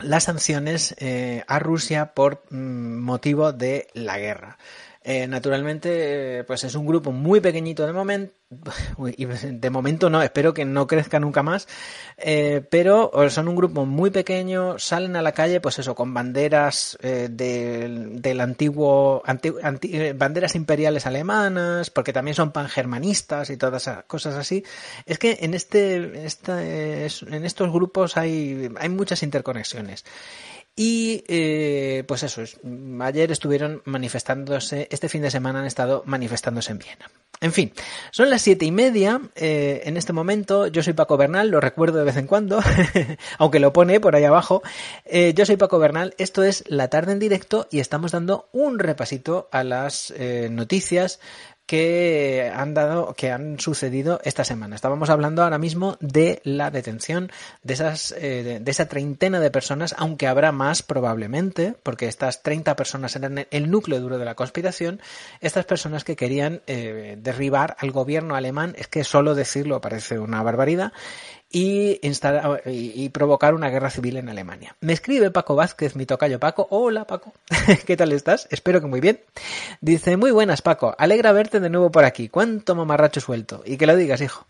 las 0.00 0.24
sanciones 0.24 0.94
eh, 0.98 1.44
a 1.46 1.58
Rusia 1.58 2.12
por 2.12 2.42
mm, 2.50 2.98
motivo 3.00 3.52
de 3.54 3.88
la 3.94 4.18
guerra. 4.18 4.58
Eh, 5.02 5.26
naturalmente, 5.26 6.44
pues 6.44 6.62
es 6.64 6.74
un 6.74 6.84
grupo 6.84 7.10
muy 7.10 7.40
pequeñito 7.40 7.86
de 7.86 7.92
momento, 7.94 8.34
de 8.98 9.70
momento 9.70 10.10
no, 10.10 10.20
espero 10.20 10.52
que 10.52 10.66
no 10.66 10.86
crezca 10.86 11.18
nunca 11.18 11.42
más, 11.42 11.68
eh, 12.18 12.62
pero 12.68 13.10
son 13.30 13.48
un 13.48 13.56
grupo 13.56 13.86
muy 13.86 14.10
pequeño, 14.10 14.78
salen 14.78 15.16
a 15.16 15.22
la 15.22 15.32
calle, 15.32 15.62
pues 15.62 15.78
eso, 15.78 15.94
con 15.94 16.12
banderas 16.12 16.98
eh, 17.00 17.28
del, 17.30 18.40
antiguo, 18.42 19.22
banderas 20.16 20.54
imperiales 20.54 21.06
alemanas, 21.06 21.88
porque 21.88 22.12
también 22.12 22.34
son 22.34 22.52
pangermanistas 22.52 23.48
y 23.48 23.56
todas 23.56 23.84
esas 23.84 24.04
cosas 24.04 24.34
así. 24.34 24.62
Es 25.06 25.18
que 25.18 25.38
en 25.40 25.54
este, 25.54 25.94
en 25.94 27.44
estos 27.46 27.72
grupos 27.72 28.18
hay, 28.18 28.70
hay 28.78 28.88
muchas 28.90 29.22
interconexiones. 29.22 30.04
Y 30.76 31.24
eh, 31.28 32.04
pues 32.06 32.22
eso, 32.22 32.42
ayer 33.00 33.30
estuvieron 33.30 33.82
manifestándose, 33.84 34.88
este 34.90 35.08
fin 35.08 35.22
de 35.22 35.30
semana 35.30 35.60
han 35.60 35.66
estado 35.66 36.02
manifestándose 36.06 36.72
en 36.72 36.78
Viena. 36.78 37.10
En 37.42 37.52
fin, 37.52 37.72
son 38.12 38.30
las 38.30 38.42
siete 38.42 38.66
y 38.66 38.70
media 38.70 39.20
eh, 39.34 39.82
en 39.84 39.96
este 39.96 40.12
momento. 40.12 40.66
Yo 40.68 40.82
soy 40.82 40.92
Paco 40.92 41.16
Bernal, 41.16 41.48
lo 41.50 41.60
recuerdo 41.60 41.98
de 41.98 42.04
vez 42.04 42.16
en 42.16 42.26
cuando, 42.26 42.60
aunque 43.38 43.60
lo 43.60 43.72
pone 43.72 43.98
por 44.00 44.14
ahí 44.14 44.24
abajo. 44.24 44.62
Eh, 45.04 45.32
yo 45.34 45.44
soy 45.44 45.56
Paco 45.56 45.78
Bernal, 45.78 46.14
esto 46.18 46.44
es 46.44 46.64
La 46.68 46.88
Tarde 46.88 47.12
en 47.12 47.18
Directo 47.18 47.66
y 47.70 47.80
estamos 47.80 48.12
dando 48.12 48.48
un 48.52 48.78
repasito 48.78 49.48
a 49.52 49.64
las 49.64 50.14
noticias 50.50 51.20
que 51.70 52.50
han 52.52 52.74
dado, 52.74 53.14
que 53.14 53.30
han 53.30 53.60
sucedido 53.60 54.20
esta 54.24 54.42
semana. 54.42 54.74
Estábamos 54.74 55.08
hablando 55.08 55.44
ahora 55.44 55.56
mismo 55.56 55.96
de 56.00 56.40
la 56.42 56.72
detención 56.72 57.30
de 57.62 57.74
esas, 57.74 58.12
eh, 58.18 58.58
de 58.60 58.70
esa 58.72 58.88
treintena 58.88 59.38
de 59.38 59.52
personas, 59.52 59.94
aunque 59.96 60.26
habrá 60.26 60.50
más 60.50 60.82
probablemente, 60.82 61.76
porque 61.84 62.08
estas 62.08 62.42
30 62.42 62.74
personas 62.74 63.14
eran 63.14 63.46
el 63.52 63.70
núcleo 63.70 64.00
duro 64.00 64.18
de 64.18 64.24
la 64.24 64.34
conspiración, 64.34 65.00
estas 65.40 65.64
personas 65.64 66.02
que 66.02 66.16
querían 66.16 66.60
eh, 66.66 67.16
derribar 67.20 67.76
al 67.78 67.92
gobierno 67.92 68.34
alemán, 68.34 68.74
es 68.76 68.88
que 68.88 69.04
solo 69.04 69.36
decirlo 69.36 69.80
parece 69.80 70.18
una 70.18 70.42
barbaridad, 70.42 70.92
y, 71.52 71.98
instalar, 72.06 72.62
y, 72.64 73.08
provocar 73.08 73.54
una 73.54 73.70
guerra 73.70 73.90
civil 73.90 74.16
en 74.16 74.28
Alemania. 74.28 74.76
Me 74.80 74.92
escribe 74.92 75.32
Paco 75.32 75.56
Vázquez, 75.56 75.96
mi 75.96 76.06
tocayo 76.06 76.38
Paco. 76.38 76.68
Hola 76.70 77.06
Paco, 77.06 77.32
¿qué 77.86 77.96
tal 77.96 78.12
estás? 78.12 78.46
Espero 78.50 78.80
que 78.80 78.86
muy 78.86 79.00
bien. 79.00 79.20
Dice, 79.80 80.16
muy 80.16 80.30
buenas 80.30 80.62
Paco, 80.62 80.94
alegra 80.96 81.32
verte 81.32 81.58
de 81.58 81.68
nuevo 81.68 81.90
por 81.90 82.04
aquí. 82.04 82.28
Cuánto 82.28 82.76
mamarracho 82.76 83.20
suelto. 83.20 83.62
Y 83.66 83.78
que 83.78 83.86
lo 83.86 83.96
digas, 83.96 84.20
hijo. 84.20 84.46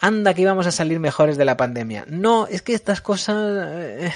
Anda 0.00 0.34
que 0.34 0.42
íbamos 0.42 0.66
a 0.66 0.72
salir 0.72 0.98
mejores 0.98 1.36
de 1.36 1.44
la 1.44 1.56
pandemia. 1.56 2.04
No, 2.08 2.48
es 2.48 2.62
que 2.62 2.74
estas 2.74 3.00
cosas... 3.00 3.36
Eh, 3.38 4.12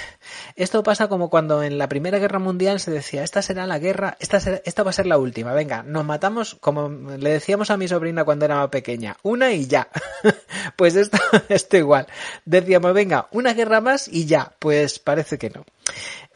esto 0.57 0.83
pasa 0.83 1.07
como 1.07 1.29
cuando 1.29 1.63
en 1.63 1.77
la 1.77 1.87
Primera 1.87 2.19
Guerra 2.19 2.39
Mundial 2.39 2.81
se 2.81 2.91
decía, 2.91 3.23
esta 3.23 3.41
será 3.41 3.65
la 3.65 3.79
guerra, 3.79 4.17
esta, 4.19 4.37
esta 4.65 4.83
va 4.83 4.89
a 4.89 4.93
ser 4.93 5.05
la 5.05 5.17
última. 5.17 5.53
Venga, 5.53 5.83
nos 5.83 6.03
matamos, 6.03 6.57
como 6.59 6.89
le 6.89 7.29
decíamos 7.29 7.71
a 7.71 7.77
mi 7.77 7.87
sobrina 7.87 8.25
cuando 8.25 8.43
era 8.43 8.69
pequeña, 8.69 9.15
una 9.23 9.53
y 9.53 9.67
ya. 9.67 9.87
pues 10.75 10.97
esto, 10.97 11.17
esto 11.49 11.77
igual 11.77 12.07
decíamos, 12.45 12.93
venga, 12.93 13.27
una 13.31 13.53
guerra 13.53 13.81
más 13.81 14.07
y 14.07 14.25
ya. 14.25 14.53
Pues 14.59 14.99
parece 14.99 15.37
que 15.37 15.49
no. 15.49 15.65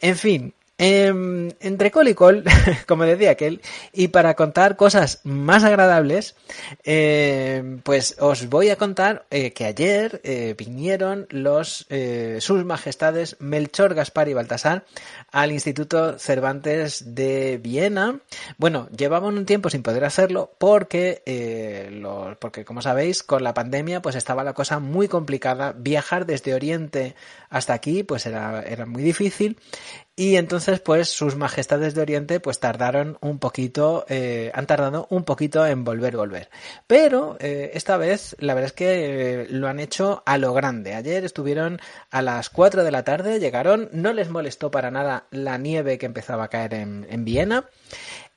En 0.00 0.16
fin, 0.16 0.54
eh, 0.82 1.52
entre 1.60 1.90
col 1.90 2.08
y 2.08 2.14
col, 2.14 2.42
como 2.86 3.04
decía 3.04 3.32
aquel, 3.32 3.60
y 3.92 4.08
para 4.08 4.34
contar 4.34 4.76
cosas 4.76 5.20
más 5.24 5.62
agradables, 5.62 6.36
eh, 6.84 7.78
pues 7.84 8.16
os 8.18 8.48
voy 8.48 8.70
a 8.70 8.76
contar 8.76 9.26
eh, 9.30 9.52
que 9.52 9.66
ayer 9.66 10.22
eh, 10.24 10.54
vinieron 10.56 11.26
los 11.28 11.84
eh, 11.90 12.38
sus 12.40 12.64
majestades 12.64 13.36
Melchor, 13.40 13.92
Gaspar 13.94 14.28
y 14.28 14.34
Baltasar 14.34 14.86
al 15.30 15.52
Instituto 15.52 16.18
Cervantes 16.18 17.14
de 17.14 17.58
Viena. 17.62 18.18
Bueno, 18.56 18.88
llevaban 18.96 19.36
un 19.36 19.44
tiempo 19.44 19.68
sin 19.68 19.82
poder 19.82 20.04
hacerlo 20.06 20.50
porque, 20.56 21.90
los, 21.92 22.38
porque 22.38 22.64
como 22.64 22.80
sabéis, 22.80 23.22
con 23.22 23.44
la 23.44 23.52
pandemia 23.52 24.00
pues 24.00 24.16
estaba 24.16 24.44
la 24.44 24.54
cosa 24.54 24.78
muy 24.78 25.08
complicada. 25.08 25.74
Viajar 25.76 26.24
desde 26.24 26.54
Oriente 26.54 27.14
hasta 27.50 27.74
aquí 27.74 28.02
pues 28.02 28.24
era, 28.24 28.62
era 28.62 28.86
muy 28.86 29.02
difícil 29.02 29.58
y 30.20 30.36
entonces, 30.36 30.80
pues, 30.80 31.08
sus 31.08 31.34
majestades 31.34 31.94
de 31.94 32.02
Oriente, 32.02 32.40
pues 32.40 32.60
tardaron 32.60 33.16
un 33.22 33.38
poquito, 33.38 34.04
eh, 34.10 34.50
han 34.52 34.66
tardado 34.66 35.06
un 35.08 35.24
poquito 35.24 35.66
en 35.66 35.82
volver, 35.82 36.14
volver. 36.14 36.50
Pero 36.86 37.38
eh, 37.40 37.70
esta 37.72 37.96
vez, 37.96 38.36
la 38.38 38.52
verdad 38.52 38.66
es 38.66 38.72
que 38.74 39.44
eh, 39.44 39.46
lo 39.48 39.66
han 39.66 39.80
hecho 39.80 40.22
a 40.26 40.36
lo 40.36 40.52
grande. 40.52 40.94
Ayer 40.94 41.24
estuvieron 41.24 41.80
a 42.10 42.20
las 42.20 42.50
4 42.50 42.84
de 42.84 42.90
la 42.90 43.02
tarde, 43.02 43.40
llegaron, 43.40 43.88
no 43.92 44.12
les 44.12 44.28
molestó 44.28 44.70
para 44.70 44.90
nada 44.90 45.24
la 45.30 45.56
nieve 45.56 45.96
que 45.96 46.04
empezaba 46.04 46.44
a 46.44 46.48
caer 46.48 46.74
en, 46.74 47.06
en 47.08 47.24
Viena 47.24 47.70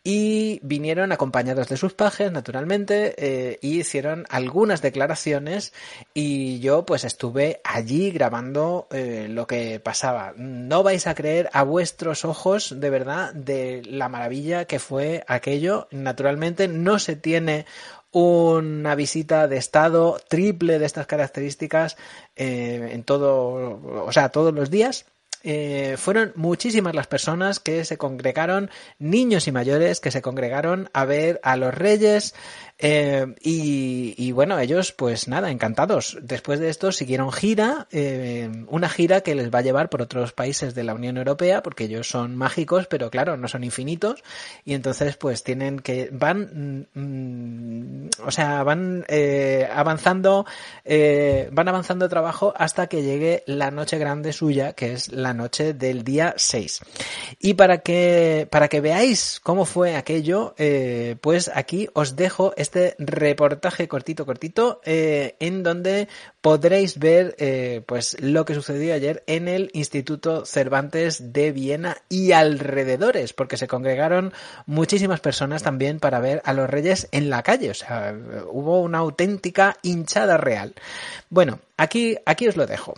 y 0.03 0.59
vinieron 0.63 1.13
acompañados 1.13 1.69
de 1.69 1.77
sus 1.77 1.93
pajes, 1.93 2.29
naturalmente, 2.31 3.15
eh, 3.17 3.59
y 3.61 3.79
hicieron 3.79 4.25
algunas 4.29 4.81
declaraciones 4.81 5.71
y 6.13 6.59
yo 6.59 6.85
pues 6.85 7.05
estuve 7.05 7.61
allí 7.63 8.11
grabando 8.11 8.87
eh, 8.91 9.27
lo 9.29 9.47
que 9.47 9.79
pasaba. 9.79 10.33
No 10.35 10.83
vais 10.83 11.07
a 11.07 11.15
creer 11.15 11.49
a 11.53 11.63
vuestros 11.63 12.25
ojos, 12.25 12.75
de 12.77 12.89
verdad, 12.89 13.33
de 13.33 13.81
la 13.85 14.09
maravilla 14.09 14.65
que 14.65 14.79
fue 14.79 15.23
aquello. 15.27 15.87
Naturalmente 15.91 16.67
no 16.67 16.99
se 16.99 17.15
tiene 17.15 17.65
una 18.11 18.95
visita 18.95 19.47
de 19.47 19.57
estado 19.57 20.19
triple 20.27 20.79
de 20.79 20.85
estas 20.85 21.07
características 21.07 21.95
eh, 22.35 22.89
en 22.91 23.03
todo, 23.03 24.05
o 24.05 24.11
sea, 24.11 24.29
todos 24.29 24.53
los 24.53 24.69
días 24.69 25.05
eh, 25.43 25.95
fueron 25.97 26.31
muchísimas 26.35 26.95
las 26.95 27.07
personas 27.07 27.59
que 27.59 27.83
se 27.83 27.97
congregaron, 27.97 28.69
niños 28.97 29.47
y 29.47 29.51
mayores 29.51 29.99
que 29.99 30.11
se 30.11 30.21
congregaron 30.21 30.89
a 30.93 31.03
ver 31.03 31.39
a 31.43 31.57
los 31.57 31.73
reyes 31.73 32.33
eh, 32.79 33.35
y, 33.41 34.31
bueno, 34.31 34.59
ellos 34.59 34.91
pues 34.91 35.27
nada, 35.27 35.51
encantados. 35.51 36.17
Después 36.21 36.59
de 36.59 36.69
esto 36.69 36.91
siguieron 36.91 37.31
gira, 37.31 37.87
eh, 37.91 38.49
una 38.67 38.89
gira 38.89 39.21
que 39.21 39.35
les 39.35 39.53
va 39.53 39.59
a 39.59 39.61
llevar 39.61 39.89
por 39.89 40.01
otros 40.01 40.33
países 40.33 40.73
de 40.75 40.83
la 40.83 40.93
Unión 40.93 41.17
Europea, 41.17 41.61
porque 41.61 41.85
ellos 41.85 42.09
son 42.09 42.35
mágicos, 42.35 42.87
pero 42.87 43.09
claro, 43.09 43.37
no 43.37 43.47
son 43.47 43.63
infinitos, 43.63 44.23
y 44.65 44.73
entonces 44.73 45.17
pues 45.17 45.43
tienen 45.43 45.79
que, 45.79 46.09
van, 46.11 46.87
mm, 46.93 48.25
o 48.25 48.31
sea, 48.31 48.63
van 48.63 49.05
eh, 49.07 49.67
avanzando, 49.71 50.45
van 51.51 51.67
avanzando 51.67 52.09
trabajo 52.09 52.53
hasta 52.57 52.87
que 52.87 53.03
llegue 53.03 53.43
la 53.45 53.71
noche 53.71 53.97
grande 53.97 54.33
suya, 54.33 54.73
que 54.73 54.93
es 54.93 55.11
la 55.11 55.33
noche 55.33 55.73
del 55.73 56.03
día 56.03 56.33
6. 56.37 56.81
Y 57.39 57.53
para 57.53 57.79
que, 57.79 58.47
para 58.49 58.67
que 58.67 58.81
veáis 58.81 59.39
cómo 59.41 59.65
fue 59.65 59.95
aquello, 59.95 60.55
pues 61.21 61.51
aquí 61.53 61.87
os 61.93 62.15
dejo 62.15 62.53
este 62.63 62.95
reportaje 62.97 63.87
cortito, 63.87 64.25
cortito, 64.25 64.81
eh, 64.83 65.35
en 65.39 65.61
donde 65.61 66.07
podréis 66.41 66.97
ver 66.97 67.35
eh, 67.37 67.83
pues 67.85 68.19
lo 68.19 68.45
que 68.45 68.55
sucedió 68.55 68.95
ayer 68.95 69.23
en 69.27 69.47
el 69.47 69.69
Instituto 69.73 70.45
Cervantes 70.45 71.31
de 71.31 71.51
Viena 71.51 71.97
y 72.09 72.31
alrededores, 72.31 73.33
porque 73.33 73.57
se 73.57 73.67
congregaron 73.67 74.33
muchísimas 74.65 75.19
personas 75.19 75.61
también 75.61 75.99
para 75.99 76.19
ver 76.19 76.41
a 76.45 76.53
los 76.53 76.69
reyes 76.69 77.07
en 77.11 77.29
la 77.29 77.43
calle. 77.43 77.69
O 77.69 77.75
sea, 77.75 78.15
hubo 78.49 78.81
una 78.81 78.97
auténtica 78.97 79.77
hinchada 79.83 80.37
real. 80.37 80.73
Bueno, 81.29 81.59
aquí, 81.77 82.17
aquí 82.25 82.47
os 82.47 82.57
lo 82.57 82.65
dejo. 82.65 82.95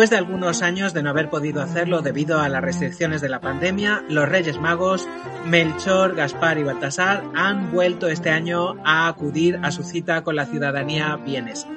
Después 0.00 0.18
de 0.18 0.24
algunos 0.24 0.62
años 0.62 0.94
de 0.94 1.02
no 1.02 1.10
haber 1.10 1.28
podido 1.28 1.60
hacerlo 1.60 2.00
debido 2.00 2.40
a 2.40 2.48
las 2.48 2.62
restricciones 2.62 3.20
de 3.20 3.28
la 3.28 3.42
pandemia, 3.42 4.02
los 4.08 4.26
Reyes 4.26 4.58
Magos, 4.58 5.06
Melchor, 5.44 6.14
Gaspar 6.14 6.56
y 6.56 6.62
Baltasar 6.62 7.22
han 7.34 7.70
vuelto 7.70 8.08
este 8.08 8.30
año 8.30 8.76
a 8.82 9.08
acudir 9.08 9.60
a 9.62 9.70
su 9.70 9.82
cita 9.82 10.22
con 10.22 10.36
la 10.36 10.46
ciudadanía 10.46 11.16
vienesa. 11.16 11.68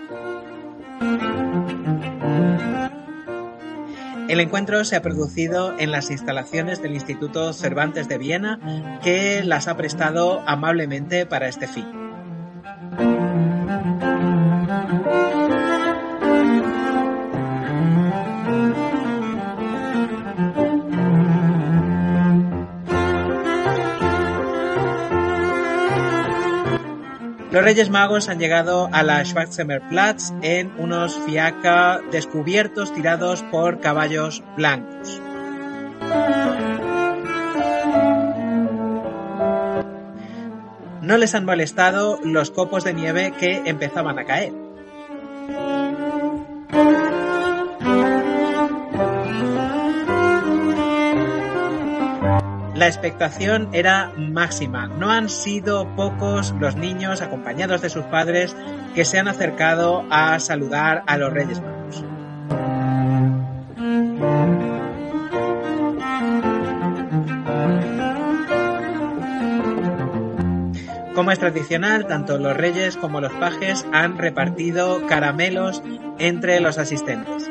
El 4.30 4.39
encuentro 4.39 4.86
se 4.86 4.95
ha 4.95 5.01
producido 5.01 5.78
en 5.78 5.91
las 5.91 6.09
instalaciones 6.09 6.82
del 6.82 6.93
Instituto 6.93 7.51
Cervantes 7.51 8.07
de 8.07 8.19
Viena, 8.19 9.01
que 9.03 9.43
las 9.43 9.67
ha 9.67 9.76
prestado 9.76 10.41
amablemente 10.47 11.26
para 11.26 11.49
este 11.49 11.67
fin. 11.67 12.03
Los 27.64 27.70
Reyes 27.70 27.89
Magos 27.89 28.28
han 28.28 28.39
llegado 28.39 28.89
a 28.91 29.03
la 29.03 29.24
Schwarzenbergplatz 29.24 30.34
en 30.41 30.74
unos 30.82 31.18
fiaca 31.26 32.01
descubiertos 32.11 32.93
tirados 32.93 33.41
por 33.43 33.80
caballos 33.80 34.43
blancos. 34.57 35.22
No 41.01 41.18
les 41.18 41.34
han 41.36 41.45
molestado 41.45 42.20
los 42.26 42.51
copos 42.51 42.84
de 42.84 42.95
nieve 42.95 43.32
que 43.39 43.61
empezaban 43.66 44.20
a 44.20 44.26
caer. 44.26 44.62
La 52.84 52.89
expectación 52.89 53.69
era 53.71 54.11
máxima. 54.17 54.88
No 54.88 55.09
han 55.09 55.29
sido 55.29 55.88
pocos 55.95 56.53
los 56.59 56.75
niños 56.75 57.21
acompañados 57.21 57.81
de 57.81 57.89
sus 57.89 58.03
padres 58.03 58.57
que 58.93 59.05
se 59.05 59.17
han 59.17 59.29
acercado 59.29 60.03
a 60.09 60.38
saludar 60.41 61.01
a 61.07 61.17
los 61.17 61.31
Reyes 61.31 61.61
Magos. 61.61 62.03
Como 71.15 71.31
es 71.31 71.39
tradicional, 71.39 72.05
tanto 72.07 72.38
los 72.38 72.57
reyes 72.57 72.97
como 72.97 73.21
los 73.21 73.31
pajes 73.31 73.86
han 73.93 74.17
repartido 74.17 75.07
caramelos 75.07 75.81
entre 76.19 76.59
los 76.59 76.77
asistentes. 76.77 77.49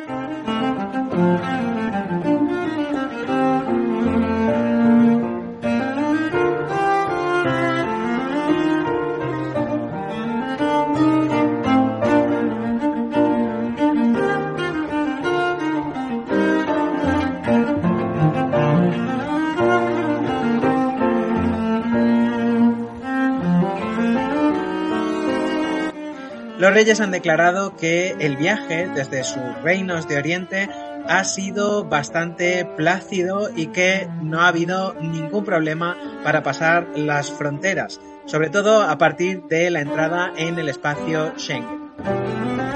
Los 26.62 26.72
reyes 26.72 27.00
han 27.00 27.10
declarado 27.10 27.76
que 27.76 28.14
el 28.20 28.36
viaje 28.36 28.88
desde 28.94 29.24
sus 29.24 29.42
reinos 29.64 30.06
de 30.06 30.16
Oriente 30.16 30.68
ha 31.08 31.24
sido 31.24 31.82
bastante 31.82 32.64
plácido 32.76 33.50
y 33.52 33.66
que 33.72 34.08
no 34.22 34.42
ha 34.42 34.46
habido 34.46 34.94
ningún 35.00 35.44
problema 35.44 35.96
para 36.22 36.44
pasar 36.44 36.86
las 36.94 37.32
fronteras, 37.32 38.00
sobre 38.26 38.48
todo 38.48 38.82
a 38.82 38.96
partir 38.96 39.42
de 39.48 39.72
la 39.72 39.80
entrada 39.80 40.32
en 40.36 40.56
el 40.56 40.68
espacio 40.68 41.32
Schengen. 41.36 42.71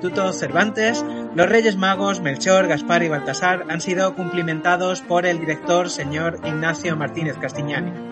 Instituto 0.00 0.32
Cervantes, 0.32 1.04
los 1.34 1.46
Reyes 1.46 1.76
Magos 1.76 2.22
Melchor, 2.22 2.68
Gaspar 2.68 3.02
y 3.02 3.08
Baltasar 3.08 3.66
han 3.68 3.82
sido 3.82 4.14
cumplimentados 4.14 5.02
por 5.02 5.26
el 5.26 5.38
director 5.40 5.90
señor 5.90 6.40
Ignacio 6.42 6.96
Martínez 6.96 7.36
Castiñani. 7.36 8.09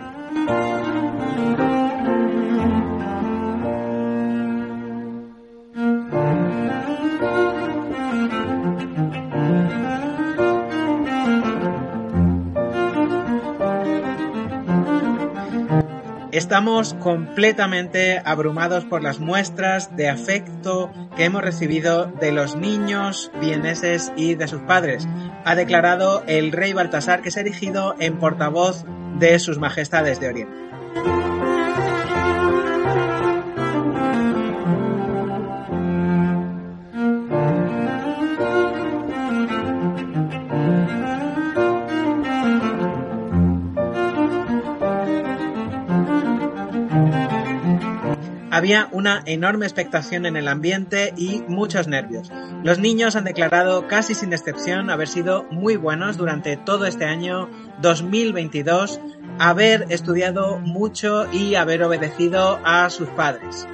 Estamos 16.59 16.94
completamente 16.94 18.20
abrumados 18.24 18.84
por 18.84 19.00
las 19.00 19.20
muestras 19.20 19.96
de 19.96 20.09
afecto 20.09 20.90
que 21.16 21.24
hemos 21.24 21.40
recibido 21.40 22.06
de 22.06 22.32
los 22.32 22.56
niños 22.56 23.30
vieneses 23.40 24.12
y 24.16 24.34
de 24.34 24.48
sus 24.48 24.62
padres, 24.62 25.06
ha 25.44 25.54
declarado 25.54 26.24
el 26.26 26.50
rey 26.50 26.72
Baltasar 26.72 27.22
que 27.22 27.30
se 27.30 27.38
ha 27.38 27.42
erigido 27.42 27.94
en 28.00 28.18
portavoz 28.18 28.84
de 29.20 29.38
sus 29.38 29.59
majestades 29.59 30.18
de 30.18 30.30
Oriente. 30.30 31.38
Había 48.68 48.90
una 48.92 49.22
enorme 49.24 49.64
expectación 49.64 50.26
en 50.26 50.36
el 50.36 50.46
ambiente 50.46 51.14
y 51.16 51.42
muchos 51.48 51.88
nervios. 51.88 52.30
Los 52.64 52.78
niños 52.78 53.16
han 53.16 53.24
declarado 53.24 53.88
casi 53.88 54.14
sin 54.14 54.34
excepción 54.34 54.90
haber 54.90 55.08
sido 55.08 55.44
muy 55.50 55.76
buenos 55.76 56.18
durante 56.18 56.58
todo 56.58 56.84
este 56.84 57.06
año 57.06 57.48
2022, 57.80 59.00
haber 59.38 59.86
estudiado 59.88 60.58
mucho 60.58 61.32
y 61.32 61.54
haber 61.54 61.82
obedecido 61.82 62.60
a 62.62 62.90
sus 62.90 63.08
padres. 63.08 63.66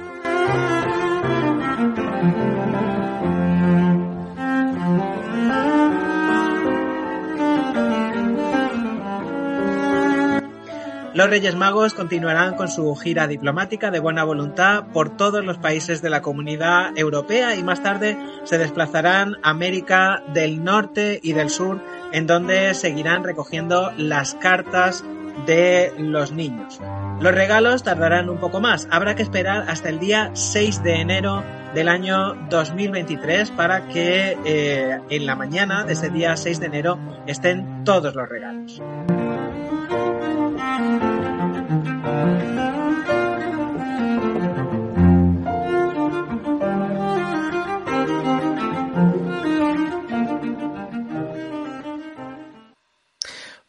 Los 11.15 11.29
Reyes 11.29 11.55
Magos 11.55 11.93
continuarán 11.93 12.55
con 12.55 12.67
su 12.67 12.93
gira 12.93 13.25
diplomática 13.25 13.89
de 13.89 14.01
buena 14.01 14.25
voluntad 14.25 14.87
por 14.91 15.15
todos 15.15 15.45
los 15.45 15.57
países 15.57 16.01
de 16.01 16.09
la 16.09 16.21
comunidad 16.21 16.91
europea 16.97 17.55
y 17.55 17.63
más 17.63 17.81
tarde 17.81 18.17
se 18.43 18.57
desplazarán 18.57 19.37
a 19.41 19.51
América 19.51 20.21
del 20.33 20.61
Norte 20.61 21.21
y 21.23 21.31
del 21.31 21.49
Sur, 21.49 21.79
en 22.11 22.27
donde 22.27 22.73
seguirán 22.73 23.23
recogiendo 23.23 23.93
las 23.95 24.35
cartas 24.35 25.05
de 25.47 25.93
los 25.97 26.33
niños. 26.33 26.81
Los 27.21 27.33
regalos 27.33 27.83
tardarán 27.83 28.29
un 28.29 28.39
poco 28.39 28.59
más. 28.59 28.85
Habrá 28.91 29.15
que 29.15 29.23
esperar 29.23 29.69
hasta 29.69 29.87
el 29.87 29.99
día 29.99 30.31
6 30.33 30.83
de 30.83 30.99
enero 30.99 31.45
del 31.73 31.87
año 31.87 32.33
2023 32.49 33.51
para 33.51 33.87
que 33.87 34.37
eh, 34.43 34.99
en 35.09 35.25
la 35.25 35.37
mañana 35.37 35.85
de 35.85 35.93
ese 35.93 36.09
día 36.09 36.35
6 36.35 36.59
de 36.59 36.65
enero 36.65 36.99
estén 37.25 37.85
todos 37.85 38.13
los 38.15 38.27
regalos. 38.27 38.81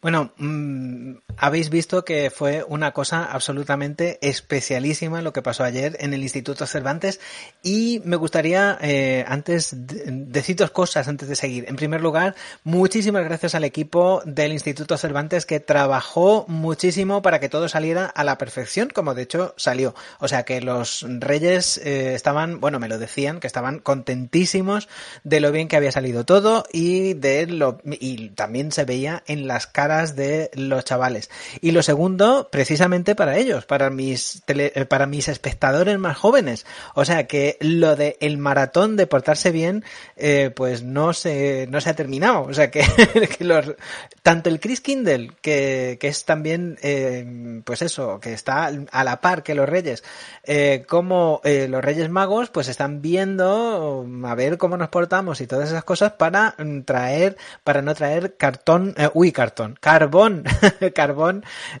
Bueno, 0.01 0.31
mm, 0.37 1.15
habéis 1.37 1.69
visto 1.69 2.03
que 2.03 2.31
fue 2.31 2.65
una 2.67 2.91
cosa 2.91 3.25
absolutamente 3.25 4.17
especialísima 4.21 5.21
lo 5.21 5.33
que 5.33 5.41
pasó 5.41 5.63
ayer 5.63 5.95
en 5.99 6.13
el 6.13 6.23
Instituto 6.23 6.65
Cervantes 6.65 7.19
y 7.63 8.01
me 8.03 8.15
gustaría, 8.15 8.77
eh, 8.81 9.23
antes, 9.27 9.75
decir 9.75 10.55
dos 10.55 10.71
cosas 10.71 11.07
antes 11.07 11.29
de 11.29 11.35
seguir. 11.35 11.65
En 11.67 11.75
primer 11.75 12.01
lugar, 12.01 12.35
muchísimas 12.63 13.23
gracias 13.23 13.55
al 13.55 13.63
equipo 13.63 14.21
del 14.25 14.51
Instituto 14.51 14.97
Cervantes 14.97 15.45
que 15.45 15.59
trabajó 15.59 16.45
muchísimo 16.47 17.21
para 17.21 17.39
que 17.39 17.49
todo 17.49 17.69
saliera 17.69 18.05
a 18.05 18.23
la 18.23 18.37
perfección, 18.37 18.89
como 18.89 19.13
de 19.13 19.23
hecho 19.23 19.53
salió. 19.57 19.93
O 20.19 20.27
sea 20.27 20.43
que 20.43 20.61
los 20.61 21.05
reyes 21.07 21.77
eh, 21.77 22.15
estaban, 22.15 22.59
bueno, 22.59 22.79
me 22.79 22.87
lo 22.87 22.97
decían, 22.97 23.39
que 23.39 23.47
estaban 23.47 23.79
contentísimos 23.79 24.89
de 25.23 25.39
lo 25.39 25.51
bien 25.51 25.67
que 25.67 25.77
había 25.77 25.91
salido 25.91 26.25
todo 26.25 26.65
y 26.71 27.13
de 27.13 27.47
lo, 27.47 27.79
y 27.85 28.29
también 28.29 28.71
se 28.71 28.85
veía 28.85 29.23
en 29.27 29.47
las 29.47 29.67
caras 29.67 30.15
de 30.15 30.49
los 30.53 30.83
chavales. 30.83 31.26
Y 31.61 31.71
lo 31.71 31.83
segundo, 31.83 32.49
precisamente 32.51 33.15
para 33.15 33.37
ellos, 33.37 33.65
para 33.65 33.89
mis, 33.89 34.41
eh, 34.47 34.85
para 34.85 35.05
mis 35.05 35.27
espectadores 35.27 35.97
más 35.99 36.17
jóvenes. 36.17 36.65
O 36.95 37.05
sea 37.05 37.27
que 37.27 37.57
lo 37.59 37.95
de 37.95 38.17
el 38.21 38.37
maratón 38.37 38.95
de 38.95 39.07
portarse 39.07 39.51
bien, 39.51 39.83
eh, 40.15 40.51
pues 40.55 40.83
no 40.83 41.13
se, 41.13 41.67
no 41.69 41.81
se 41.81 41.89
ha 41.89 41.95
terminado. 41.95 42.43
O 42.43 42.53
sea 42.53 42.71
que, 42.71 42.83
los, 43.39 43.73
tanto 44.21 44.49
el 44.49 44.59
Chris 44.59 44.81
Kindle, 44.81 45.31
que, 45.41 45.97
que 45.99 46.07
es 46.07 46.25
también, 46.25 46.77
eh, 46.81 47.61
pues 47.63 47.81
eso, 47.81 48.19
que 48.19 48.33
está 48.33 48.71
a 48.91 49.03
la 49.03 49.21
par 49.21 49.43
que 49.43 49.55
los 49.55 49.67
Reyes, 49.67 50.03
como 50.87 51.41
los 51.43 51.83
Reyes 51.83 52.09
Magos, 52.09 52.49
pues 52.49 52.67
están 52.67 53.01
viendo 53.01 54.05
a 54.23 54.35
ver 54.35 54.57
cómo 54.57 54.77
nos 54.77 54.89
portamos 54.89 55.41
y 55.41 55.47
todas 55.47 55.69
esas 55.69 55.83
cosas 55.83 56.13
para 56.13 56.55
traer, 56.85 57.37
para 57.63 57.81
no 57.81 57.93
traer 57.93 58.37
cartón, 58.37 58.95
uy, 59.13 59.31
cartón, 59.31 59.77
carbón, 59.79 60.43
carbón 60.95 61.16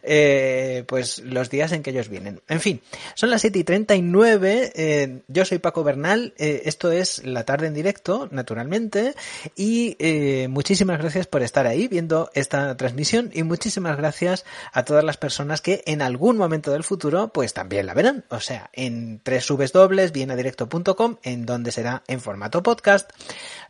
eh, 0.03 0.83
pues 0.87 1.19
los 1.19 1.49
días 1.49 1.71
en 1.71 1.83
que 1.83 1.91
ellos 1.91 2.09
vienen. 2.09 2.41
En 2.47 2.59
fin, 2.59 2.81
son 3.15 3.29
las 3.29 3.41
7 3.41 3.59
y 3.59 3.63
39, 3.63 4.71
eh, 4.75 5.21
yo 5.27 5.45
soy 5.45 5.59
Paco 5.59 5.83
Bernal, 5.83 6.33
eh, 6.37 6.63
esto 6.65 6.91
es 6.91 7.25
La 7.25 7.45
Tarde 7.45 7.67
en 7.67 7.73
Directo, 7.73 8.27
naturalmente, 8.31 9.15
y 9.55 9.95
eh, 9.99 10.47
muchísimas 10.49 10.99
gracias 10.99 11.27
por 11.27 11.43
estar 11.43 11.67
ahí 11.67 11.87
viendo 11.87 12.29
esta 12.33 12.75
transmisión 12.77 13.29
y 13.33 13.43
muchísimas 13.43 13.97
gracias 13.97 14.45
a 14.73 14.83
todas 14.83 15.03
las 15.03 15.17
personas 15.17 15.61
que 15.61 15.83
en 15.85 16.01
algún 16.01 16.37
momento 16.37 16.71
del 16.71 16.83
futuro 16.83 17.29
pues 17.29 17.53
también 17.53 17.85
la 17.85 17.93
verán, 17.93 18.25
o 18.29 18.39
sea, 18.39 18.69
en 18.73 19.21
www.vienadirecto.com, 19.23 21.17
en 21.23 21.45
donde 21.45 21.71
será 21.71 22.03
en 22.07 22.19
formato 22.21 22.63
podcast, 22.63 23.11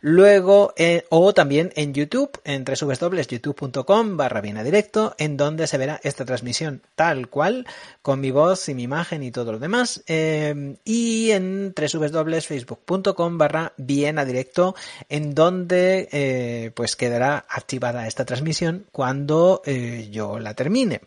luego, 0.00 0.74
o 1.10 1.34
también 1.34 1.72
en 1.76 1.94
YouTube, 1.94 2.40
en 2.44 2.64
www.youtube.com 2.64 4.16
barra 4.16 4.40
Directo, 4.40 5.14
en 5.18 5.36
donde 5.36 5.57
se 5.66 5.78
verá 5.78 6.00
esta 6.02 6.24
transmisión 6.24 6.82
tal 6.94 7.28
cual, 7.28 7.66
con 8.02 8.20
mi 8.20 8.30
voz 8.30 8.68
y 8.68 8.74
mi 8.74 8.84
imagen 8.84 9.22
y 9.22 9.30
todo 9.30 9.52
lo 9.52 9.58
demás. 9.58 10.02
Eh, 10.06 10.76
y 10.84 11.30
en 11.30 11.74
www.facebook.com 11.74 13.38
barra 13.38 13.72
bien 13.76 14.18
a 14.18 14.24
directo, 14.24 14.74
en 15.08 15.34
donde 15.34 16.08
eh, 16.12 16.70
pues 16.74 16.96
quedará 16.96 17.44
activada 17.48 18.06
esta 18.06 18.24
transmisión 18.24 18.86
cuando 18.92 19.62
eh, 19.64 20.08
yo 20.10 20.38
la 20.38 20.54
termine. 20.54 21.00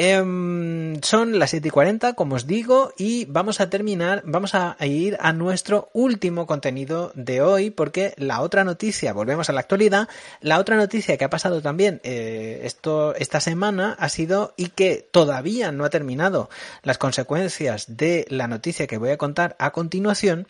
Em, 0.00 1.00
son 1.02 1.40
las 1.40 1.50
7 1.50 1.66
y 1.66 1.70
40, 1.72 2.12
como 2.12 2.36
os 2.36 2.46
digo, 2.46 2.92
y 2.96 3.24
vamos 3.24 3.60
a 3.60 3.68
terminar, 3.68 4.22
vamos 4.24 4.54
a 4.54 4.76
ir 4.86 5.16
a 5.18 5.32
nuestro 5.32 5.90
último 5.92 6.46
contenido 6.46 7.10
de 7.16 7.42
hoy, 7.42 7.70
porque 7.70 8.14
la 8.16 8.40
otra 8.40 8.62
noticia, 8.62 9.12
volvemos 9.12 9.50
a 9.50 9.52
la 9.52 9.58
actualidad, 9.58 10.08
la 10.40 10.60
otra 10.60 10.76
noticia 10.76 11.16
que 11.16 11.24
ha 11.24 11.30
pasado 11.30 11.62
también 11.62 12.00
eh, 12.04 12.60
esto, 12.62 13.12
esta 13.16 13.40
semana 13.40 13.96
ha 13.98 14.08
sido 14.08 14.54
y 14.56 14.68
que 14.68 15.08
todavía 15.10 15.72
no 15.72 15.84
ha 15.84 15.90
terminado 15.90 16.48
las 16.84 16.96
consecuencias 16.96 17.96
de 17.96 18.24
la 18.28 18.46
noticia 18.46 18.86
que 18.86 18.98
voy 18.98 19.10
a 19.10 19.18
contar 19.18 19.56
a 19.58 19.72
continuación, 19.72 20.46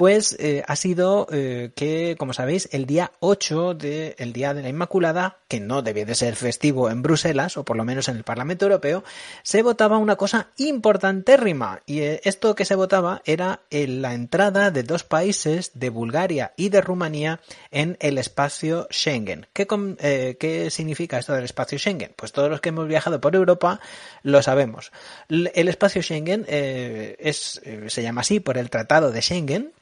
pues 0.00 0.34
eh, 0.38 0.62
ha 0.66 0.76
sido 0.76 1.26
eh, 1.30 1.72
que, 1.76 2.16
como 2.18 2.32
sabéis, 2.32 2.70
el 2.72 2.86
día 2.86 3.12
8 3.20 3.74
del 3.74 4.14
el 4.16 4.32
Día 4.32 4.54
de 4.54 4.62
la 4.62 4.70
Inmaculada, 4.70 5.40
que 5.46 5.60
no 5.60 5.82
debía 5.82 6.06
de 6.06 6.14
ser 6.14 6.36
festivo 6.36 6.88
en 6.88 7.02
Bruselas, 7.02 7.58
o 7.58 7.66
por 7.66 7.76
lo 7.76 7.84
menos 7.84 8.08
en 8.08 8.16
el 8.16 8.24
Parlamento 8.24 8.64
Europeo, 8.64 9.04
se 9.42 9.62
votaba 9.62 9.98
una 9.98 10.16
cosa 10.16 10.52
importantérrima. 10.56 11.82
Y 11.84 12.00
eh, 12.00 12.22
esto 12.24 12.54
que 12.54 12.64
se 12.64 12.76
votaba 12.76 13.20
era 13.26 13.60
la 13.70 14.14
entrada 14.14 14.70
de 14.70 14.84
dos 14.84 15.04
países, 15.04 15.72
de 15.74 15.90
Bulgaria 15.90 16.54
y 16.56 16.70
de 16.70 16.80
Rumanía, 16.80 17.40
en 17.70 17.98
el 18.00 18.16
espacio 18.16 18.88
Schengen. 18.90 19.48
¿Qué, 19.52 19.68
eh, 19.98 20.38
¿Qué 20.40 20.70
significa 20.70 21.18
esto 21.18 21.34
del 21.34 21.44
espacio 21.44 21.78
Schengen? 21.78 22.14
Pues 22.16 22.32
todos 22.32 22.48
los 22.48 22.62
que 22.62 22.70
hemos 22.70 22.88
viajado 22.88 23.20
por 23.20 23.36
Europa 23.36 23.80
lo 24.22 24.40
sabemos. 24.42 24.92
El 25.28 25.68
espacio 25.68 26.02
Schengen 26.02 26.46
se 26.46 28.02
llama 28.02 28.22
así 28.22 28.40
por 28.40 28.56
el 28.56 28.70
Tratado 28.70 29.12
de 29.12 29.20
Schengen, 29.20 29.74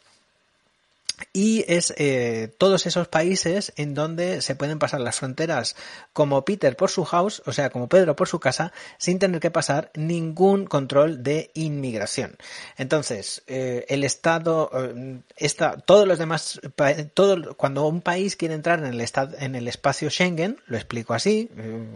y 1.33 1.65
es 1.69 1.93
eh, 1.97 2.55
todos 2.59 2.87
esos 2.87 3.09
países 3.09 3.73
en 3.77 3.95
donde 3.95 4.43
se 4.43 4.55
pueden 4.55 4.79
pasar 4.79 5.01
las 5.01 5.17
fronteras 5.17 5.77
como 6.13 6.45
Peter 6.45 6.77
por 6.77 6.91
su 6.91 7.05
house, 7.05 7.43
o 7.47 7.53
sea, 7.53 7.71
como 7.71 7.89
Pedro 7.89 8.17
por 8.17 8.29
su 8.29 8.41
casa, 8.41 8.73
sin 8.99 9.19
tener 9.19 9.41
que 9.41 9.51
pasar 9.51 9.91
ningún 9.95 10.67
control 10.67 11.23
de 11.23 11.51
inmigración. 11.55 12.37
Entonces, 12.77 13.43
eh, 13.47 13.87
el 13.89 14.05
Estado, 14.05 14.71
eh, 14.75 15.21
todos 15.85 16.07
los 16.07 16.19
demás, 16.19 16.61
todo, 17.15 17.55
cuando 17.57 17.87
un 17.87 18.01
país 18.01 18.37
quiere 18.37 18.55
entrar 18.55 18.79
en 18.81 18.87
el, 18.87 19.05
en 19.39 19.55
el 19.55 19.69
espacio 19.69 20.11
Schengen, 20.11 20.61
lo 20.67 20.77
explico 20.77 21.15
así, 21.15 21.51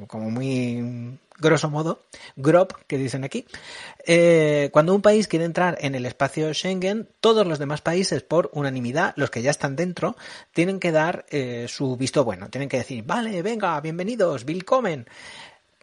como 0.09 0.31
muy 0.31 1.19
grosso 1.43 1.69
modo, 1.69 2.03
GROP, 2.37 2.73
que 2.87 2.97
dicen 2.97 3.25
aquí, 3.25 3.45
eh, 4.07 4.71
cuando 4.73 4.95
un 4.95 5.03
país 5.03 5.29
quiere 5.29 5.45
entrar 5.45 5.77
en 5.81 5.95
el 5.95 6.07
espacio 6.07 6.55
Schengen, 6.55 7.09
todos 7.21 7.47
los 7.47 7.59
demás 7.59 7.83
países, 7.83 8.23
por 8.23 8.49
unanimidad, 8.55 9.13
los 9.17 9.31
que 9.31 9.43
ya 9.43 9.51
están 9.51 9.77
dentro, 9.77 10.17
tienen 10.53 10.81
que 10.81 10.93
dar 10.93 11.27
eh, 11.29 11.67
su 11.69 11.97
visto 11.97 12.25
bueno, 12.25 12.49
tienen 12.49 12.69
que 12.69 12.79
decir, 12.79 13.05
vale, 13.05 13.43
venga, 13.43 13.79
bienvenidos, 13.81 14.45
willkommen. 14.47 15.07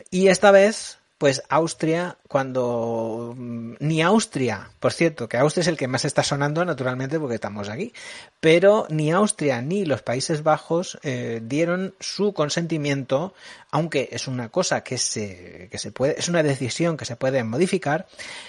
Y 0.10 0.30
esta 0.30 0.50
vez 0.52 0.99
pues 1.20 1.44
Austria, 1.50 2.18
cuando 2.30 3.36
mm, 3.38 3.74
ni 3.82 4.02
Austria, 4.02 4.72
por 4.80 4.94
cierto, 4.94 5.28
que 5.28 5.36
Austria 5.36 5.62
es 5.64 5.68
el 5.68 5.76
que 5.76 5.90
más 5.90 6.06
está 6.06 6.24
sonando 6.24 6.64
naturalmente 6.64 7.20
porque 7.20 7.36
estamos 7.36 7.68
aquí, 7.68 7.94
pero 8.40 8.88
ni 8.90 9.12
Austria 9.12 9.62
ni 9.62 9.84
los 9.84 10.02
Países 10.02 10.44
Bajos 10.44 10.98
eh, 11.04 11.42
dieron 11.44 11.94
su 12.00 12.34
consentimiento, 12.34 13.34
aunque 13.70 14.08
es 14.14 14.30
una 14.30 14.48
cosa 14.48 14.82
que 14.82 14.98
se, 14.98 15.68
que 15.70 15.78
se 15.78 15.92
puede, 15.92 16.18
es 16.18 16.30
una 16.30 16.42
decisión 16.42 16.96
que 16.96 17.04
se 17.04 17.18
puede 17.18 17.44
modificar, 17.44 18.08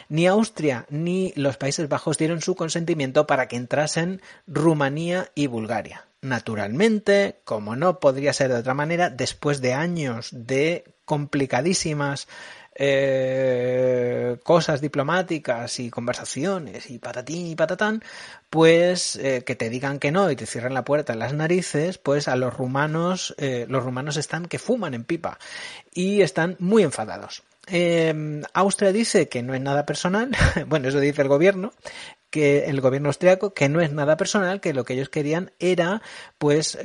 ni 0.08 0.28
Austria 0.28 0.86
ni 0.90 1.32
los 1.34 1.56
Países 1.56 1.88
Bajos 1.88 2.18
dieron 2.18 2.40
su 2.40 2.54
consentimiento 2.54 3.26
para 3.26 3.48
que 3.48 3.56
entrasen 3.56 4.22
Rumanía 4.46 5.32
y 5.34 5.48
Bulgaria. 5.48 6.06
Naturalmente, 6.22 7.40
como 7.44 7.74
no 7.74 7.98
podría 7.98 8.32
ser 8.32 8.52
de 8.52 8.58
otra 8.58 8.74
manera, 8.74 9.10
después 9.10 9.60
de 9.60 9.72
años 9.72 10.28
de 10.30 10.84
complicadísimas 11.10 12.28
eh, 12.82 14.38
cosas 14.42 14.80
diplomáticas 14.80 15.78
y 15.80 15.90
conversaciones 15.90 16.88
y 16.88 16.98
patatín 16.98 17.46
y 17.48 17.54
patatán, 17.54 18.02
pues 18.48 19.16
eh, 19.16 19.44
que 19.44 19.54
te 19.54 19.68
digan 19.68 19.98
que 19.98 20.10
no 20.10 20.30
y 20.30 20.36
te 20.36 20.46
cierren 20.46 20.72
la 20.72 20.82
puerta 20.82 21.12
en 21.12 21.18
las 21.18 21.34
narices, 21.34 21.98
pues 21.98 22.26
a 22.26 22.36
los 22.36 22.56
rumanos, 22.56 23.34
eh, 23.36 23.66
los 23.68 23.84
rumanos 23.84 24.16
están 24.16 24.46
que 24.46 24.58
fuman 24.58 24.94
en 24.94 25.04
pipa 25.04 25.38
y 25.92 26.22
están 26.22 26.56
muy 26.58 26.82
enfadados. 26.82 27.42
Austria 28.54 28.92
dice 28.92 29.28
que 29.28 29.42
no 29.42 29.52
es 29.52 29.60
nada 29.60 29.84
personal, 29.84 30.30
bueno, 30.66 30.88
eso 30.88 31.00
dice 31.00 31.20
el 31.20 31.28
gobierno, 31.28 31.74
que 32.30 32.64
el 32.64 32.80
gobierno 32.80 33.10
austriaco, 33.10 33.52
que 33.52 33.68
no 33.68 33.82
es 33.82 33.92
nada 33.92 34.16
personal, 34.16 34.62
que 34.62 34.72
lo 34.72 34.84
que 34.84 34.94
ellos 34.94 35.10
querían 35.10 35.52
era, 35.58 36.00
pues, 36.38 36.78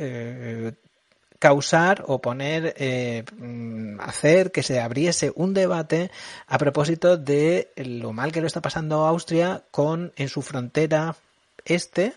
causar 1.45 2.03
o 2.07 2.17
poner, 2.21 2.73
eh, 2.75 3.23
mm, 3.37 3.99
hacer 3.99 4.51
que 4.51 4.63
se 4.63 4.81
abriese 4.81 5.31
un 5.35 5.53
debate 5.53 6.09
a 6.47 6.57
propósito 6.57 7.17
de 7.17 7.69
lo 7.75 8.13
mal 8.13 8.31
que 8.31 8.41
lo 8.41 8.47
está 8.47 8.61
pasando 8.61 9.05
Austria 9.05 9.61
con 9.69 10.11
en 10.15 10.27
su 10.27 10.41
frontera 10.41 11.15
este 11.63 12.13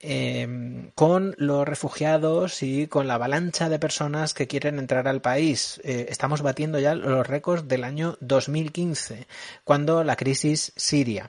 em, 0.00 0.90
con 0.94 1.34
los 1.36 1.68
refugiados 1.68 2.62
y 2.62 2.86
con 2.86 3.06
la 3.06 3.16
avalancha 3.16 3.68
de 3.68 3.78
personas 3.78 4.32
que 4.32 4.46
quieren 4.46 4.78
entrar 4.78 5.08
al 5.08 5.20
país. 5.20 5.78
Eh, 5.84 6.06
estamos 6.08 6.40
batiendo 6.40 6.78
ya 6.78 6.94
los 6.94 7.26
récords 7.26 7.68
del 7.68 7.84
año 7.84 8.16
2015, 8.20 9.26
cuando 9.64 10.04
la 10.04 10.16
crisis 10.16 10.72
siria. 10.74 11.28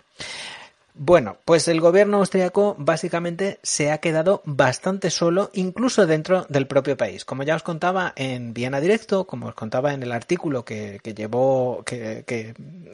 Bueno, 0.97 1.39
pues 1.43 1.67
el 1.67 1.81
gobierno 1.81 2.17
austriaco 2.17 2.73
básicamente 2.79 3.59
se 3.63 3.91
ha 3.91 3.97
quedado 3.97 4.41
bastante 4.45 5.09
solo, 5.09 5.49
incluso 5.53 6.07
dentro 6.07 6.45
del 6.47 6.67
propio 6.67 6.95
país. 6.95 7.25
Como 7.25 7.43
ya 7.43 7.57
os 7.57 7.63
contaba 7.63 8.13
en 8.15 8.53
Viena 8.53 8.79
Directo, 8.79 9.27
como 9.27 9.47
os 9.47 9.55
contaba 9.55 9.93
en 9.93 10.03
el 10.03 10.13
artículo 10.13 10.63
que, 10.63 11.01
llevó, 11.03 11.83
que, 11.85 12.23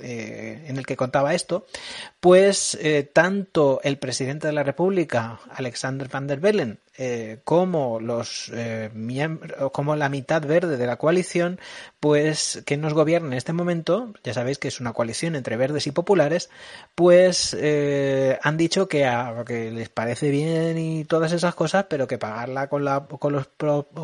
eh, 0.02 0.66
en 0.66 0.78
el 0.78 0.86
que 0.88 0.98
contaba 0.98 1.36
esto, 1.36 1.68
pues 2.20 2.76
eh, 2.82 3.04
tanto 3.04 3.80
el 3.84 4.00
presidente 4.00 4.48
de 4.48 4.54
la 4.54 4.64
República, 4.64 5.40
Alexander 5.52 6.08
van 6.08 6.26
der 6.26 6.40
Bellen, 6.40 6.80
eh, 6.98 7.40
como 7.44 8.00
los 8.00 8.52
miembros, 8.94 9.72
como 9.72 9.96
la 9.96 10.10
mitad 10.10 10.46
verde 10.46 10.78
de 10.78 10.88
la 10.88 10.98
coalición, 10.98 11.60
pues 12.00 12.64
que 12.66 12.78
nos 12.78 12.94
gobierna 12.94 13.30
en 13.30 13.34
este 13.34 13.54
momento, 13.54 14.14
ya 14.24 14.34
sabéis 14.34 14.58
que 14.58 14.68
es 14.68 14.80
una 14.80 14.94
coalición 14.94 15.36
entre 15.36 15.58
verdes 15.58 15.88
y 15.88 15.92
populares, 15.92 16.50
pues 16.96 17.56
han 18.42 18.58
dicho 18.58 18.88
que, 18.88 19.10
que, 19.46 19.72
les 19.72 19.90
parece 19.90 20.30
bien 20.30 20.78
y 20.78 21.06
todas 21.06 21.32
esas 21.32 21.56
cosas, 21.56 21.86
pero 21.90 22.08
que 22.08 22.18
pagarla 22.18 22.68
con 22.68 22.86
la 22.86 23.06
con 23.06 23.34
los 23.34 23.50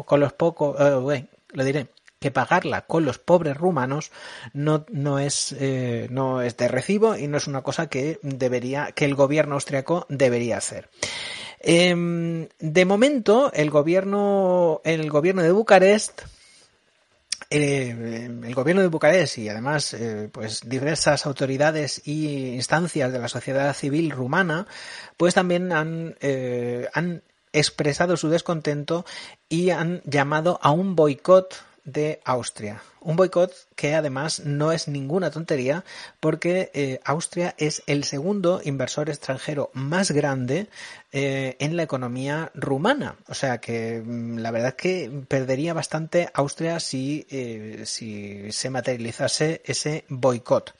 con 0.05 0.19
los 0.19 0.33
pocos, 0.33 0.75
lo 0.79 1.63
diré, 1.63 1.87
que 2.19 2.31
pagarla 2.31 2.81
con 2.81 3.05
los 3.05 3.19
pobres 3.19 3.57
rumanos 3.57 4.11
no, 4.53 4.85
no 4.89 5.19
es 5.19 5.55
eh, 5.59 6.07
no 6.09 6.41
es 6.41 6.57
de 6.57 6.67
recibo 6.67 7.15
y 7.15 7.27
no 7.27 7.37
es 7.37 7.47
una 7.47 7.61
cosa 7.61 7.87
que 7.87 8.19
debería 8.23 8.91
que 8.91 9.05
el 9.05 9.15
gobierno 9.15 9.55
austriaco 9.55 10.05
debería 10.09 10.57
hacer. 10.57 10.89
Em, 11.59 12.47
de 12.59 12.85
momento 12.85 13.51
el 13.53 13.69
gobierno 13.69 14.81
el 14.83 15.09
gobierno 15.09 15.41
de 15.41 15.51
Bucarest 15.51 16.21
eh, 17.49 18.29
el 18.43 18.53
gobierno 18.53 18.81
de 18.81 18.89
Bucarest 18.89 19.39
y 19.39 19.49
además 19.49 19.93
eh, 19.93 20.29
pues 20.31 20.61
diversas 20.69 21.25
autoridades 21.25 22.01
y 22.05 22.53
instancias 22.53 23.11
de 23.11 23.19
la 23.19 23.27
sociedad 23.27 23.73
civil 23.73 24.11
rumana 24.11 24.67
pues 25.17 25.33
también 25.33 25.71
han, 25.71 26.15
han 26.93 27.23
expresado 27.53 28.17
su 28.17 28.29
descontento 28.29 29.05
y 29.49 29.71
han 29.71 30.01
llamado 30.05 30.59
a 30.61 30.71
un 30.71 30.95
boicot 30.95 31.66
de 31.87 32.19
Austria. 32.25 32.83
Un 32.99 33.15
boicot 33.15 33.51
que 33.75 33.95
además 33.95 34.41
no 34.41 34.73
es 34.73 34.89
ninguna 34.89 35.31
tontería 35.31 35.85
porque 36.19 36.69
eh, 36.73 36.99
Austria 37.05 37.55
es 37.57 37.81
el 37.87 38.03
segundo 38.03 38.59
inversor 38.63 39.09
extranjero 39.09 39.71
más 39.73 40.11
grande 40.11 40.67
eh, 41.13 41.55
en 41.59 41.77
la 41.77 41.83
economía 41.83 42.51
rumana. 42.53 43.15
O 43.29 43.33
sea 43.33 43.59
que 43.59 44.03
mm, 44.05 44.39
la 44.39 44.51
verdad 44.51 44.69
es 44.69 44.75
que 44.75 45.23
perdería 45.29 45.73
bastante 45.73 46.29
Austria 46.33 46.81
si, 46.81 47.25
eh, 47.29 47.83
si 47.85 48.51
se 48.51 48.69
materializase 48.69 49.61
ese 49.63 50.03
boicot. 50.09 50.75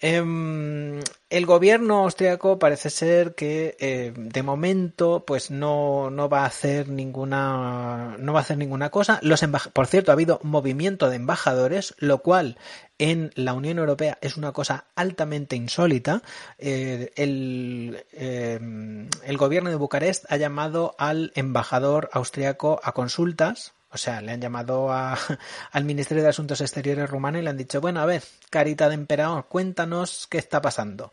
Em, 0.00 1.00
el 1.28 1.46
gobierno 1.46 2.04
austriaco 2.04 2.58
parece 2.58 2.88
ser 2.88 3.34
que 3.34 3.76
eh, 3.80 4.12
de 4.16 4.42
momento 4.42 5.24
pues 5.26 5.50
no, 5.50 6.08
no 6.10 6.28
va 6.28 6.42
a 6.42 6.46
hacer 6.46 6.88
ninguna 6.88 8.16
no 8.18 8.32
va 8.32 8.40
a 8.40 8.42
hacer 8.42 8.58
ninguna 8.58 8.90
cosa. 8.90 9.18
Los 9.22 9.44
por 9.72 9.86
cierto 9.88 10.12
ha 10.12 10.14
habido 10.14 10.38
movimiento 10.42 11.10
de 11.10 11.16
embajadores, 11.16 11.94
lo 11.98 12.18
cual 12.18 12.58
en 12.98 13.32
la 13.34 13.54
Unión 13.54 13.78
Europea 13.78 14.18
es 14.20 14.36
una 14.36 14.52
cosa 14.52 14.86
altamente 14.94 15.56
insólita. 15.56 16.22
Eh, 16.58 17.12
el, 17.16 18.04
em, 18.12 19.08
el 19.24 19.36
gobierno 19.36 19.70
de 19.70 19.76
Bucarest 19.76 20.24
ha 20.28 20.36
llamado 20.36 20.94
al 20.98 21.32
embajador 21.34 22.08
austriaco 22.12 22.80
a 22.84 22.92
consultas 22.92 23.74
o 23.90 23.96
sea, 23.96 24.20
le 24.20 24.32
han 24.32 24.40
llamado 24.40 24.90
al 25.72 25.84
Ministerio 25.84 26.22
de 26.22 26.28
Asuntos 26.28 26.60
Exteriores 26.60 27.08
rumano 27.08 27.38
y 27.38 27.42
le 27.42 27.50
han 27.50 27.56
dicho, 27.56 27.80
bueno, 27.80 28.00
a 28.00 28.06
ver, 28.06 28.22
carita 28.50 28.88
de 28.88 28.94
emperador, 28.94 29.46
cuéntanos 29.48 30.26
qué 30.30 30.38
está 30.38 30.60
pasando. 30.60 31.10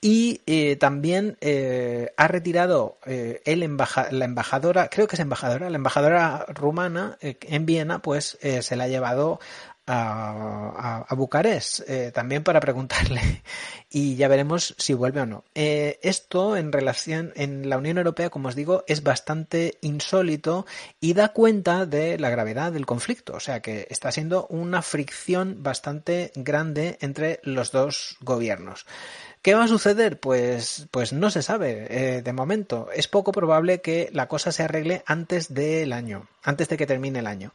Y 0.00 0.40
eh, 0.46 0.76
también 0.76 1.36
eh, 1.40 2.12
ha 2.16 2.28
retirado 2.28 2.98
eh, 3.06 3.42
el 3.44 3.60
la 3.60 4.24
embajadora, 4.24 4.88
creo 4.88 5.06
que 5.06 5.16
es 5.16 5.20
embajadora, 5.20 5.68
la 5.68 5.76
embajadora 5.76 6.46
rumana 6.48 7.18
en 7.20 7.66
Viena, 7.66 8.00
pues 8.00 8.38
se 8.40 8.76
la 8.76 8.84
ha 8.84 8.88
llevado 8.88 9.40
a, 9.86 11.14
Bucarest, 11.16 11.88
eh, 11.88 12.10
también 12.12 12.42
para 12.42 12.60
preguntarle 12.60 13.42
y 13.90 14.16
ya 14.16 14.28
veremos 14.28 14.74
si 14.78 14.94
vuelve 14.94 15.20
o 15.20 15.26
no. 15.26 15.44
Eh, 15.54 15.98
esto 16.02 16.56
en 16.56 16.72
relación 16.72 17.32
en 17.36 17.68
la 17.68 17.78
Unión 17.78 17.98
Europea, 17.98 18.30
como 18.30 18.48
os 18.48 18.54
digo, 18.54 18.84
es 18.86 19.02
bastante 19.02 19.78
insólito 19.80 20.66
y 21.00 21.14
da 21.14 21.28
cuenta 21.28 21.86
de 21.86 22.18
la 22.18 22.30
gravedad 22.30 22.72
del 22.72 22.86
conflicto, 22.86 23.34
o 23.34 23.40
sea 23.40 23.60
que 23.60 23.86
está 23.90 24.10
siendo 24.12 24.46
una 24.48 24.82
fricción 24.82 25.62
bastante 25.62 26.32
grande 26.34 26.98
entre 27.00 27.40
los 27.42 27.72
dos 27.72 28.16
gobiernos. 28.20 28.86
¿Qué 29.46 29.54
va 29.54 29.62
a 29.62 29.68
suceder? 29.68 30.18
Pues, 30.18 30.88
pues 30.90 31.12
no 31.12 31.30
se 31.30 31.40
sabe 31.40 31.86
eh, 31.88 32.20
de 32.20 32.32
momento. 32.32 32.88
Es 32.92 33.06
poco 33.06 33.30
probable 33.30 33.80
que 33.80 34.10
la 34.12 34.26
cosa 34.26 34.50
se 34.50 34.64
arregle 34.64 35.04
antes 35.06 35.54
del 35.54 35.92
año, 35.92 36.26
antes 36.42 36.68
de 36.68 36.76
que 36.76 36.84
termine 36.84 37.20
el 37.20 37.28
año. 37.28 37.54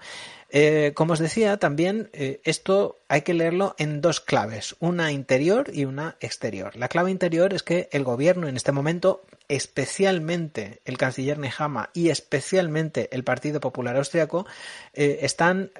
Eh, 0.49 0.93
como 0.95 1.11
os 1.11 1.19
decía, 1.19 1.57
también 1.57 2.09
eh, 2.13 2.39
esto 2.45 3.01
hay 3.09 3.23
que 3.23 3.33
leerlo 3.33 3.75
en 3.77 3.99
dos 3.99 4.21
claves, 4.21 4.77
una 4.79 5.11
interior 5.11 5.69
y 5.73 5.83
una 5.83 6.15
exterior. 6.21 6.77
La 6.77 6.87
clave 6.87 7.11
interior 7.11 7.53
es 7.53 7.61
que 7.61 7.89
el 7.91 8.05
gobierno 8.05 8.47
en 8.47 8.55
este 8.55 8.71
momento, 8.71 9.25
especialmente 9.49 10.79
el 10.85 10.97
canciller 10.97 11.39
Nehama 11.39 11.89
y 11.93 12.07
especialmente 12.07 13.09
el 13.11 13.25
Partido 13.25 13.59
Popular 13.59 13.97
Austriaco, 13.97 14.45
están 14.93 15.71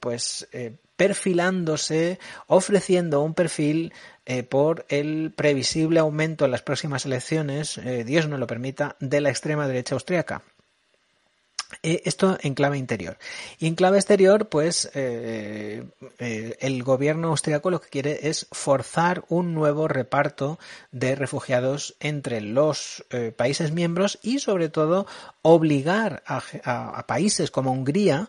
pues 0.00 0.48
perfilándose, 1.00 2.18
ofreciendo 2.46 3.22
un 3.22 3.32
perfil 3.32 3.94
eh, 4.26 4.42
por 4.42 4.84
el 4.90 5.32
previsible 5.34 5.98
aumento 5.98 6.44
en 6.44 6.50
las 6.50 6.60
próximas 6.60 7.06
elecciones, 7.06 7.78
eh, 7.78 8.04
Dios 8.04 8.28
no 8.28 8.36
lo 8.36 8.46
permita, 8.46 8.96
de 9.00 9.22
la 9.22 9.30
extrema 9.30 9.66
derecha 9.66 9.94
austriaca. 9.94 10.42
Eh, 11.82 12.02
esto 12.04 12.36
en 12.42 12.54
clave 12.54 12.78
interior. 12.78 13.16
Y 13.58 13.66
en 13.66 13.74
clave 13.74 13.98
exterior, 13.98 14.48
pues 14.48 14.90
el 14.94 16.82
gobierno 16.82 17.28
austriaco 17.28 17.70
lo 17.70 17.80
que 17.80 17.88
quiere 17.88 18.28
es 18.28 18.46
forzar 18.52 19.24
un 19.28 19.54
nuevo 19.54 19.88
reparto 19.88 20.58
de 20.92 21.14
refugiados 21.14 21.96
entre 22.00 22.40
los 22.40 23.04
países 23.36 23.72
miembros 23.72 24.18
y 24.22 24.40
sobre 24.40 24.68
todo 24.68 25.06
obligar 25.42 26.22
a 26.26 27.04
países 27.06 27.50
como 27.50 27.72
Hungría 27.72 28.28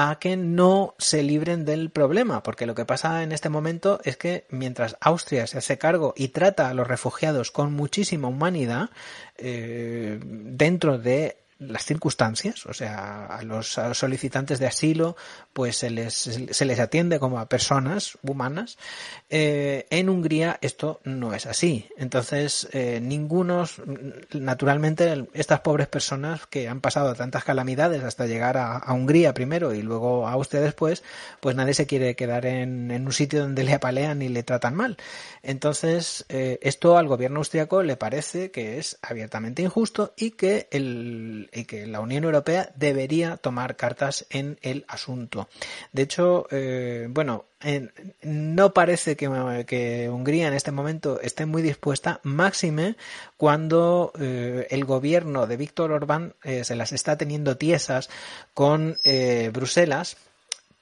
a 0.00 0.18
que 0.20 0.36
no 0.36 0.94
se 0.98 1.24
libren 1.24 1.64
del 1.64 1.90
problema, 1.90 2.44
porque 2.44 2.66
lo 2.66 2.74
que 2.76 2.84
pasa 2.84 3.24
en 3.24 3.32
este 3.32 3.48
momento 3.48 4.00
es 4.04 4.16
que 4.16 4.46
mientras 4.48 4.96
Austria 5.00 5.48
se 5.48 5.58
hace 5.58 5.76
cargo 5.76 6.14
y 6.16 6.28
trata 6.28 6.68
a 6.68 6.74
los 6.74 6.86
refugiados 6.86 7.50
con 7.50 7.72
muchísima 7.72 8.28
humanidad, 8.28 8.90
eh, 9.38 10.20
dentro 10.22 10.98
de 10.98 11.38
las 11.58 11.84
circunstancias, 11.84 12.66
o 12.66 12.72
sea, 12.72 13.26
a 13.26 13.42
los, 13.42 13.78
solicitantes 13.92 14.58
de 14.58 14.66
asilo, 14.66 15.16
pues 15.52 15.76
se 15.76 15.90
les, 15.90 16.14
se 16.14 16.64
les 16.64 16.78
atiende 16.78 17.18
como 17.18 17.38
a 17.40 17.48
personas 17.48 18.16
humanas. 18.22 18.78
Eh, 19.28 19.86
en 19.90 20.08
Hungría 20.08 20.58
esto 20.60 21.00
no 21.04 21.34
es 21.34 21.46
así. 21.46 21.88
Entonces, 21.96 22.68
eh, 22.72 23.00
ningunos, 23.02 23.82
naturalmente, 24.32 25.26
estas 25.32 25.60
pobres 25.60 25.88
personas 25.88 26.46
que 26.46 26.68
han 26.68 26.80
pasado 26.80 27.14
tantas 27.14 27.44
calamidades 27.44 28.04
hasta 28.04 28.26
llegar 28.26 28.56
a, 28.56 28.84
Hungría 28.92 29.34
primero 29.34 29.74
y 29.74 29.82
luego 29.82 30.26
a 30.26 30.32
Austria 30.32 30.60
después, 30.60 31.02
pues 31.40 31.56
nadie 31.56 31.74
se 31.74 31.86
quiere 31.86 32.14
quedar 32.14 32.46
en, 32.46 32.90
en 32.90 33.06
un 33.06 33.12
sitio 33.12 33.40
donde 33.40 33.64
le 33.64 33.74
apalean 33.74 34.22
y 34.22 34.28
le 34.28 34.42
tratan 34.42 34.74
mal. 34.74 34.96
Entonces, 35.42 36.24
eh, 36.28 36.58
esto 36.62 36.96
al 36.98 37.08
gobierno 37.08 37.38
austriaco 37.38 37.82
le 37.82 37.96
parece 37.96 38.50
que 38.50 38.78
es 38.78 38.98
abiertamente 39.02 39.62
injusto 39.62 40.14
y 40.16 40.32
que 40.32 40.68
el 40.70 41.47
y 41.52 41.64
que 41.64 41.86
la 41.86 42.00
Unión 42.00 42.24
Europea 42.24 42.70
debería 42.76 43.36
tomar 43.36 43.76
cartas 43.76 44.26
en 44.30 44.58
el 44.62 44.84
asunto. 44.88 45.48
De 45.92 46.02
hecho, 46.02 46.46
eh, 46.50 47.06
bueno, 47.10 47.46
no 48.22 48.72
parece 48.72 49.16
que, 49.16 50.08
Hungría 50.08 50.48
en 50.48 50.54
este 50.54 50.72
momento 50.72 51.20
esté 51.20 51.46
muy 51.46 51.62
dispuesta, 51.62 52.20
máxime 52.22 52.96
cuando 53.36 54.12
eh, 54.18 54.66
el 54.70 54.84
gobierno 54.84 55.46
de 55.46 55.56
Víctor 55.56 55.92
Orbán 55.92 56.34
eh, 56.44 56.64
se 56.64 56.76
las 56.76 56.92
está 56.92 57.16
teniendo 57.16 57.56
tiesas 57.56 58.10
con 58.54 58.96
Bruselas 59.52 60.16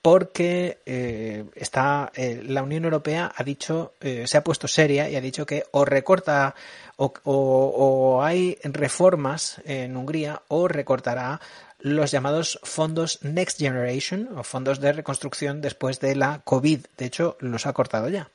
porque 0.07 1.50
está 1.57 2.12
la 2.14 2.62
Unión 2.62 2.84
Europea 2.84 3.32
ha 3.34 3.42
dicho 3.42 3.94
se 4.00 4.36
ha 4.36 4.44
puesto 4.44 4.68
seria 4.68 5.11
y 5.11 5.16
ha 5.16 5.20
dicho 5.20 5.46
que 5.46 5.64
o 5.72 5.84
recorta 5.84 6.54
o, 6.96 8.20
hay 8.22 8.57
reformas 8.62 9.61
en 9.64 9.96
Hungría 9.96 10.42
o 10.46 10.68
recortará 10.68 11.40
los 11.80 12.12
llamados 12.12 12.61
fondos 12.62 13.18
Next 13.24 13.59
Generation 13.59 14.28
o 14.36 14.44
fondos 14.44 14.78
de 14.78 14.92
reconstrucción 14.92 15.61
después 15.61 15.98
de 15.98 16.14
la 16.14 16.40
COVID. 16.44 16.86
De 16.96 17.04
hecho, 17.04 17.36
los 17.40 17.66
ha 17.66 17.72
cortado 17.72 18.09
ya. 18.09 18.30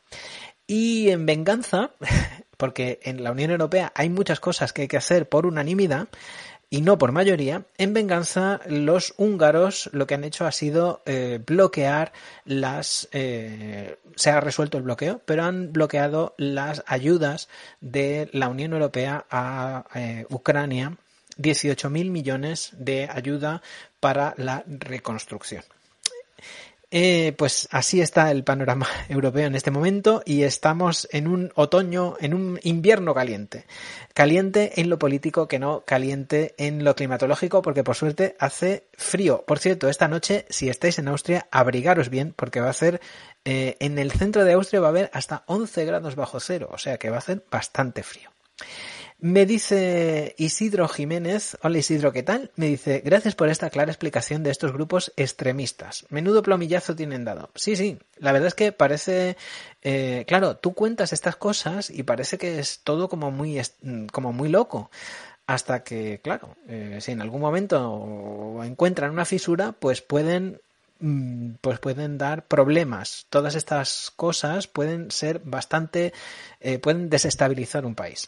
Y 0.67 1.09
en 1.09 1.26
venganza, 1.26 1.91
porque 2.57 2.99
en 3.03 3.24
la 3.24 3.32
Unión 3.32 3.51
Europea 3.51 3.93
hay 3.95 4.09
muchas 4.09 4.41
cosas 4.41 4.74
que 4.74 4.82
hay 4.82 4.88
que 4.89 4.97
hacer 4.97 5.30
por 5.30 5.45
unanimidad, 5.45 6.09
y 6.74 6.80
no 6.80 6.97
por 6.97 7.11
mayoría, 7.11 7.65
en 7.78 7.93
venganza 7.93 8.61
los 8.65 9.13
húngaros 9.17 9.89
lo 9.91 10.07
que 10.07 10.13
han 10.13 10.24
hecho 10.24 10.45
ha 10.45 10.53
sido 10.53 11.03
eh, 11.05 11.41
bloquear 11.45 12.13
las... 12.45 13.09
Eh, 13.11 13.97
se 14.15 14.30
ha 14.30 14.39
resuelto 14.39 14.78
el 14.78 14.86
bloqueo, 14.86 15.22
pero 15.26 15.43
han 15.43 15.74
bloqueado 15.74 16.34
las 16.38 16.82
ayudas 16.88 17.49
de 17.82 18.30
la 18.32 18.47
Unión 18.47 18.72
Europea 18.72 19.26
a 19.30 19.84
eh, 19.95 20.26
Ucrania, 20.30 20.95
18.000 21.38 22.09
millones 22.09 22.69
de 22.72 23.09
ayuda 23.11 23.61
para 23.99 24.34
la 24.38 24.63
reconstrucción. 24.65 25.65
Eh, 26.93 27.33
pues 27.37 27.69
así 27.71 28.01
está 28.01 28.31
el 28.31 28.43
panorama 28.43 28.85
europeo 29.09 29.47
en 29.47 29.55
este 29.55 29.71
momento 29.71 30.21
y 30.25 30.43
estamos 30.43 31.07
en 31.11 31.27
un 31.27 31.51
otoño, 31.55 32.15
en 32.19 32.33
un 32.33 32.59
invierno 32.63 33.13
caliente. 33.13 33.65
Caliente 34.13 34.73
en 34.81 34.89
lo 34.89 34.99
político 34.99 35.47
que 35.47 35.57
no 35.57 35.85
caliente 35.85 36.53
en 36.57 36.83
lo 36.83 36.93
climatológico 36.93 37.61
porque 37.61 37.85
por 37.85 37.95
suerte 37.95 38.35
hace 38.39 38.87
frío. 38.97 39.45
Por 39.47 39.59
cierto, 39.59 39.87
esta 39.87 40.09
noche 40.09 40.45
si 40.49 40.67
estáis 40.67 40.99
en 40.99 41.07
Austria 41.07 41.47
abrigaros 41.49 42.09
bien 42.09 42.33
porque 42.35 42.59
va 42.59 42.69
a 42.69 42.73
ser 42.73 42.99
eh, 43.45 43.77
en 43.79 43.97
el 43.97 44.11
centro 44.11 44.43
de 44.43 44.51
Austria 44.51 44.81
va 44.81 44.87
a 44.87 44.89
haber 44.89 45.09
hasta 45.13 45.43
11 45.47 45.85
grados 45.85 46.15
bajo 46.15 46.41
cero, 46.41 46.69
o 46.73 46.77
sea 46.77 46.97
que 46.97 47.09
va 47.09 47.15
a 47.15 47.19
hacer 47.19 47.45
bastante 47.49 48.03
frío. 48.03 48.29
Me 49.24 49.45
dice 49.45 50.34
Isidro 50.39 50.88
Jiménez, 50.88 51.55
hola 51.61 51.78
Isidro, 51.78 52.11
¿qué 52.11 52.24
tal? 52.24 52.49
Me 52.55 52.65
dice, 52.65 53.03
gracias 53.05 53.36
por 53.36 53.49
esta 53.49 53.69
clara 53.69 53.91
explicación 53.91 54.41
de 54.41 54.49
estos 54.49 54.74
grupos 54.74 55.13
extremistas. 55.15 56.07
Menudo 56.09 56.41
plomillazo 56.41 56.95
tienen 56.95 57.24
dado. 57.24 57.51
Sí, 57.53 57.76
sí, 57.76 57.99
la 58.17 58.32
verdad 58.32 58.47
es 58.47 58.55
que 58.55 58.72
parece, 58.72 59.38
eh, 59.84 60.26
claro, 60.28 60.57
tú 60.57 60.74
cuentas 60.74 61.13
estas 61.13 61.36
cosas 61.36 61.91
y 61.91 62.01
parece 62.01 62.39
que 62.39 62.57
es 62.57 62.80
todo 62.84 63.09
como 63.09 63.30
muy, 63.30 63.61
como 64.11 64.34
muy 64.34 64.49
loco. 64.49 64.89
Hasta 65.45 65.84
que, 65.84 66.19
claro, 66.24 66.55
eh, 66.67 66.97
si 66.99 67.11
en 67.11 67.22
algún 67.22 67.41
momento 67.41 68.59
encuentran 68.63 69.11
una 69.11 69.26
fisura, 69.26 69.74
pues 69.74 70.01
pueden 70.01 70.61
mm, 70.99 71.51
pues 71.61 71.78
pueden 71.78 72.17
dar 72.17 72.47
problemas. 72.47 73.28
Todas 73.30 73.53
estas 73.53 74.11
cosas 74.15 74.65
pueden 74.65 75.11
ser 75.11 75.41
bastante, 75.45 76.11
eh, 76.59 76.80
pueden 76.80 77.11
desestabilizar 77.11 77.86
un 77.86 77.93
país. 77.93 78.28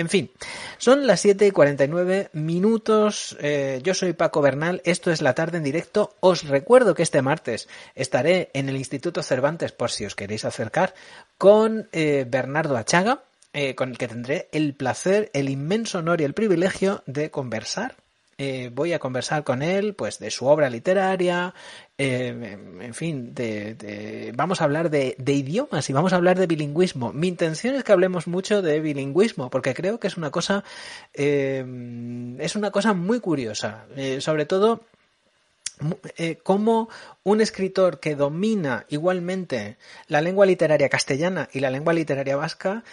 En 0.00 0.08
fin, 0.08 0.30
son 0.78 1.06
las 1.06 1.20
7 1.20 1.46
y 1.46 1.50
49 1.50 2.30
minutos. 2.32 3.36
Eh, 3.38 3.80
yo 3.82 3.92
soy 3.92 4.14
Paco 4.14 4.40
Bernal. 4.40 4.80
Esto 4.86 5.10
es 5.10 5.20
la 5.20 5.34
tarde 5.34 5.58
en 5.58 5.64
directo. 5.64 6.16
Os 6.20 6.44
recuerdo 6.44 6.94
que 6.94 7.02
este 7.02 7.20
martes 7.20 7.68
estaré 7.94 8.48
en 8.54 8.70
el 8.70 8.78
Instituto 8.78 9.22
Cervantes, 9.22 9.72
por 9.72 9.90
si 9.90 10.06
os 10.06 10.14
queréis 10.14 10.46
acercar, 10.46 10.94
con 11.36 11.90
eh, 11.92 12.24
Bernardo 12.26 12.78
Achaga, 12.78 13.24
eh, 13.52 13.74
con 13.74 13.90
el 13.90 13.98
que 13.98 14.08
tendré 14.08 14.48
el 14.52 14.74
placer, 14.74 15.28
el 15.34 15.50
inmenso 15.50 15.98
honor 15.98 16.22
y 16.22 16.24
el 16.24 16.32
privilegio 16.32 17.02
de 17.04 17.30
conversar 17.30 17.96
eh, 18.42 18.70
voy 18.72 18.94
a 18.94 18.98
conversar 18.98 19.44
con 19.44 19.60
él 19.60 19.92
pues 19.92 20.18
de 20.18 20.30
su 20.30 20.46
obra 20.46 20.70
literaria, 20.70 21.52
eh, 21.98 22.56
en 22.80 22.94
fin, 22.94 23.34
de, 23.34 24.32
vamos 24.34 24.62
a 24.62 24.64
hablar 24.64 24.88
de, 24.88 25.14
idiomas 25.26 25.90
y 25.90 25.92
vamos 25.92 26.14
a 26.14 26.16
hablar 26.16 26.38
de 26.38 26.46
bilingüismo. 26.46 27.12
Mi 27.12 27.28
intención 27.28 27.74
es 27.74 27.84
que 27.84 27.92
hablemos 27.92 28.26
mucho 28.26 28.62
de 28.62 28.80
bilingüismo 28.80 29.50
porque 29.50 29.74
creo 29.74 30.00
que 30.00 30.06
es 30.06 30.16
una 30.16 30.30
cosa, 30.30 30.64
eh, 31.12 31.62
es 32.38 32.56
una 32.56 32.70
cosa 32.70 32.94
muy 32.94 33.20
curiosa, 33.20 33.84
sobre 34.20 34.46
todo 34.46 34.84
cómo 36.42 36.88
un 37.22 37.40
escritor 37.40 38.00
que 38.00 38.16
domina 38.16 38.86
igualmente 38.88 39.76
la 40.06 40.20
lengua 40.20 40.46
literaria 40.46 40.88
castellana 40.88 41.48
y 41.52 41.60
la 41.60 41.70
lengua 41.70 41.92
literaria 41.92 42.36
vasca, 42.36 42.84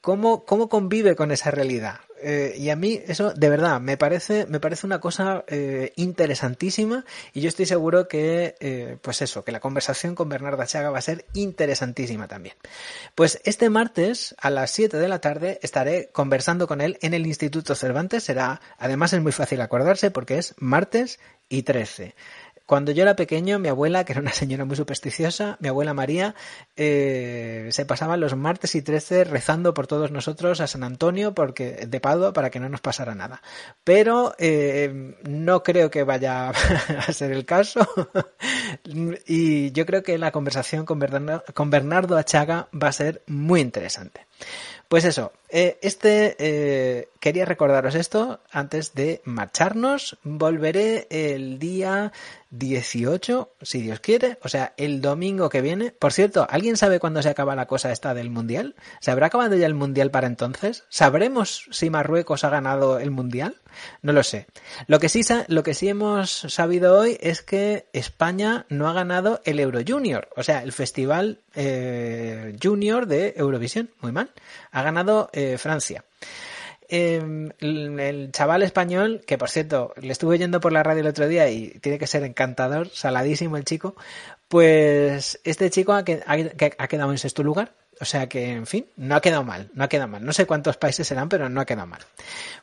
cómo, 0.00 0.44
cómo 0.44 0.68
convive 0.68 1.16
con 1.16 1.32
esa 1.32 1.50
realidad. 1.50 2.00
Eh, 2.24 2.54
y 2.56 2.70
a 2.70 2.76
mí 2.76 3.00
eso 3.08 3.32
de 3.32 3.50
verdad 3.50 3.80
me 3.80 3.96
parece, 3.96 4.46
me 4.46 4.60
parece 4.60 4.86
una 4.86 5.00
cosa 5.00 5.44
eh, 5.48 5.92
interesantísima 5.96 7.04
y 7.32 7.40
yo 7.40 7.48
estoy 7.48 7.66
seguro 7.66 8.06
que, 8.06 8.54
eh, 8.60 8.96
pues 9.02 9.22
eso, 9.22 9.44
que 9.44 9.50
la 9.50 9.58
conversación 9.58 10.14
con 10.14 10.28
Bernarda 10.28 10.64
Chaga 10.66 10.90
va 10.90 10.98
a 10.98 11.02
ser 11.02 11.24
interesantísima 11.34 12.28
también. 12.28 12.54
Pues 13.16 13.40
este 13.44 13.70
martes 13.70 14.36
a 14.38 14.50
las 14.50 14.70
7 14.70 14.98
de 14.98 15.08
la 15.08 15.20
tarde 15.20 15.58
estaré 15.62 16.10
conversando 16.12 16.68
con 16.68 16.80
él 16.80 16.96
en 17.02 17.12
el 17.12 17.26
Instituto 17.26 17.74
Cervantes. 17.74 18.22
Será, 18.22 18.60
además 18.78 19.12
es 19.12 19.20
muy 19.20 19.32
fácil 19.32 19.60
acordarse 19.60 20.12
porque 20.12 20.38
es 20.38 20.54
martes 20.58 21.18
y 21.52 21.62
13. 21.62 22.14
cuando 22.64 22.92
yo 22.92 23.02
era 23.02 23.16
pequeño, 23.16 23.58
mi 23.58 23.68
abuela, 23.68 24.04
que 24.04 24.12
era 24.12 24.22
una 24.22 24.32
señora 24.32 24.64
muy 24.64 24.76
supersticiosa, 24.76 25.58
mi 25.60 25.68
abuela 25.68 25.92
María, 25.92 26.34
eh, 26.76 27.68
se 27.70 27.84
pasaba 27.84 28.16
los 28.16 28.34
martes 28.34 28.74
y 28.74 28.80
13 28.80 29.24
rezando 29.24 29.74
por 29.74 29.86
todos 29.86 30.10
nosotros 30.10 30.60
a 30.62 30.66
San 30.66 30.82
Antonio 30.82 31.34
porque, 31.34 31.86
de 31.86 32.00
Padua 32.00 32.32
para 32.32 32.48
que 32.48 32.60
no 32.60 32.70
nos 32.70 32.80
pasara 32.80 33.14
nada. 33.14 33.42
Pero 33.84 34.34
eh, 34.38 35.14
no 35.24 35.62
creo 35.62 35.90
que 35.90 36.04
vaya 36.04 36.48
a 37.06 37.12
ser 37.12 37.32
el 37.32 37.44
caso. 37.44 37.86
y 39.26 39.72
yo 39.72 39.84
creo 39.84 40.02
que 40.02 40.16
la 40.16 40.32
conversación 40.32 40.86
con 40.86 40.98
Bernardo, 40.98 41.44
con 41.52 41.68
Bernardo 41.68 42.16
Achaga 42.16 42.68
va 42.72 42.88
a 42.88 42.92
ser 42.92 43.22
muy 43.26 43.60
interesante. 43.60 44.26
Pues 44.88 45.04
eso, 45.04 45.32
eh, 45.54 45.78
este 45.82 46.34
eh, 46.38 47.10
quería 47.20 47.44
recordaros 47.44 47.94
esto 47.94 48.40
antes 48.50 48.94
de 48.94 49.20
marcharnos. 49.24 50.16
Volveré 50.22 51.06
el 51.10 51.58
día 51.58 52.10
18, 52.52 53.50
si 53.62 53.80
Dios 53.80 54.00
quiere, 54.00 54.38
o 54.42 54.48
sea, 54.48 54.74
el 54.76 55.00
domingo 55.00 55.48
que 55.50 55.60
viene. 55.60 55.90
Por 55.90 56.12
cierto, 56.12 56.46
¿alguien 56.48 56.76
sabe 56.76 57.00
cuándo 57.00 57.22
se 57.22 57.28
acaba 57.28 57.54
la 57.54 57.66
cosa 57.66 57.92
esta 57.92 58.14
del 58.14 58.30
Mundial? 58.30 58.76
¿Se 59.00 59.10
habrá 59.10 59.26
acabado 59.26 59.54
ya 59.56 59.66
el 59.66 59.74
Mundial 59.74 60.10
para 60.10 60.26
entonces? 60.26 60.84
¿Sabremos 60.88 61.66
si 61.70 61.90
Marruecos 61.90 62.44
ha 62.44 62.50
ganado 62.50 62.98
el 62.98 63.10
Mundial? 63.10 63.56
No 64.02 64.12
lo 64.12 64.22
sé. 64.22 64.46
Lo 64.86 65.00
que 65.00 65.08
sí, 65.08 65.22
lo 65.48 65.62
hemos 65.66 66.30
sabido 66.30 66.98
hoy 66.98 67.16
es 67.20 67.42
que 67.42 67.86
España 67.92 68.66
no 68.68 68.88
ha 68.88 68.92
ganado 68.92 69.40
el 69.44 69.60
Euro 69.60 69.80
Junior, 69.86 70.28
o 70.36 70.42
sea, 70.42 70.62
el 70.62 70.72
festival 70.72 71.40
eh, 71.54 72.56
junior 72.62 73.06
de 73.06 73.34
Eurovisión. 73.36 73.90
Muy 74.00 74.12
mal. 74.12 74.30
Ha 74.70 74.82
ganado 74.82 75.30
Francia. 75.58 76.04
Em, 76.88 77.50
el, 77.60 78.30
chaval 78.32 78.62
español, 78.62 79.22
que 79.26 79.38
por 79.38 79.48
cierto, 79.48 79.94
le 79.96 80.12
estuve 80.12 80.34
oyendo 80.34 80.60
por 80.60 80.72
la 80.72 80.82
radio 80.82 81.00
el 81.00 81.06
otro 81.06 81.26
día 81.26 81.48
y 81.48 81.70
tiene 81.80 81.98
que 81.98 82.06
ser 82.06 82.22
encantador, 82.22 82.88
saladísimo 82.90 83.56
el 83.56 83.64
chico, 83.64 83.96
pues 84.48 85.40
este 85.44 85.70
chico 85.70 85.94
ha, 85.94 86.04
ha 86.04 86.88
quedado 86.88 87.10
en 87.10 87.18
sexto 87.18 87.42
lugar, 87.42 87.72
o 88.02 88.04
sea 88.04 88.28
que, 88.28 88.50
en 88.50 88.66
fin, 88.66 88.86
no 88.96 89.14
ha 89.14 89.20
quedado 89.20 89.44
mal, 89.44 89.70
no 89.74 89.84
ha 89.84 89.88
quedado 89.88 90.08
mal. 90.08 90.24
No 90.24 90.32
sé 90.32 90.44
cuántos 90.44 90.76
países 90.76 91.06
serán, 91.06 91.28
pero 91.28 91.48
no 91.48 91.60
ha 91.60 91.64
quedado 91.64 91.86
mal. 91.86 92.00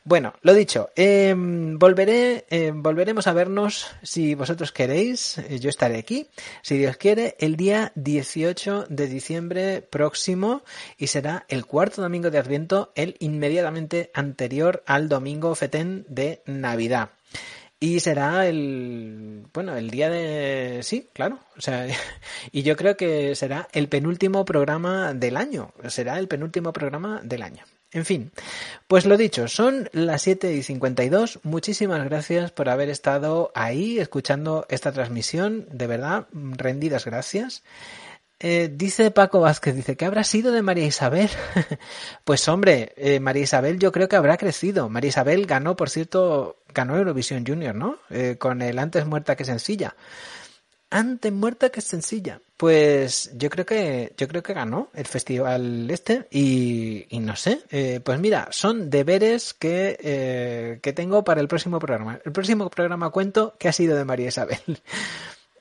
Bueno, 0.03 0.33
lo 0.41 0.53
dicho, 0.53 0.89
em, 0.97 1.79
volveré, 1.79 2.45
em, 2.49 2.83
volveremos 2.83 3.25
a 3.25 3.31
vernos 3.31 3.87
si 4.03 4.35
vosotros 4.35 4.73
queréis. 4.73 5.37
Eh, 5.37 5.59
yo 5.61 5.69
estaré 5.69 5.97
aquí, 5.97 6.27
si 6.61 6.77
Dios 6.77 6.97
quiere, 6.97 7.37
el 7.39 7.55
día 7.55 7.93
18 7.95 8.87
de 8.89 9.07
diciembre 9.07 9.81
próximo 9.81 10.61
y 10.97 11.07
será 11.07 11.45
el 11.47 11.65
cuarto 11.65 12.01
domingo 12.01 12.29
de 12.31 12.39
Adviento, 12.39 12.91
el 12.95 13.15
inmediatamente 13.19 14.11
anterior 14.13 14.83
al 14.87 15.07
domingo 15.07 15.55
fetén 15.55 16.05
de 16.09 16.41
Navidad. 16.47 17.11
Y 17.81 18.01
será 18.01 18.45
el, 18.45 19.45
bueno, 19.53 19.77
el 19.77 19.89
día 19.89 20.09
de, 20.09 20.81
sí, 20.83 21.09
claro, 21.13 21.39
o 21.57 21.61
sea, 21.61 21.87
y 22.51 22.63
yo 22.63 22.75
creo 22.75 22.97
que 22.97 23.35
será 23.35 23.69
el 23.71 23.87
penúltimo 23.87 24.43
programa 24.43 25.13
del 25.13 25.37
año, 25.37 25.73
será 25.87 26.19
el 26.19 26.27
penúltimo 26.27 26.73
programa 26.73 27.21
del 27.23 27.41
año. 27.41 27.63
En 27.91 28.05
fin, 28.05 28.31
pues 28.87 29.07
lo 29.07 29.17
dicho, 29.17 29.47
son 29.47 29.89
las 29.93 30.21
7 30.21 30.53
y 30.53 30.61
52. 30.61 31.39
Muchísimas 31.41 32.03
gracias 32.05 32.51
por 32.51 32.69
haber 32.69 32.89
estado 32.89 33.51
ahí 33.55 33.97
escuchando 33.97 34.67
esta 34.69 34.91
transmisión. 34.91 35.65
De 35.71 35.87
verdad, 35.87 36.27
rendidas 36.31 37.05
gracias. 37.05 37.63
Eh, 38.41 38.69
dice 38.73 39.11
Paco 39.11 39.41
Vázquez, 39.41 39.75
dice, 39.75 39.97
¿qué 39.97 40.05
habrá 40.05 40.23
sido 40.23 40.53
de 40.53 40.61
María 40.61 40.85
Isabel? 40.85 41.29
pues 42.23 42.47
hombre, 42.47 42.93
eh, 42.95 43.19
María 43.19 43.43
Isabel 43.43 43.79
yo 43.79 43.91
creo 43.91 44.07
que 44.07 44.15
habrá 44.15 44.37
crecido. 44.37 44.87
María 44.87 45.09
Isabel 45.09 45.45
ganó, 45.45 45.75
por 45.75 45.89
cierto, 45.89 46.61
ganó 46.73 46.95
Eurovisión 46.95 47.45
Junior, 47.45 47.75
¿no? 47.75 47.97
Eh, 48.09 48.37
con 48.39 48.61
el 48.61 48.79
antes 48.79 49.05
muerta 49.05 49.35
que 49.35 49.43
sencilla. 49.43 49.93
Antes 50.89 51.33
muerta 51.33 51.69
que 51.69 51.81
sencilla. 51.81 52.39
Pues 52.55 53.31
yo 53.35 53.49
creo 53.49 53.65
que 53.65 54.13
yo 54.17 54.27
creo 54.27 54.41
que 54.41 54.53
ganó 54.53 54.89
el 54.93 55.05
festival 55.05 55.89
este 55.91 56.27
y, 56.31 57.07
no 57.19 57.35
sé. 57.35 58.01
pues 58.03 58.19
mira, 58.19 58.47
son 58.51 58.89
deberes 58.89 59.53
que, 59.53 60.79
que 60.81 60.93
tengo 60.93 61.23
para 61.23 61.41
el 61.41 61.47
próximo 61.47 61.79
programa. 61.79 62.19
El 62.25 62.31
próximo 62.31 62.69
programa 62.69 63.11
cuento 63.11 63.55
qué 63.59 63.69
ha 63.69 63.73
sido 63.73 63.95
de 63.95 64.05
María 64.05 64.29
Isabel. 64.29 64.59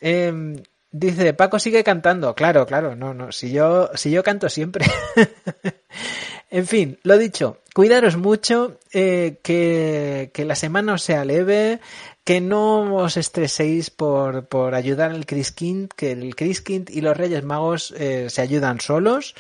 Dice, 0.91 1.35
Paco 1.35 1.59
sigue 1.59 1.85
cantando. 1.85 2.35
Claro, 2.35 2.67
claro, 2.67 2.97
no, 2.97 3.13
no. 3.13 3.31
Si 3.31 3.53
yo, 3.53 3.91
si 3.95 4.11
yo 4.11 4.23
canto 4.23 4.49
siempre. 4.49 4.87
en 6.51 6.67
fin, 6.67 6.99
lo 7.03 7.19
dicho, 7.19 7.59
cuidaros 7.75 8.17
mucho, 8.17 8.79
eh, 8.93 9.39
que, 9.43 10.31
que 10.33 10.45
la 10.47 10.55
semana 10.55 10.95
os 10.95 11.03
sea 11.03 11.27
leve, 11.27 11.81
que 12.25 12.41
no 12.41 12.95
os 12.97 13.17
estreséis 13.17 13.91
por, 13.91 14.49
por 14.49 14.75
ayudar 14.75 15.11
al 15.13 15.27
Chriskind, 15.27 15.89
que 15.95 16.13
el 16.13 16.37
Chriskind 16.37 16.91
y 16.91 17.01
los 17.01 17.17
Reyes 17.17 17.45
Magos 17.45 17.95
eh, 17.97 18.29
se 18.31 18.43
ayudan 18.43 18.81
solos 18.81 19.35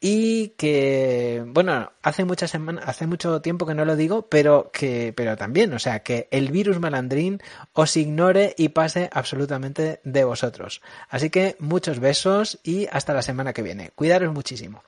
y 0.00 0.48
que 0.50 1.44
bueno 1.46 1.92
hace 2.02 2.24
muchas 2.24 2.50
semanas 2.50 2.84
hace 2.86 3.06
mucho 3.06 3.42
tiempo 3.42 3.66
que 3.66 3.74
no 3.74 3.84
lo 3.84 3.96
digo 3.96 4.28
pero 4.28 4.70
que 4.72 5.12
pero 5.14 5.36
también 5.36 5.74
o 5.74 5.78
sea 5.78 6.02
que 6.02 6.26
el 6.30 6.50
virus 6.50 6.80
malandrín 6.80 7.40
os 7.74 7.96
ignore 7.96 8.54
y 8.56 8.70
pase 8.70 9.10
absolutamente 9.12 10.00
de 10.04 10.24
vosotros. 10.24 10.80
Así 11.08 11.30
que 11.30 11.56
muchos 11.58 12.00
besos 12.00 12.60
y 12.62 12.86
hasta 12.90 13.14
la 13.14 13.22
semana 13.22 13.52
que 13.52 13.62
viene. 13.62 13.90
Cuidaros 13.94 14.32
muchísimo 14.32 14.82